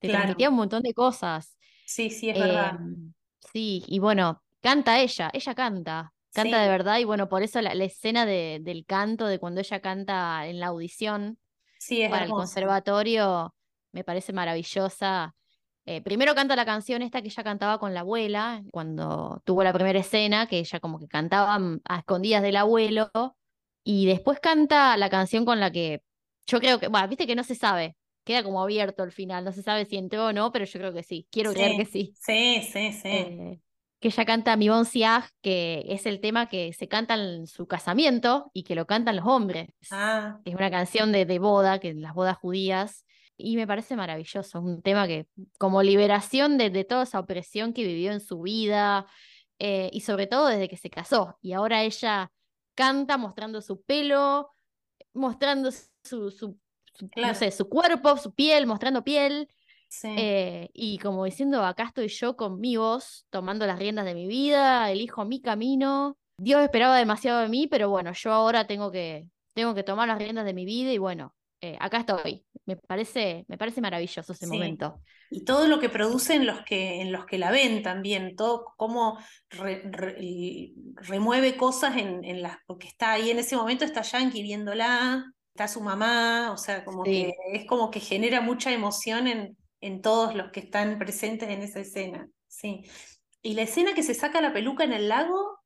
te 0.01 0.09
Claro. 0.09 0.11
transmitía 0.11 0.51
un 0.51 0.57
montón 0.57 0.83
de 0.83 0.95
cosas. 0.95 1.59
Sí, 1.85 2.11
sí, 2.11 2.31
es 2.31 2.39
verdad. 2.39 2.75
Em, 2.75 3.13
sí, 3.53 3.85
y 3.87 3.99
bueno, 4.01 4.43
canta 4.61 5.01
ella, 5.01 5.31
ella 5.33 5.55
canta, 5.55 6.15
canta 6.33 6.63
de 6.63 6.69
verdad, 6.69 6.99
y 6.99 7.05
bueno, 7.05 7.29
por 7.29 7.43
eso 7.43 7.61
la, 7.63 7.75
la 7.75 7.85
escena 7.85 8.27
de, 8.27 8.61
del 8.63 8.85
canto, 8.87 9.27
de 9.27 9.39
cuando 9.39 9.61
ella 9.61 9.81
canta 9.81 10.47
en 10.47 10.61
la 10.61 10.69
audición 10.69 11.39
Sí, 11.79 12.03
es 12.03 12.11
para 12.11 12.25
el 12.27 12.33
conservatorio, 12.35 13.55
me 13.93 14.05
parece 14.05 14.33
maravillosa. 14.33 15.35
Eh, 15.87 16.03
primero 16.03 16.35
canta 16.35 16.57
la 16.57 16.67
canción 16.67 17.03
esta 17.03 17.23
que 17.23 17.29
ella 17.29 17.45
cantaba 17.45 17.79
con 17.79 17.95
la 17.95 18.01
abuela, 18.01 18.63
cuando 18.73 19.41
tuvo 19.45 19.63
la 19.65 19.73
primera 19.73 19.99
escena, 20.01 20.47
que 20.47 20.59
ella 20.59 20.81
como 20.81 20.99
que 20.99 21.09
cantaba 21.09 21.59
mm, 21.59 21.81
a 21.85 21.99
escondidas 22.01 22.43
del 22.43 22.57
abuelo, 22.57 23.11
y 23.91 24.05
después 24.05 24.39
canta 24.39 24.99
la 24.99 25.09
canción 25.09 25.47
con 25.47 25.61
la 25.61 25.71
que 25.71 26.03
yo 26.47 26.61
creo 26.61 26.79
que, 26.79 26.89
bueno, 26.89 27.09
viste 27.09 27.27
que 27.27 27.35
no 27.35 27.43
se 27.43 27.55
sabe, 27.55 27.97
queda 28.23 28.43
como 28.43 28.63
abierto 28.63 29.03
el 29.03 29.13
final, 29.13 29.47
no 29.47 29.53
se 29.53 29.63
sabe 29.63 29.87
si 29.87 29.97
entró 29.97 30.27
o 30.27 30.33
no, 30.35 30.53
pero 30.53 30.67
yo 30.67 30.79
creo 30.79 30.93
que 30.93 31.03
sí, 31.03 31.27
quiero 31.31 31.55
creer 31.55 31.75
que 31.75 31.87
sí. 31.87 32.15
Sí, 32.21 32.61
sí, 32.71 32.93
sí. 32.93 33.09
Eh, 33.09 33.61
que 33.99 34.09
ella 34.09 34.27
canta 34.27 34.59
Mi 34.59 34.69
Bon 34.69 34.85
Siag, 34.85 35.31
que 35.41 35.87
es 35.89 36.05
el 36.05 36.21
tema 36.21 36.51
que 36.51 36.75
se 36.75 36.87
canta 36.87 37.15
en 37.15 37.47
su 37.47 37.67
casamiento 37.67 38.51
y 38.53 38.65
que 38.65 38.75
lo 38.75 38.87
cantan 38.87 39.17
los 39.17 39.27
hombres. 39.27 39.69
Ah, 39.91 40.39
Es 40.45 40.55
una 40.55 40.71
canción 40.71 41.11
de, 41.11 41.25
de 41.25 41.39
boda, 41.39 41.79
que 41.79 41.95
las 41.95 42.13
bodas 42.13 42.37
judías, 42.37 43.07
y 43.39 43.57
me 43.57 43.67
parece 43.67 43.97
maravilloso, 43.97 44.61
un 44.61 44.83
tema 44.83 45.07
que 45.07 45.29
como 45.59 45.83
liberación 45.83 46.59
de, 46.59 46.69
de 46.69 46.85
toda 46.85 47.05
esa 47.05 47.21
opresión 47.21 47.73
que 47.73 47.85
vivió 47.85 48.13
en 48.13 48.21
su 48.21 48.43
vida, 48.43 49.07
eh, 49.59 49.89
y 49.93 50.01
sobre 50.03 50.27
todo 50.27 50.49
desde 50.49 50.69
que 50.69 50.77
se 50.77 50.91
casó, 50.91 51.39
y 51.41 51.55
ahora 51.55 51.83
ella 51.83 52.31
canta 52.79 53.19
mostrando 53.19 53.61
su 53.61 53.83
pelo, 53.83 54.51
mostrando 55.13 55.73
su, 55.73 55.89
su, 56.05 56.31
su- 56.31 56.59
no 57.17 57.35
sé, 57.35 57.51
su 57.51 57.69
cuerpo, 57.69 58.17
su 58.17 58.33
piel, 58.35 58.67
mostrando 58.69 59.03
piel, 59.03 59.49
sí. 59.89 60.15
eh, 60.17 60.71
y 60.73 60.99
como 60.99 61.25
diciendo, 61.25 61.65
acá 61.65 61.85
estoy 61.85 62.07
yo 62.09 62.37
con 62.37 62.61
mi 62.61 62.77
voz, 62.77 63.27
tomando 63.31 63.67
las 63.67 63.81
riendas 63.81 64.05
de 64.05 64.15
mi 64.15 64.27
vida, 64.29 64.91
elijo 64.93 65.25
mi 65.25 65.41
camino. 65.41 66.17
Dios 66.39 66.63
esperaba 66.63 66.97
demasiado 66.97 67.41
de 67.41 67.49
mí, 67.49 67.67
pero 67.67 67.91
bueno, 67.91 68.13
yo 68.13 68.33
ahora 68.33 68.67
tengo 68.69 68.93
que, 68.93 69.27
tengo 69.55 69.75
que 69.75 69.83
tomar 69.83 70.07
las 70.07 70.19
riendas 70.19 70.45
de 70.45 70.55
mi 70.55 70.65
vida 70.65 70.93
y 70.93 70.99
bueno, 70.99 71.35
eh, 71.61 71.77
acá 71.81 71.99
estoy. 71.99 72.45
Me 72.67 72.77
parece, 72.77 73.45
me 73.49 73.59
parece 73.59 73.81
maravilloso 73.81 74.33
ese 74.33 74.47
Sí. 74.47 74.53
momento. 74.53 75.01
Y 75.31 75.45
todo 75.45 75.67
lo 75.69 75.79
que 75.81 75.89
producen 75.91 76.47
los 76.47 76.63
que, 76.65 77.01
en 77.03 77.13
los 77.13 77.27
que 77.27 77.39
la 77.39 77.51
ven 77.51 77.83
también, 77.83 78.35
todo 78.37 78.75
cómo 78.77 79.19
re- 79.51 79.83
re- 79.91 80.17
y 80.21 80.75
remueve 80.95 81.57
cosas 81.57 81.97
en, 81.99 82.25
en 82.25 82.43
las, 82.43 82.57
porque 82.67 82.89
está 82.89 83.13
ahí 83.13 83.31
en 83.31 83.39
ese 83.39 83.57
momento, 83.57 83.85
está 83.85 84.03
Yankee 84.03 84.43
viéndola, 84.43 85.25
está 85.55 85.69
su 85.69 85.81
mamá, 85.83 86.51
o 86.53 86.57
sea, 86.57 86.85
como 86.85 87.05
Sí. 87.05 87.13
que 87.13 87.33
es 87.53 87.67
como 87.67 87.91
que 87.91 88.01
genera 88.01 88.41
mucha 88.41 88.73
emoción 88.73 89.27
en, 89.27 89.57
en 89.81 90.01
todos 90.01 90.35
los 90.35 90.51
que 90.51 90.61
están 90.61 90.99
presentes 90.99 91.49
en 91.51 91.63
esa 91.63 91.81
escena. 91.81 92.29
Sí. 92.47 92.83
Y 93.43 93.55
la 93.55 93.63
escena 93.63 93.95
que 93.95 94.03
se 94.03 94.15
saca 94.15 94.41
la 94.41 94.53
peluca 94.53 94.85
en 94.85 94.93
el 94.95 95.09
lago, 95.09 95.59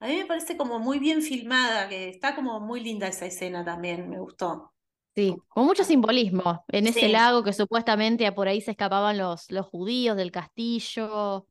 a 0.00 0.08
mí 0.08 0.16
me 0.18 0.26
parece 0.26 0.56
como 0.56 0.78
muy 0.80 0.98
bien 0.98 1.22
filmada, 1.22 1.88
que 1.88 2.08
está 2.10 2.34
como 2.36 2.60
muy 2.60 2.80
linda 2.82 3.08
esa 3.08 3.26
escena 3.26 3.64
también, 3.64 4.08
me 4.10 4.18
gustó. 4.20 4.72
Sí, 5.16 5.34
con 5.48 5.64
mucho 5.64 5.82
simbolismo. 5.82 6.64
En 6.68 6.86
ese 6.86 7.00
Sí. 7.00 7.08
lago 7.08 7.42
que 7.42 7.54
supuestamente 7.54 8.30
por 8.32 8.48
ahí 8.48 8.60
se 8.60 8.72
escapaban 8.72 9.16
los, 9.16 9.50
los 9.50 9.66
judíos 9.66 10.14
del 10.16 10.30
castillo, 10.30 11.48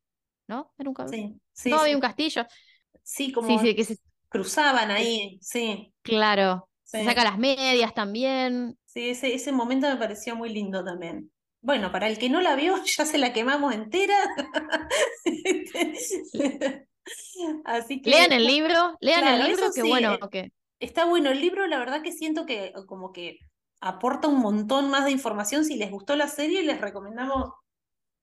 ¿no? 0.47 0.71
Era 0.77 0.89
un 0.91 0.95
Sí, 1.07 1.41
sí, 1.51 1.71
no 1.71 1.79
había 1.79 1.95
un 1.95 2.01
castillo. 2.01 2.45
Sí, 3.03 3.31
como 3.31 3.47
Sí, 3.47 3.57
sí, 3.59 3.75
que 3.75 3.83
se, 3.83 3.97
cruzaban 4.29 4.91
ahí, 4.91 5.39
sí. 5.41 5.91
claro. 6.03 6.69
Se 6.83 7.03
saca 7.03 7.23
las 7.23 7.39
medias 7.39 7.93
también. 7.95 8.77
Sí, 8.85 9.09
ese, 9.09 9.33
ese 9.33 9.51
momento 9.51 9.87
me 9.89 9.97
pareció 9.97 10.35
muy 10.35 10.49
lindo 10.49 10.83
también. 10.83 11.31
Bueno, 11.61 11.91
para 11.91 12.07
el 12.07 12.17
que 12.19 12.29
no 12.29 12.41
la 12.41 12.55
vio, 12.55 12.75
ya 12.85 13.05
se 13.05 13.17
la 13.17 13.33
quemamos 13.33 13.73
entera. 13.73 14.15
Así 17.65 18.01
que 18.01 18.09
Lean 18.11 18.31
el 18.31 18.45
libro, 18.45 18.97
lean 19.01 19.21
Claro, 19.21 19.43
el 19.43 19.49
libro, 19.49 19.71
que 19.73 19.83
bueno, 19.83 20.13
eh, 20.13 20.19
que 20.31 20.51
está 20.79 21.05
bueno 21.05 21.31
el 21.31 21.41
libro, 21.41 21.67
la 21.67 21.79
verdad 21.79 22.01
que 22.01 22.11
siento 22.11 22.45
que 22.45 22.73
como 22.87 23.11
que 23.11 23.39
aporta 23.85 24.27
un 24.27 24.39
montón 24.39 24.89
más 24.89 25.05
de 25.05 25.11
información. 25.11 25.63
Si 25.63 25.75
les 25.75 25.91
gustó 25.91 26.15
la 26.15 26.27
serie, 26.27 26.63
les 26.63 26.81
recomendamos 26.81 27.51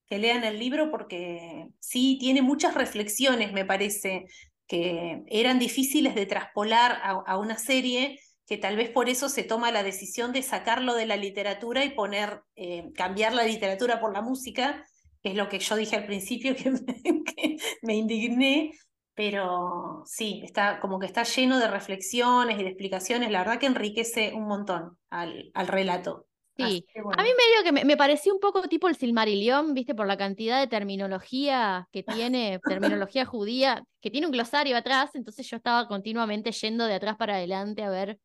que 0.06 0.18
lean 0.18 0.42
el 0.42 0.58
libro 0.58 0.90
porque 0.90 1.68
sí, 1.78 2.18
tiene 2.18 2.42
muchas 2.42 2.74
reflexiones, 2.74 3.52
me 3.52 3.64
parece, 3.64 4.26
que 4.66 5.22
eran 5.28 5.60
difíciles 5.60 6.16
de 6.16 6.26
traspolar 6.26 6.98
a, 7.04 7.38
una 7.38 7.56
serie, 7.58 8.18
que 8.44 8.58
tal 8.58 8.74
vez 8.74 8.90
por 8.90 9.08
eso 9.08 9.28
se 9.28 9.44
toma 9.44 9.70
la 9.70 9.84
decisión 9.84 10.32
de 10.32 10.42
sacarlo 10.42 10.94
de 10.94 11.06
la 11.06 11.16
literatura 11.16 11.84
y 11.84 11.90
poner, 11.90 12.42
eh, 12.56 12.90
cambiar 12.96 13.32
la 13.32 13.44
literatura 13.44 14.00
por 14.00 14.12
la 14.12 14.20
música, 14.20 14.84
que 15.22 15.30
es 15.30 15.36
lo 15.36 15.48
que 15.48 15.60
yo 15.60 15.76
dije 15.76 15.94
al 15.94 16.06
principio, 16.06 16.56
que 16.56 16.72
me 17.82 17.94
indigné, 17.94 18.72
pero 19.14 20.02
sí, 20.06 20.40
está 20.44 20.80
como 20.80 20.98
que 20.98 21.06
está 21.06 21.22
lleno 21.22 21.58
de 21.58 21.68
reflexiones 21.68 22.58
y 22.58 22.62
de 22.62 22.68
explicaciones, 22.68 23.30
la 23.30 23.40
verdad 23.40 23.58
que 23.58 23.66
enriquece 23.66 24.32
un 24.34 24.46
montón 24.46 24.98
al, 25.10 25.50
al 25.54 25.68
relato. 25.68 26.26
Sí. 26.56 26.86
A 26.94 27.22
mí 27.22 27.30
medio 27.30 27.64
que 27.64 27.72
me, 27.72 27.84
me 27.84 27.96
pareció 27.96 28.34
un 28.34 28.40
poco 28.40 28.62
tipo 28.68 28.88
el 28.88 28.94
Silmarillion, 28.94 29.72
viste, 29.72 29.94
por 29.94 30.06
la 30.06 30.18
cantidad 30.18 30.60
de 30.60 30.66
terminología 30.66 31.88
que 31.92 32.02
tiene, 32.02 32.60
terminología 32.66 33.24
judía, 33.24 33.84
que 34.02 34.10
tiene 34.10 34.26
un 34.26 34.32
glosario 34.32 34.76
atrás, 34.76 35.14
entonces 35.14 35.48
yo 35.48 35.56
estaba 35.56 35.88
continuamente 35.88 36.52
yendo 36.52 36.84
de 36.84 36.94
atrás 36.94 37.16
para 37.16 37.36
adelante 37.36 37.82
a 37.82 37.90
ver 37.90 38.18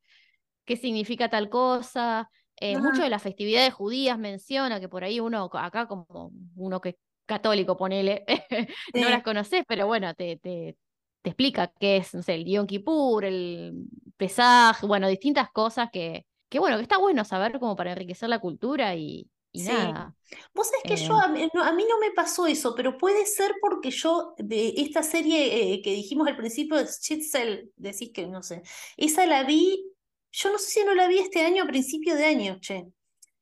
qué 0.65 0.75
significa 0.75 1.29
tal 1.29 1.49
cosa. 1.49 2.29
Eh, 2.59 2.77
mucho 2.77 3.03
de 3.03 3.09
las 3.09 3.21
festividades 3.21 3.73
judías 3.73 4.17
menciona 4.17 4.79
que 4.79 4.89
por 4.89 5.03
ahí 5.03 5.19
uno, 5.19 5.49
acá 5.53 5.88
como 5.88 6.31
uno 6.55 6.81
que 6.81 6.97
católico, 7.28 7.78
ponele, 7.78 8.25
no 8.95 9.09
las 9.09 9.23
conoces, 9.23 9.63
pero 9.67 9.88
bueno, 9.88 10.13
te, 10.15 10.38
te, 10.38 10.78
te 11.21 11.30
explica 11.32 11.71
qué 11.80 11.97
es, 11.97 12.13
no 12.15 12.23
sé, 12.23 12.36
el 12.36 12.45
Yom 12.45 12.67
Kippur, 12.67 13.25
el 13.25 13.73
Pesaj, 14.17 14.82
bueno, 14.84 15.07
distintas 15.09 15.51
cosas 15.51 15.89
que, 15.91 16.25
que 16.49 16.59
bueno, 16.59 16.78
que 16.78 16.84
está 16.84 16.97
bueno 16.99 17.25
saber 17.25 17.59
como 17.59 17.75
para 17.75 17.91
enriquecer 17.93 18.30
la 18.30 18.39
cultura 18.39 18.95
y, 18.95 19.30
y 19.51 19.61
Sí. 19.61 19.63
nada. 19.63 20.15
Vos 20.53 20.67
sabés 20.67 20.84
que 20.88 20.95
Eh, 20.95 20.97
yo, 20.97 21.19
a 21.21 21.28
mí, 21.30 21.47
no, 21.53 21.63
a 21.63 21.73
mí 21.73 21.86
no 21.89 21.99
me 21.99 22.11
pasó 22.11 22.47
eso, 22.47 22.75
pero 22.75 22.97
puede 22.97 23.25
ser 23.25 23.53
porque 23.61 23.91
yo, 23.91 24.34
de 24.38 24.73
esta 24.78 25.01
serie 25.03 25.73
eh, 25.73 25.82
que 25.82 25.91
dijimos 25.93 26.28
al 26.28 26.36
principio, 26.38 26.78
Schitzel, 26.86 27.71
decís 27.78 28.11
que 28.13 28.28
no 28.28 28.43
sé, 28.43 28.61
esa 28.97 29.25
la 29.25 29.43
vi, 29.43 29.86
yo 30.32 30.51
no 30.51 30.59
sé 30.59 30.69
si 30.71 30.84
no 30.86 30.93
la 30.95 31.07
vi 31.07 31.19
este 31.19 31.41
año 31.45 31.63
a 31.63 31.67
principio 31.67 32.15
de 32.15 32.25
año, 32.25 32.59
che. 32.59 32.88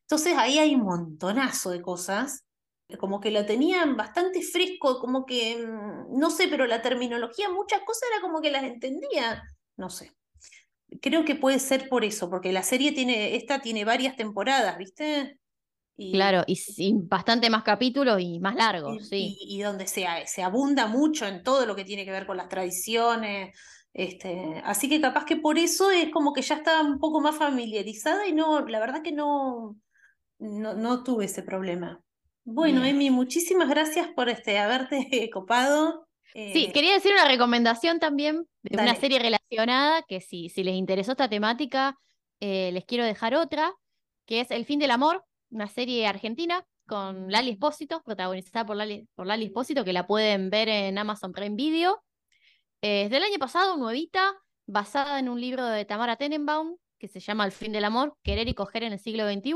Entonces 0.03 0.35
ahí 0.37 0.59
hay 0.59 0.75
un 0.75 0.83
montonazo 0.83 1.71
de 1.71 1.81
cosas, 1.83 2.44
como 2.99 3.19
que 3.19 3.31
la 3.31 3.45
tenían 3.45 3.97
bastante 3.97 4.41
fresco, 4.41 4.99
como 4.99 5.25
que, 5.25 5.57
mm, 5.57 6.17
no 6.19 6.29
sé, 6.31 6.47
pero 6.47 6.67
la 6.67 6.81
terminología, 6.81 7.49
muchas 7.49 7.81
cosas 7.83 8.03
era 8.11 8.21
como 8.21 8.41
que 8.41 8.51
las 8.51 8.63
entendía, 8.63 9.43
no 9.77 9.89
sé. 9.89 10.11
Creo 11.01 11.25
que 11.25 11.35
puede 11.35 11.59
ser 11.59 11.89
por 11.89 12.05
eso, 12.05 12.29
porque 12.29 12.51
la 12.53 12.63
serie 12.63 12.91
tiene, 12.93 13.35
esta 13.35 13.61
tiene 13.61 13.85
varias 13.85 14.15
temporadas, 14.17 14.77
¿viste? 14.77 15.39
Y, 15.97 16.17
claro, 16.17 16.43
y 16.47 16.55
sin 16.57 17.07
bastante 17.07 17.49
más 17.49 17.63
capítulos 17.63 18.19
y 18.21 18.39
más 18.39 18.55
largos, 18.55 18.97
y, 18.97 19.07
sí. 19.07 19.39
y- 19.49 19.57
y 19.59 19.61
donde 19.61 19.87
se, 19.87 20.05
se 20.27 20.43
abunda 20.43 20.87
mucho 20.87 21.25
en 21.25 21.43
todo 21.43 21.65
lo 21.65 21.75
que 21.75 21.85
tiene 21.85 22.05
que 22.05 22.11
ver 22.11 22.25
con 22.27 22.37
las 22.37 22.49
tradiciones. 22.49 23.57
Este, 23.93 24.61
así 24.65 24.89
que 24.89 24.99
capaz 25.01 25.25
que 25.25 25.37
por 25.37 25.57
eso 25.57 25.89
es 25.91 26.11
como 26.11 26.33
que 26.33 26.41
ya 26.41 26.55
estaba 26.55 26.81
un 26.81 26.99
poco 26.99 27.21
más 27.21 27.35
familiarizada 27.37 28.27
y 28.27 28.33
no, 28.33 28.67
la 28.67 28.79
verdad 28.79 29.01
que 29.03 29.11
no, 29.13 29.77
no, 30.39 30.75
no 30.75 31.03
tuve 31.03 31.25
ese 31.27 31.43
problema. 31.43 32.03
Bueno, 32.45 32.81
Bien. 32.81 32.95
Emi, 32.95 33.09
muchísimas 33.09 33.67
gracias 33.67 34.07
por 34.09 34.29
este, 34.29 34.59
haberte 34.59 35.29
copado. 35.33 36.07
Sí, 36.33 36.65
Eh, 36.65 36.71
quería 36.73 36.93
decir 36.93 37.11
una 37.13 37.27
recomendación 37.27 37.99
también 37.99 38.47
de 38.61 38.81
una 38.81 38.95
serie 38.95 39.19
relacionada, 39.19 40.03
que 40.03 40.21
si, 40.21 40.49
si 40.49 40.63
les 40.63 40.75
interesó 40.75 41.11
esta 41.11 41.29
temática, 41.29 41.97
eh, 42.39 42.71
les 42.71 42.85
quiero 42.85 43.03
dejar 43.05 43.35
otra, 43.35 43.73
que 44.25 44.41
es 44.41 44.51
El 44.51 44.65
fin 44.65 44.79
del 44.79 44.91
amor, 44.91 45.23
una 45.49 45.67
serie 45.67 46.05
argentina 46.07 46.65
con 46.87 47.31
Lali 47.31 47.51
Espósito, 47.51 48.03
protagonizada 48.03 48.65
por 48.65 48.75
Lali, 48.75 49.07
por 49.15 49.25
Lali 49.25 49.45
Espósito, 49.45 49.83
que 49.83 49.93
la 49.93 50.05
pueden 50.05 50.49
ver 50.49 50.69
en 50.69 50.97
Amazon 50.97 51.31
Prime 51.31 51.55
Video. 51.55 52.03
Eh, 52.81 53.03
es 53.03 53.09
del 53.09 53.23
año 53.23 53.39
pasado, 53.39 53.77
nuevita, 53.77 54.35
basada 54.67 55.17
en 55.19 55.29
un 55.29 55.41
libro 55.41 55.65
de 55.65 55.85
Tamara 55.85 56.15
Tenenbaum, 56.15 56.77
que 56.99 57.07
se 57.07 57.19
llama 57.19 57.45
El 57.45 57.51
fin 57.51 57.71
del 57.71 57.85
amor, 57.85 58.15
querer 58.23 58.47
y 58.47 58.53
coger 58.53 58.83
en 58.83 58.93
el 58.93 58.99
siglo 58.99 59.27
XXI, 59.27 59.53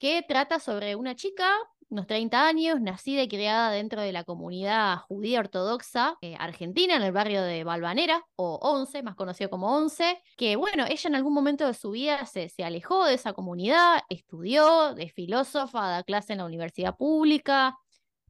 que 0.00 0.22
trata 0.26 0.58
sobre 0.58 0.96
una 0.96 1.14
chica, 1.14 1.46
unos 1.90 2.06
30 2.06 2.46
años, 2.46 2.80
nacida 2.80 3.22
y 3.22 3.28
criada 3.28 3.70
dentro 3.70 4.00
de 4.00 4.12
la 4.12 4.24
comunidad 4.24 4.96
judía 5.08 5.40
ortodoxa 5.40 6.16
eh, 6.22 6.36
argentina, 6.38 6.96
en 6.96 7.02
el 7.02 7.12
barrio 7.12 7.42
de 7.42 7.64
Balvanera, 7.64 8.24
o 8.34 8.58
Once, 8.62 9.02
más 9.02 9.14
conocido 9.14 9.50
como 9.50 9.76
Once, 9.76 10.22
que 10.38 10.56
bueno, 10.56 10.86
ella 10.88 11.08
en 11.08 11.16
algún 11.16 11.34
momento 11.34 11.66
de 11.66 11.74
su 11.74 11.90
vida 11.90 12.24
se, 12.24 12.48
se 12.48 12.64
alejó 12.64 13.04
de 13.04 13.14
esa 13.14 13.34
comunidad, 13.34 14.00
estudió, 14.08 14.96
es 14.96 15.12
filósofa, 15.12 15.88
da 15.88 16.02
clase 16.02 16.32
en 16.32 16.38
la 16.38 16.46
universidad 16.46 16.96
pública, 16.96 17.76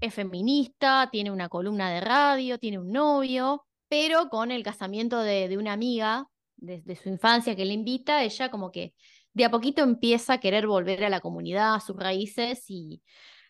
es 0.00 0.12
feminista, 0.12 1.08
tiene 1.12 1.30
una 1.30 1.48
columna 1.48 1.90
de 1.90 2.00
radio, 2.00 2.58
tiene 2.58 2.80
un 2.80 2.90
novio, 2.90 3.64
pero 3.88 4.28
con 4.28 4.50
el 4.50 4.64
casamiento 4.64 5.20
de, 5.20 5.48
de 5.48 5.56
una 5.56 5.72
amiga 5.72 6.26
desde 6.56 6.96
su 6.96 7.08
infancia 7.08 7.56
que 7.56 7.64
le 7.64 7.74
invita, 7.74 8.22
ella 8.22 8.50
como 8.50 8.70
que 8.70 8.94
de 9.32 9.44
a 9.44 9.50
poquito 9.50 9.82
empieza 9.82 10.34
a 10.34 10.40
querer 10.40 10.66
volver 10.66 11.04
a 11.04 11.08
la 11.10 11.20
comunidad, 11.20 11.74
a 11.74 11.80
sus 11.80 11.96
raíces 11.96 12.64
y 12.68 13.02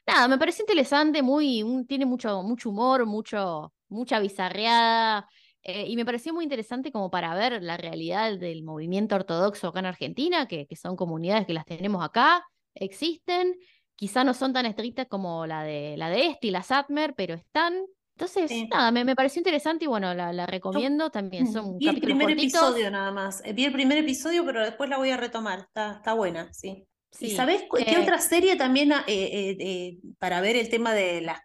nada, 0.06 0.28
me 0.28 0.38
parece 0.38 0.62
interesante, 0.62 1.22
muy, 1.22 1.64
tiene 1.88 2.06
mucho, 2.06 2.42
mucho 2.42 2.70
humor, 2.70 3.06
mucho, 3.06 3.72
mucha 3.88 4.20
bizarreada 4.20 5.28
eh, 5.62 5.86
y 5.88 5.96
me 5.96 6.04
pareció 6.04 6.32
muy 6.34 6.44
interesante 6.44 6.90
como 6.92 7.10
para 7.10 7.34
ver 7.34 7.62
la 7.62 7.76
realidad 7.76 8.38
del 8.38 8.62
movimiento 8.62 9.14
ortodoxo 9.14 9.68
acá 9.68 9.80
en 9.80 9.86
Argentina, 9.86 10.46
que, 10.46 10.66
que 10.66 10.76
son 10.76 10.96
comunidades 10.96 11.46
que 11.46 11.54
las 11.54 11.66
tenemos 11.66 12.04
acá, 12.04 12.44
existen 12.74 13.56
quizá 14.00 14.24
no 14.24 14.32
son 14.32 14.54
tan 14.54 14.64
estrictas 14.64 15.06
como 15.08 15.46
la 15.46 15.62
de 15.62 15.94
la 15.98 16.08
de 16.08 16.28
este 16.28 16.46
y 16.46 16.50
la 16.50 16.62
Satmer, 16.62 17.12
pero 17.14 17.34
están. 17.34 17.74
Entonces, 18.20 18.50
Sí. 18.50 18.68
nada, 18.70 18.90
me, 18.90 19.02
me 19.04 19.16
pareció 19.16 19.40
interesante 19.40 19.86
y 19.86 19.88
bueno, 19.88 20.12
la, 20.12 20.30
la 20.32 20.44
recomiendo 20.46 21.10
también. 21.10 21.50
Son 21.50 21.78
Vi 21.78 21.88
el 21.88 22.00
primer 22.00 22.28
cortitos. 22.28 22.60
episodio 22.62 22.90
nada 22.90 23.10
más. 23.10 23.40
Eh, 23.46 23.54
Vi 23.54 23.64
el 23.64 23.72
primer 23.72 23.96
episodio, 23.96 24.44
pero 24.44 24.62
después 24.62 24.90
la 24.90 24.98
voy 24.98 25.08
a 25.10 25.16
retomar. 25.16 25.60
Está, 25.60 25.94
está 25.96 26.12
buena, 26.12 26.52
sí. 26.52 26.86
¿Y 27.18 27.30
Sí, 27.30 27.30
sabés 27.34 27.62
cu- 27.68 27.78
qué 27.78 27.92
eh, 27.92 27.98
otra 27.98 28.18
serie 28.20 28.56
también 28.56 28.92
ah, 28.92 29.02
eh, 29.08 29.98
para 30.18 30.40
ver 30.40 30.54
el 30.56 30.68
tema 30.68 30.92
de 30.94 31.22
las 31.22 31.40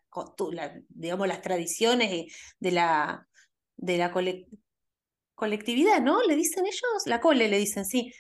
digamos 0.90 1.28
las 1.28 1.42
tradiciones 1.42 2.26
de 2.60 2.72
la 2.72 3.26
de 3.78 3.98
la 3.98 4.12
cole- 4.12 4.48
colectividad, 5.34 6.02
¿no? 6.02 6.22
¿Le 6.24 6.36
dicen 6.36 6.66
ellos? 6.66 7.04
La 7.06 7.20
cole 7.22 7.48
le 7.48 7.58
dicen, 7.58 7.86
sí. 7.86 8.12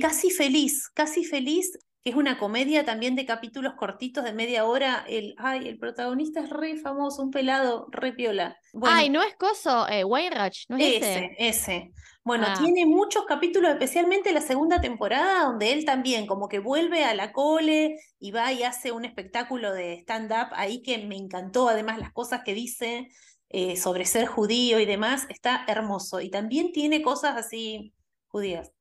Casi 0.00 0.30
Feliz, 0.30 0.88
Casi 0.94 1.24
Feliz, 1.24 1.76
que 2.04 2.10
es 2.10 2.16
una 2.16 2.38
comedia 2.38 2.84
también 2.84 3.16
de 3.16 3.24
capítulos 3.26 3.74
cortitos 3.76 4.22
de 4.24 4.34
media 4.34 4.66
hora. 4.66 5.04
El, 5.08 5.34
ay, 5.38 5.66
el 5.68 5.78
protagonista 5.78 6.40
es 6.40 6.50
re 6.50 6.76
famoso, 6.76 7.22
un 7.22 7.30
pelado, 7.30 7.88
re 7.90 8.12
piola. 8.12 8.56
Bueno, 8.74 8.96
Ay, 8.96 9.08
no 9.08 9.22
es 9.22 9.34
coso, 9.36 9.88
eh, 9.88 10.04
Wainwright, 10.04 10.54
¿no 10.68 10.76
es 10.76 10.96
ese? 11.02 11.14
ese, 11.16 11.36
ese. 11.38 11.90
Bueno, 12.24 12.46
Ah. 12.48 12.56
tiene 12.58 12.86
muchos 12.86 13.24
capítulos, 13.26 13.70
especialmente 13.70 14.32
la 14.32 14.40
segunda 14.42 14.80
temporada, 14.80 15.44
donde 15.44 15.72
él 15.72 15.84
también 15.86 16.26
como 16.26 16.48
que 16.48 16.58
vuelve 16.58 17.04
a 17.04 17.14
la 17.14 17.32
cole 17.32 17.96
y 18.18 18.30
va 18.32 18.52
y 18.52 18.62
hace 18.64 18.92
un 18.92 19.04
espectáculo 19.04 19.72
de 19.72 19.94
stand-up 20.00 20.48
ahí 20.52 20.82
que 20.82 20.98
me 21.06 21.16
encantó, 21.16 21.68
además 21.68 21.98
las 21.98 22.12
cosas 22.12 22.42
que 22.44 22.52
dice 22.54 23.08
eh, 23.50 23.76
sobre 23.76 24.04
ser 24.04 24.26
judío 24.26 24.80
y 24.80 24.84
demás, 24.86 25.26
está 25.28 25.64
hermoso. 25.68 26.20
Y 26.20 26.30
también 26.30 26.72
tiene 26.72 27.02
cosas 27.02 27.36
así 27.36 27.94
judías. 28.26 28.72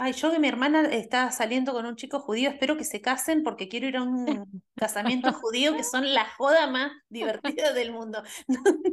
Ay, 0.00 0.12
yo 0.12 0.30
que 0.30 0.38
mi 0.38 0.48
hermana 0.48 0.82
está 0.92 1.30
saliendo 1.30 1.72
con 1.72 1.86
un 1.86 1.96
chico 1.96 2.20
judío, 2.20 2.50
espero 2.50 2.76
que 2.76 2.84
se 2.84 3.00
casen 3.00 3.42
porque 3.42 3.68
quiero 3.68 3.86
ir 3.86 3.96
a 3.96 4.02
un 4.02 4.62
casamiento 4.76 5.32
judío 5.32 5.76
que 5.76 5.84
son 5.84 6.12
la 6.14 6.24
joda 6.36 6.66
más 6.68 6.92
divertida 7.08 7.72
del 7.74 7.92
mundo. 7.92 8.22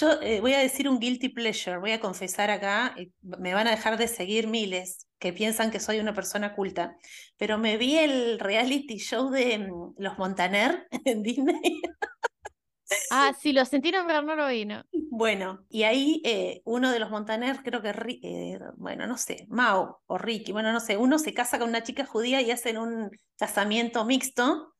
Yo 0.00 0.20
eh, 0.22 0.40
voy 0.40 0.54
a 0.54 0.58
decir 0.58 0.88
un 0.88 0.98
guilty 0.98 1.28
pleasure, 1.28 1.78
voy 1.78 1.92
a 1.92 2.00
confesar 2.00 2.50
acá, 2.50 2.94
me 3.22 3.54
van 3.54 3.66
a 3.66 3.72
dejar 3.72 3.98
de 3.98 4.08
seguir 4.08 4.46
miles 4.46 5.06
que 5.18 5.32
piensan 5.32 5.70
que 5.70 5.80
soy 5.80 6.00
una 6.00 6.14
persona 6.14 6.54
culta, 6.54 6.96
pero 7.36 7.58
me 7.58 7.76
vi 7.76 7.96
el 7.96 8.38
reality 8.38 8.98
show 8.98 9.30
de 9.30 9.58
mm, 9.58 9.94
los 9.98 10.18
Montaner 10.18 10.86
en 11.04 11.22
Disney. 11.22 11.80
Ah, 13.10 13.32
sí, 13.38 13.52
lo 13.52 13.64
sentieron, 13.64 14.06
pero 14.06 14.22
no 14.22 14.36
lo 14.36 14.48
vi, 14.48 14.64
¿no? 14.64 14.84
Bueno, 15.10 15.64
y 15.70 15.84
ahí 15.84 16.20
eh, 16.24 16.60
uno 16.64 16.90
de 16.90 16.98
los 16.98 17.10
Montaner, 17.10 17.62
creo 17.62 17.80
que, 17.80 17.90
eh, 18.22 18.58
bueno, 18.76 19.06
no 19.06 19.16
sé, 19.16 19.46
Mao 19.48 20.02
o 20.06 20.18
Ricky, 20.18 20.52
bueno, 20.52 20.72
no 20.72 20.80
sé, 20.80 20.96
uno 20.96 21.18
se 21.18 21.32
casa 21.32 21.58
con 21.58 21.68
una 21.68 21.84
chica 21.84 22.04
judía 22.04 22.42
y 22.42 22.50
hacen 22.50 22.78
un 22.78 23.10
casamiento 23.38 24.04
mixto. 24.04 24.73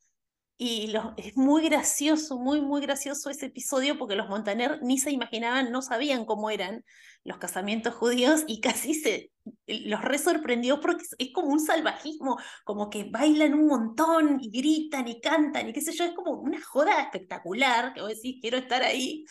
Y 0.56 0.86
lo- 0.88 1.14
es 1.16 1.36
muy 1.36 1.68
gracioso, 1.68 2.38
muy, 2.38 2.60
muy 2.60 2.80
gracioso 2.80 3.28
ese 3.28 3.46
episodio 3.46 3.98
porque 3.98 4.14
los 4.14 4.28
Montaner 4.28 4.78
ni 4.82 4.98
se 4.98 5.10
imaginaban, 5.10 5.72
no 5.72 5.82
sabían 5.82 6.24
cómo 6.24 6.48
eran 6.48 6.84
los 7.24 7.38
casamientos 7.38 7.94
judíos 7.94 8.44
y 8.46 8.60
casi 8.60 8.94
se 8.94 9.32
los 9.66 10.00
re 10.02 10.16
sorprendió 10.18 10.80
porque 10.80 11.04
es, 11.18 11.32
como 11.32 11.48
un 11.48 11.58
salvajismo, 11.60 12.38
como 12.64 12.88
que 12.88 13.04
bailan 13.10 13.54
un 13.54 13.66
montón 13.66 14.38
y 14.40 14.50
gritan 14.50 15.08
y 15.08 15.20
cantan 15.20 15.68
y 15.68 15.72
qué 15.72 15.80
sé 15.80 15.92
yo, 15.92 16.04
es 16.04 16.12
como 16.12 16.32
una 16.32 16.62
joda 16.62 17.02
espectacular 17.02 17.92
que 17.92 18.00
vos 18.02 18.10
decís, 18.10 18.38
quiero 18.40 18.56
estar 18.58 18.82
ahí, 18.84 19.24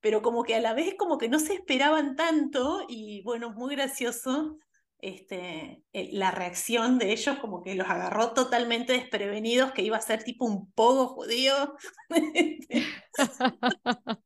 pero 0.00 0.22
como 0.22 0.44
que 0.44 0.54
a 0.54 0.60
la 0.60 0.74
vez 0.74 0.94
como 0.96 1.18
que 1.18 1.28
no 1.28 1.40
se 1.40 1.54
esperaban 1.54 2.14
tanto 2.16 2.84
y 2.88 3.22
bueno, 3.22 3.50
muy 3.50 3.74
gracioso 3.74 4.56
este, 4.98 5.82
eh, 5.92 6.10
la 6.12 6.30
reacción 6.30 6.98
de 6.98 7.12
ellos 7.12 7.38
como 7.38 7.62
que 7.62 7.74
los 7.74 7.88
agarró 7.88 8.32
totalmente 8.32 8.92
desprevenidos, 8.92 9.72
que 9.72 9.82
iba 9.82 9.96
a 9.96 10.02
ser 10.02 10.24
tipo 10.24 10.44
un 10.44 10.70
pogo 10.72 11.08
judío. 11.08 11.76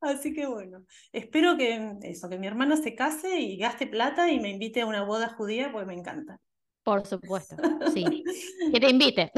Así 0.00 0.32
que 0.32 0.46
bueno, 0.46 0.84
espero 1.12 1.56
que 1.56 1.96
eso, 2.02 2.28
que 2.28 2.38
mi 2.38 2.46
hermana 2.46 2.76
se 2.76 2.94
case 2.94 3.38
y 3.38 3.56
gaste 3.56 3.86
plata 3.86 4.30
y 4.30 4.40
me 4.40 4.50
invite 4.50 4.80
a 4.80 4.86
una 4.86 5.04
boda 5.04 5.28
judía, 5.28 5.70
porque 5.70 5.86
me 5.86 5.94
encanta. 5.94 6.40
Por 6.82 7.06
supuesto, 7.06 7.56
sí. 7.92 8.04
Que 8.72 8.80
te 8.80 8.90
invite. 8.90 9.30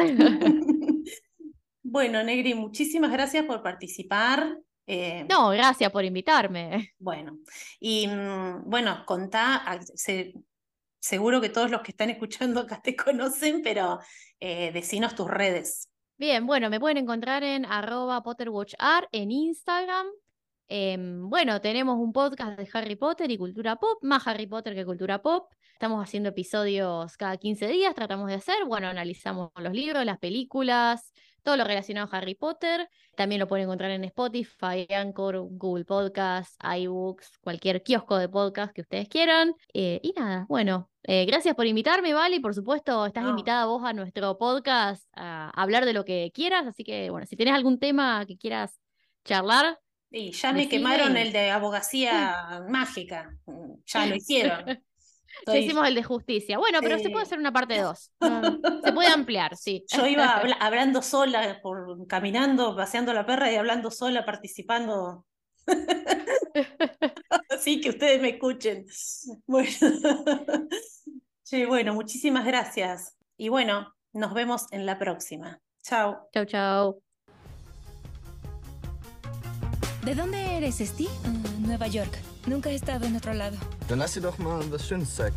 Bueno, 1.83 2.23
Negri, 2.25 2.55
muchísimas 2.55 3.13
gracias 3.13 3.45
por 3.45 3.63
participar. 3.63 4.59
Eh, 4.87 5.25
No, 5.29 5.49
gracias 5.51 5.91
por 5.91 6.05
invitarme. 6.05 6.93
Bueno, 6.99 7.39
y 7.81 8.07
mm, 8.07 8.63
bueno, 8.69 9.05
contá, 9.07 9.57
a- 9.57 9.83
se- 9.83 10.35
seguro 11.01 11.41
que 11.41 11.49
todos 11.51 11.71
los 11.71 11.83
que 11.83 11.91
están 11.93 12.11
escuchando 12.11 12.61
acá 12.61 12.81
te 12.83 12.97
conocen, 13.05 13.63
pero 13.63 13.99
eh, 14.41 14.73
decinos 14.73 15.15
tus 15.15 15.29
redes. 15.29 15.89
Bien, 16.17 16.47
bueno, 16.47 16.71
me 16.71 16.79
pueden 16.79 16.99
encontrar 16.99 17.43
en 17.43 17.65
arroba 17.67 18.23
PotterWatchArt 18.23 19.09
en 19.13 19.31
Instagram. 19.33 20.07
Em, 20.69 21.29
bueno, 21.29 21.61
tenemos 21.61 21.97
un 21.99 22.13
podcast 22.13 22.59
de 22.59 22.69
Harry 22.73 22.97
Potter 22.97 23.31
y 23.31 23.37
cultura 23.37 23.77
pop, 23.77 23.99
más 24.03 24.27
Harry 24.27 24.47
Potter 24.47 24.75
que 24.75 24.85
cultura 24.87 25.21
pop. 25.21 25.53
Estamos 25.73 26.03
haciendo 26.03 26.31
episodios 26.31 27.17
cada 27.17 27.37
15 27.37 27.67
días, 27.67 27.95
tratamos 27.95 28.29
de 28.29 28.35
hacer, 28.35 28.65
bueno, 28.65 28.87
analizamos 28.87 29.51
los 29.57 29.73
libros, 29.75 30.05
las 30.05 30.19
películas, 30.19 31.13
todo 31.45 31.57
lo 31.57 31.63
relacionado 31.65 32.09
a 32.11 32.17
Harry 32.19 32.35
Potter. 32.35 32.89
También 33.15 33.39
lo 33.39 33.47
pueden 33.47 33.65
encontrar 33.67 33.93
en 33.93 34.03
Spotify, 34.05 34.87
Anchor, 34.93 35.37
Google 35.51 35.85
Podcasts, 35.85 36.57
iBooks, 36.79 37.39
cualquier 37.41 37.83
kiosco 37.85 38.17
de 38.19 38.29
podcast 38.29 38.73
que 38.75 38.81
ustedes 38.81 39.09
quieran. 39.09 39.55
Eh, 39.73 40.01
y 40.03 40.13
nada, 40.17 40.47
bueno, 40.49 40.91
eh, 41.05 41.27
gracias 41.27 41.55
por 41.55 41.67
invitarme, 41.67 42.15
Vale, 42.15 42.37
y 42.37 42.41
por 42.41 42.55
supuesto 42.55 43.07
estás 43.07 43.23
No. 43.23 43.31
invitada 43.31 43.67
vos 43.67 43.85
a 43.85 43.93
nuestro 43.93 44.37
podcast 44.39 45.07
a 45.15 45.51
hablar 45.51 45.85
de 45.85 45.93
lo 45.93 46.05
que 46.05 46.33
quieras, 46.35 46.67
así 46.67 46.83
que 46.83 47.11
bueno, 47.11 47.27
si 47.27 47.37
tenés 47.37 47.55
algún 47.55 47.79
tema 47.79 48.25
que 48.27 48.37
quieras 48.37 48.81
charlar, 49.25 49.79
Y 50.11 50.31
ya 50.31 50.53
me 50.53 50.69
quemaron 50.69 51.17
el 51.17 51.33
de 51.33 51.51
abogacía 51.51 52.65
mágica, 52.69 53.37
ya 53.85 54.07
lo 54.07 54.15
hicieron. 54.15 54.65
ya 55.47 55.53
Estoy- 55.53 55.65
hicimos 55.65 55.87
el 55.89 55.95
de 55.95 56.03
justicia. 56.03 56.59
Bueno, 56.59 56.79
pero 56.83 56.99
se 56.99 57.11
puede 57.11 57.25
Sí. 57.25 57.29
hacer 57.29 57.39
una 57.39 57.53
parte 57.53 57.81
2. 57.81 58.13
se 58.85 58.93
puede 58.93 59.09
ampliar, 59.09 59.57
sí. 59.57 59.85
Yo 59.97 60.07
iba 60.07 60.27
habla- 60.37 60.57
hablando 60.61 61.03
sola, 61.03 61.61
por, 61.63 62.07
caminando, 62.07 62.75
paseando 62.77 63.13
la 63.13 63.27
perra 63.27 63.51
y 63.53 63.57
hablando 63.57 63.91
sola, 63.91 64.25
participando. 64.25 65.25
Así 67.51 67.81
que 67.81 67.91
ustedes 67.91 68.21
me 68.21 68.31
escuchen. 68.31 68.87
Bueno. 69.47 69.69
Che, 71.47 71.67
bueno, 71.67 71.93
muchísimas 71.93 72.47
gracias. 72.47 73.19
Y 73.37 73.51
bueno, 73.51 73.95
nos 74.15 74.33
vemos 74.33 74.65
en 74.73 74.87
la 74.87 74.99
próxima. 74.99 75.61
Chao. 75.83 76.27
Chau, 76.33 76.47
chau. 76.47 77.03
¿De 80.07 80.15
dónde 80.15 80.57
eres, 80.57 80.77
Steve? 80.79 81.11
Nueva 81.61 81.87
York. 81.89 82.17
Nunca 82.47 82.71
he 82.71 82.75
estado 82.75 83.07
en 83.07 83.17
otro 83.17 83.33
lado. 83.33 83.57
Dann 83.89 83.99
lass 83.99 84.13
dir 84.15 84.21
doch 84.23 84.39
mal 84.39 84.61
was 84.71 84.87
Schönes 84.87 85.15
zeigen. 85.15 85.37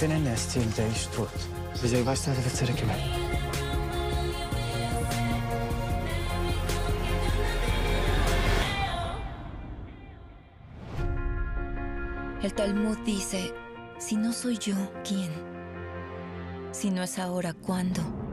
Vielleicht 0.00 0.24
me 0.24 0.30
wat 0.30 0.40
gefinnen 0.50 0.66
er 0.66 0.72
til 0.72 0.76
dag 0.76 0.96
stort. 0.96 1.48
Hvis 1.80 1.92
jeg 1.92 2.06
var 2.06 2.14
stadig 2.14 2.44
ved 2.44 2.50
til 2.50 2.66
det 2.66 2.76
El 12.44 12.50
Talmud 12.50 12.96
dice, 13.06 13.52
si 13.98 14.16
no 14.16 14.32
soy 14.32 14.54
yo, 14.54 14.74
¿quién? 15.04 15.30
Si 16.72 16.90
no 16.90 17.02
es 17.02 17.18
ahora, 17.18 17.52
¿cuándo? 17.52 18.29